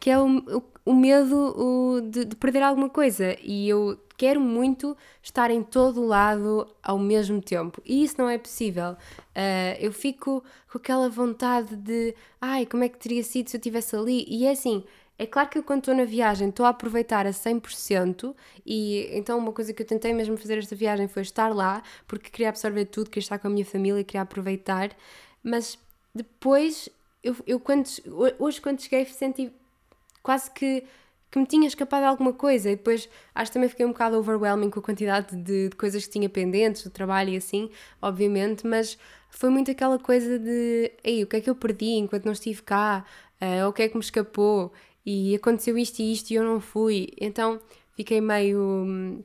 que 0.00 0.10
é 0.10 0.18
o, 0.18 0.26
o, 0.26 0.62
o 0.86 0.94
medo 0.94 1.36
o, 1.36 2.00
de, 2.00 2.24
de, 2.24 2.36
perder 2.36 2.62
alguma 2.62 2.88
coisa. 2.88 3.36
E 3.42 3.68
eu 3.68 4.00
quero 4.18 4.38
muito 4.38 4.94
estar 5.22 5.50
em 5.50 5.62
todo 5.62 6.04
lado 6.04 6.68
ao 6.82 6.98
mesmo 6.98 7.40
tempo. 7.40 7.80
E 7.86 8.04
isso 8.04 8.16
não 8.18 8.28
é 8.28 8.36
possível. 8.36 8.92
Uh, 8.92 9.78
eu 9.78 9.92
fico 9.92 10.44
com 10.70 10.76
aquela 10.76 11.08
vontade 11.08 11.74
de, 11.74 12.14
ai, 12.38 12.66
como 12.66 12.84
é 12.84 12.88
que 12.90 12.98
teria 12.98 13.24
sido 13.24 13.48
se 13.48 13.56
eu 13.56 13.58
estivesse 13.58 13.96
ali? 13.96 14.26
E 14.28 14.44
é 14.44 14.50
assim 14.50 14.84
é 15.18 15.26
claro 15.26 15.48
que 15.48 15.58
eu, 15.58 15.64
quando 15.64 15.80
estou 15.80 15.94
na 15.96 16.04
viagem, 16.04 16.48
estou 16.48 16.64
a 16.64 16.68
aproveitar 16.68 17.26
a 17.26 17.30
100% 17.30 18.34
e 18.64 19.08
então 19.12 19.36
uma 19.36 19.52
coisa 19.52 19.72
que 19.74 19.82
eu 19.82 19.86
tentei 19.86 20.14
mesmo 20.14 20.36
fazer 20.36 20.58
esta 20.58 20.76
viagem 20.76 21.08
foi 21.08 21.22
estar 21.22 21.52
lá, 21.52 21.82
porque 22.06 22.30
queria 22.30 22.50
absorver 22.50 22.84
tudo, 22.84 23.10
queria 23.10 23.24
estar 23.24 23.38
com 23.38 23.48
a 23.48 23.50
minha 23.50 23.66
família, 23.66 24.04
queria 24.04 24.22
aproveitar, 24.22 24.96
mas 25.42 25.76
depois, 26.14 26.88
eu, 27.22 27.34
eu 27.48 27.58
quando, 27.58 27.88
hoje 28.38 28.60
quando 28.60 28.80
cheguei 28.80 29.04
senti 29.06 29.52
quase 30.22 30.50
que, 30.52 30.84
que 31.30 31.38
me 31.38 31.46
tinha 31.46 31.66
escapado 31.66 32.04
alguma 32.04 32.32
coisa 32.32 32.70
e 32.70 32.76
depois 32.76 33.08
acho 33.34 33.50
que 33.50 33.54
também 33.54 33.68
fiquei 33.68 33.84
um 33.84 33.90
bocado 33.90 34.16
overwhelming 34.16 34.70
com 34.70 34.80
a 34.80 34.82
quantidade 34.82 35.36
de, 35.36 35.68
de 35.68 35.76
coisas 35.76 36.04
que 36.06 36.10
tinha 36.10 36.28
pendentes, 36.28 36.82
do 36.82 36.90
trabalho 36.90 37.30
e 37.30 37.36
assim, 37.36 37.70
obviamente, 38.00 38.66
mas 38.66 38.98
foi 39.30 39.50
muito 39.50 39.70
aquela 39.70 39.98
coisa 39.98 40.38
de, 40.38 40.92
ei, 41.04 41.22
o 41.22 41.26
que 41.26 41.36
é 41.36 41.40
que 41.40 41.50
eu 41.50 41.54
perdi 41.54 41.96
enquanto 41.96 42.24
não 42.24 42.32
estive 42.32 42.62
cá, 42.62 43.04
uh, 43.40 43.68
o 43.68 43.72
que 43.72 43.82
é 43.82 43.88
que 43.88 43.94
me 43.94 44.02
escapou 44.02 44.72
e 45.04 45.34
aconteceu 45.34 45.76
isto 45.78 46.00
e 46.00 46.12
isto 46.12 46.30
e 46.30 46.34
eu 46.34 46.44
não 46.44 46.60
fui. 46.60 47.08
Então 47.20 47.60
fiquei 47.94 48.20
meio. 48.20 48.60
Hum, 48.60 49.22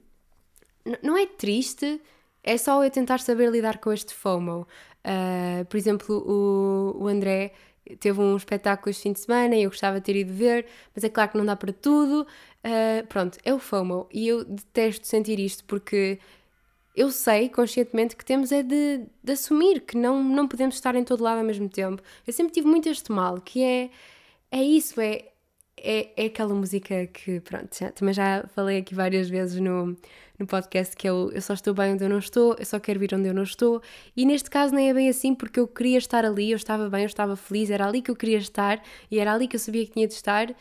não 1.01 1.18
é 1.18 1.26
triste, 1.26 2.01
é 2.43 2.58
só 2.58 2.84
eu 2.84 2.91
tentar 2.91 3.20
saber 3.20 3.49
lidar 3.49 3.80
com 3.80 3.91
este 3.91 4.14
FOMO. 4.14 4.68
Uh, 5.06 5.66
por 5.66 5.78
exemplo, 5.78 6.16
o, 6.18 7.04
o 7.04 7.08
André 7.08 7.54
teve 7.99 8.19
um 8.19 8.36
espetáculo 8.38 8.89
este 8.89 9.03
fim 9.03 9.13
de 9.13 9.19
semana 9.19 9.55
e 9.55 9.63
eu 9.63 9.69
gostava 9.69 9.99
de 9.99 10.05
ter 10.05 10.15
ido 10.15 10.34
ver, 10.34 10.65
mas 10.95 11.03
é 11.03 11.09
claro 11.09 11.31
que 11.31 11.38
não 11.38 11.45
dá 11.45 11.55
para 11.55 11.73
tudo. 11.73 12.27
Uh, 12.63 13.05
pronto, 13.07 13.38
é 13.43 13.53
o 13.53 13.59
FOMO 13.59 14.07
e 14.11 14.27
eu 14.27 14.43
detesto 14.45 15.07
sentir 15.07 15.39
isto 15.39 15.65
porque 15.65 16.19
eu 16.95 17.11
sei 17.11 17.49
conscientemente 17.49 18.15
que 18.15 18.23
temos 18.23 18.51
é 18.51 18.63
de, 18.63 19.05
de 19.23 19.31
assumir 19.31 19.81
que 19.81 19.97
não, 19.97 20.23
não 20.23 20.47
podemos 20.47 20.75
estar 20.75 20.95
em 20.95 21.03
todo 21.03 21.23
lado 21.23 21.39
ao 21.39 21.43
mesmo 21.43 21.67
tempo. 21.67 22.01
Eu 22.25 22.34
sempre 22.34 22.53
tive 22.53 22.67
muito 22.67 22.88
este 22.88 23.11
mal, 23.11 23.41
que 23.41 23.63
é, 23.63 23.89
é 24.51 24.63
isso, 24.63 25.01
é 25.01 25.32
é, 25.78 26.24
é 26.24 26.26
aquela 26.28 26.53
música 26.53 27.07
que, 27.07 27.39
pronto, 27.41 27.78
já, 27.78 27.91
também 27.91 28.13
já 28.13 28.45
falei 28.53 28.78
aqui 28.78 28.93
várias 28.93 29.30
vezes 29.30 29.59
no, 29.59 29.97
no 30.38 30.47
podcast, 30.47 30.95
que 30.95 31.07
é 31.07 31.11
o 31.11 31.32
Eu 31.32 31.41
só 31.41 31.53
estou 31.53 31.74
bem 31.74 31.93
onde 31.93 32.03
eu 32.03 32.09
não 32.09 32.19
estou, 32.19 32.55
eu 32.57 32.65
só 32.65 32.80
quero 32.80 32.99
vir 32.99 33.13
onde 33.13 33.28
eu 33.28 33.34
não 33.34 33.43
estou. 33.43 33.82
E 34.15 34.26
neste 34.26 34.49
caso 34.49 34.74
nem 34.74 34.89
é 34.89 34.93
bem 34.93 35.09
assim, 35.09 35.34
porque 35.36 35.59
eu 35.59 35.67
queria 35.67 35.97
estar 35.97 36.26
ali, 36.26 36.51
eu 36.51 36.57
estava 36.57 36.89
bem, 36.89 37.01
eu 37.01 37.07
estava 37.07 37.36
feliz, 37.36 37.69
era 37.69 37.88
ali 37.88 38.01
que 38.01 38.11
eu 38.11 38.15
queria 38.15 38.38
estar 38.38 38.82
e 39.09 39.19
era 39.19 39.34
ali 39.34 39.47
que 39.47 39.55
eu 39.55 39.59
sabia 39.59 39.86
que 39.86 39.91
tinha 39.91 40.07
de 40.07 40.13
estar. 40.13 40.53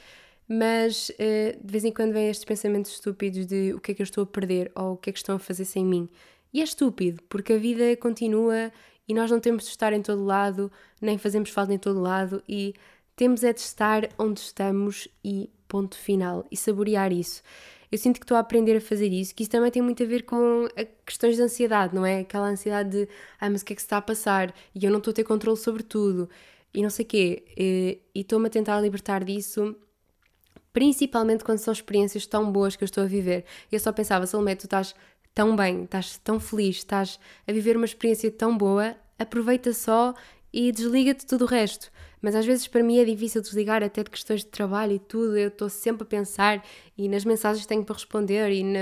Mas 0.48 1.10
uh, 1.10 1.64
de 1.64 1.72
vez 1.72 1.84
em 1.84 1.92
quando 1.92 2.12
vêm 2.12 2.28
estes 2.28 2.44
pensamentos 2.44 2.92
estúpidos 2.92 3.46
de 3.46 3.72
o 3.74 3.80
que 3.80 3.92
é 3.92 3.94
que 3.94 4.02
eu 4.02 4.04
estou 4.04 4.24
a 4.24 4.26
perder 4.26 4.70
ou 4.74 4.94
o 4.94 4.96
que 4.96 5.10
é 5.10 5.12
que 5.12 5.18
estão 5.18 5.36
a 5.36 5.38
fazer 5.38 5.64
sem 5.64 5.84
mim. 5.84 6.08
E 6.52 6.60
é 6.60 6.64
estúpido, 6.64 7.22
porque 7.28 7.54
a 7.54 7.58
vida 7.58 7.96
continua 7.96 8.70
e 9.08 9.14
nós 9.14 9.30
não 9.30 9.40
temos 9.40 9.64
de 9.64 9.70
estar 9.70 9.92
em 9.92 10.02
todo 10.02 10.24
lado, 10.24 10.70
nem 11.00 11.16
fazemos 11.16 11.50
falta 11.50 11.72
em 11.72 11.78
todo 11.78 12.00
lado 12.00 12.42
e 12.48 12.74
temos 13.16 13.44
é 13.44 13.52
de 13.52 13.60
estar 13.60 14.08
onde 14.18 14.40
estamos 14.40 15.08
e 15.24 15.50
ponto 15.68 15.96
final. 15.96 16.44
E 16.50 16.56
saborear 16.56 17.12
isso. 17.12 17.42
Eu 17.90 17.98
sinto 17.98 18.18
que 18.18 18.24
estou 18.24 18.36
a 18.38 18.40
aprender 18.40 18.76
a 18.76 18.80
fazer 18.80 19.12
isso, 19.12 19.34
que 19.34 19.42
isso 19.42 19.50
também 19.50 19.70
tem 19.70 19.82
muito 19.82 20.02
a 20.02 20.06
ver 20.06 20.22
com 20.22 20.66
questões 21.04 21.36
de 21.36 21.42
ansiedade, 21.42 21.94
não 21.94 22.06
é? 22.06 22.20
Aquela 22.20 22.48
ansiedade 22.48 22.88
de, 22.90 23.08
ah, 23.38 23.50
mas 23.50 23.60
o 23.60 23.64
que 23.66 23.74
é 23.74 23.76
que 23.76 23.82
se 23.82 23.86
está 23.86 23.98
a 23.98 24.02
passar? 24.02 24.54
E 24.74 24.82
eu 24.82 24.90
não 24.90 24.96
estou 24.96 25.10
a 25.10 25.14
ter 25.14 25.24
controle 25.24 25.58
sobre 25.58 25.82
tudo. 25.82 26.28
E 26.72 26.82
não 26.82 26.88
sei 26.88 27.04
o 27.04 27.08
quê. 27.08 27.44
E 27.54 28.00
estou-me 28.14 28.46
a 28.46 28.50
tentar 28.50 28.80
libertar 28.80 29.22
disso, 29.22 29.76
principalmente 30.72 31.44
quando 31.44 31.58
são 31.58 31.70
experiências 31.70 32.26
tão 32.26 32.50
boas 32.50 32.76
que 32.76 32.82
eu 32.82 32.86
estou 32.86 33.04
a 33.04 33.06
viver. 33.06 33.44
Eu 33.70 33.78
só 33.78 33.92
pensava, 33.92 34.26
Salomé, 34.26 34.54
tu 34.54 34.64
estás 34.64 34.94
tão 35.34 35.54
bem, 35.54 35.84
estás 35.84 36.16
tão 36.16 36.40
feliz, 36.40 36.76
estás 36.76 37.20
a 37.46 37.52
viver 37.52 37.76
uma 37.76 37.84
experiência 37.84 38.30
tão 38.30 38.56
boa, 38.56 38.96
aproveita 39.18 39.74
só 39.74 40.14
e 40.50 40.72
desliga-te 40.72 41.26
tudo 41.26 41.44
o 41.44 41.46
resto. 41.46 41.91
Mas 42.22 42.36
às 42.36 42.46
vezes 42.46 42.68
para 42.68 42.82
mim 42.82 42.98
é 42.98 43.04
difícil 43.04 43.42
desligar 43.42 43.82
até 43.82 44.04
de 44.04 44.10
questões 44.10 44.40
de 44.40 44.46
trabalho 44.46 44.92
e 44.92 44.98
tudo. 45.00 45.36
Eu 45.36 45.48
estou 45.48 45.68
sempre 45.68 46.04
a 46.04 46.06
pensar 46.06 46.64
e 46.96 47.08
nas 47.08 47.24
mensagens 47.24 47.66
tenho 47.66 47.84
para 47.84 47.94
responder 47.94 48.50
e 48.52 48.62
na, 48.62 48.78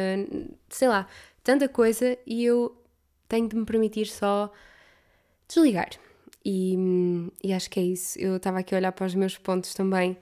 sei 0.69 0.89
lá, 0.89 1.07
tanta 1.43 1.67
coisa 1.69 2.19
e 2.27 2.45
eu 2.45 2.77
tenho 3.27 3.49
de 3.49 3.57
me 3.57 3.65
permitir 3.65 4.07
só 4.07 4.53
desligar. 5.49 5.91
E, 6.45 6.77
e 7.43 7.53
acho 7.53 7.71
que 7.71 7.81
é 7.81 7.83
isso. 7.83 8.19
Eu 8.19 8.37
estava 8.37 8.59
aqui 8.59 8.75
a 8.75 8.79
olhar 8.79 8.93
para 8.93 9.07
os 9.07 9.15
meus 9.15 9.39
pontos 9.39 9.75
também 9.75 10.17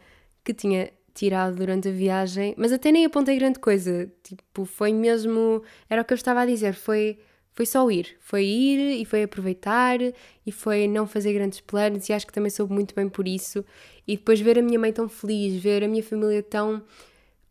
que 0.45 0.55
tinha 0.55 0.91
tirado 1.15 1.57
durante 1.57 1.89
a 1.89 1.93
viagem, 1.93 2.55
mas 2.57 2.73
até 2.73 2.93
nem 2.93 3.05
apontei 3.05 3.37
grande 3.37 3.59
coisa. 3.59 4.11
Tipo, 4.23 4.65
foi 4.65 4.93
mesmo. 4.93 5.63
Era 5.91 6.03
o 6.03 6.05
que 6.05 6.13
eu 6.13 6.17
estava 6.17 6.43
a 6.43 6.47
dizer. 6.47 6.75
Foi 6.75 7.19
foi 7.53 7.67
só 7.67 7.91
ir, 7.91 8.17
foi 8.21 8.45
ir 8.45 9.01
e 9.01 9.05
foi 9.05 9.25
aproveitar 9.25 9.99
e 10.47 10.53
foi 10.53 10.87
não 10.87 11.07
fazer 11.07 11.33
grandes 11.33 11.61
planos 11.61 12.09
e 12.09 12.13
acho 12.13 12.27
que 12.27 12.33
também 12.33 12.51
soube 12.51 12.73
muito 12.73 12.95
bem 12.95 13.09
por 13.09 13.27
isso. 13.27 13.65
E 14.07 14.17
depois 14.17 14.41
ver 14.41 14.59
a 14.59 14.63
minha 14.63 14.79
mãe 14.79 14.93
tão 14.93 15.09
feliz, 15.09 15.61
ver 15.61 15.83
a 15.83 15.89
minha 15.89 16.03
família 16.03 16.43
tão. 16.43 16.83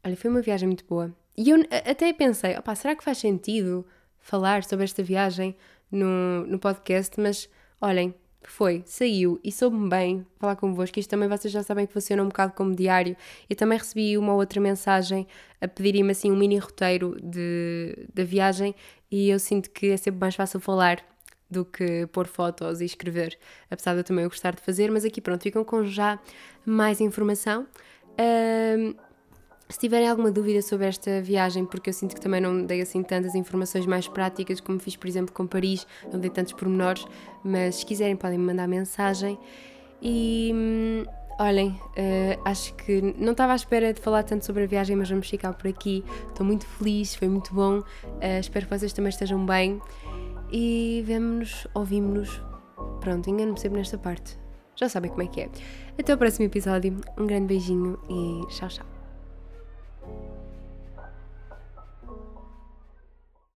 Olha, 0.03 0.15
foi 0.15 0.29
uma 0.29 0.41
viagem 0.41 0.67
muito 0.67 0.85
boa. 0.85 1.13
E 1.35 1.49
eu 1.49 1.57
até 1.85 2.11
pensei, 2.13 2.57
opá, 2.57 2.73
será 2.73 2.95
que 2.95 3.03
faz 3.03 3.17
sentido 3.19 3.85
falar 4.17 4.63
sobre 4.63 4.85
esta 4.85 5.03
viagem 5.03 5.55
no, 5.91 6.47
no 6.47 6.57
podcast? 6.57 7.19
Mas 7.19 7.49
olhem, 7.79 8.13
foi, 8.47 8.81
saiu 8.85 9.39
e 9.43 9.51
soube-me 9.51 9.89
bem 9.89 10.25
falar 10.39 10.55
convosco. 10.55 10.97
Isto 10.97 11.09
também 11.09 11.27
vocês 11.27 11.51
já 11.51 11.61
sabem 11.61 11.85
que 11.85 11.93
funciona 11.93 12.23
um 12.23 12.27
bocado 12.27 12.53
como 12.53 12.73
diário. 12.73 13.15
Eu 13.49 13.55
também 13.55 13.77
recebi 13.77 14.17
uma 14.17 14.33
outra 14.33 14.61
mensagem 14.61 15.27
a 15.59 15.67
pedirem-me 15.67 16.11
assim 16.11 16.31
um 16.31 16.35
mini 16.35 16.57
roteiro 16.57 17.17
de, 17.21 18.07
da 18.13 18.23
viagem 18.23 18.73
e 19.11 19.29
eu 19.29 19.39
sinto 19.39 19.69
que 19.71 19.87
é 19.87 19.97
sempre 19.97 20.19
mais 20.19 20.35
fácil 20.35 20.59
falar 20.59 21.03
do 21.49 21.63
que 21.63 22.07
pôr 22.07 22.27
fotos 22.27 22.81
e 22.81 22.85
escrever, 22.85 23.37
apesar 23.71 23.93
de 23.93 23.99
eu 23.99 24.03
também 24.03 24.25
gostar 24.27 24.53
de 24.53 24.61
fazer, 24.61 24.91
mas 24.91 25.05
aqui 25.05 25.21
pronto, 25.21 25.41
ficam 25.41 25.63
com 25.63 25.83
já 25.85 26.19
mais 26.65 26.99
informação. 26.99 27.65
Um, 28.19 28.93
se 29.69 29.79
tiverem 29.79 30.07
alguma 30.07 30.31
dúvida 30.31 30.61
sobre 30.61 30.87
esta 30.87 31.21
viagem, 31.21 31.65
porque 31.65 31.89
eu 31.89 31.93
sinto 31.93 32.15
que 32.15 32.21
também 32.21 32.39
não 32.39 32.65
dei 32.65 32.81
assim 32.81 33.03
tantas 33.03 33.35
informações 33.35 33.85
mais 33.85 34.07
práticas 34.07 34.61
como 34.61 34.79
fiz, 34.79 34.95
por 34.95 35.07
exemplo, 35.07 35.33
com 35.33 35.45
Paris, 35.45 35.85
não 36.11 36.19
dei 36.19 36.29
tantos 36.29 36.53
pormenores, 36.53 37.05
mas 37.43 37.75
se 37.75 37.85
quiserem 37.85 38.15
podem 38.15 38.37
me 38.37 38.45
mandar 38.45 38.67
mensagem. 38.67 39.37
E 40.01 40.51
hum, 40.53 41.03
olhem, 41.39 41.69
uh, 41.69 42.41
acho 42.45 42.73
que 42.75 43.01
não 43.17 43.31
estava 43.31 43.53
à 43.53 43.55
espera 43.55 43.93
de 43.93 44.01
falar 44.01 44.23
tanto 44.23 44.45
sobre 44.45 44.63
a 44.63 44.67
viagem, 44.67 44.95
mas 44.95 45.09
vamos 45.09 45.29
ficar 45.29 45.53
por 45.53 45.67
aqui. 45.67 46.03
Estou 46.29 46.45
muito 46.45 46.65
feliz, 46.65 47.15
foi 47.15 47.27
muito 47.27 47.53
bom. 47.53 47.79
Uh, 47.79 48.39
espero 48.39 48.65
que 48.65 48.77
vocês 48.77 48.93
também 48.93 49.09
estejam 49.09 49.45
bem. 49.45 49.81
E 50.51 51.03
vemo-nos, 51.05 51.67
ouvimos-nos. 51.73 52.41
Pronto, 53.01 53.29
engano-me 53.29 53.59
sempre 53.59 53.79
nesta 53.79 53.97
parte. 53.97 54.37
Já 54.75 54.87
sabem 54.87 55.09
como 55.09 55.23
é 55.23 55.27
que 55.27 55.41
é. 55.41 55.49
Até 55.99 56.13
o 56.13 56.17
próximo 56.17 56.45
episódio. 56.45 56.95
Um 57.17 57.25
grande 57.25 57.47
beijinho 57.47 57.97
e 58.09 58.45
tchau, 58.53 58.69
tchau. 58.69 58.96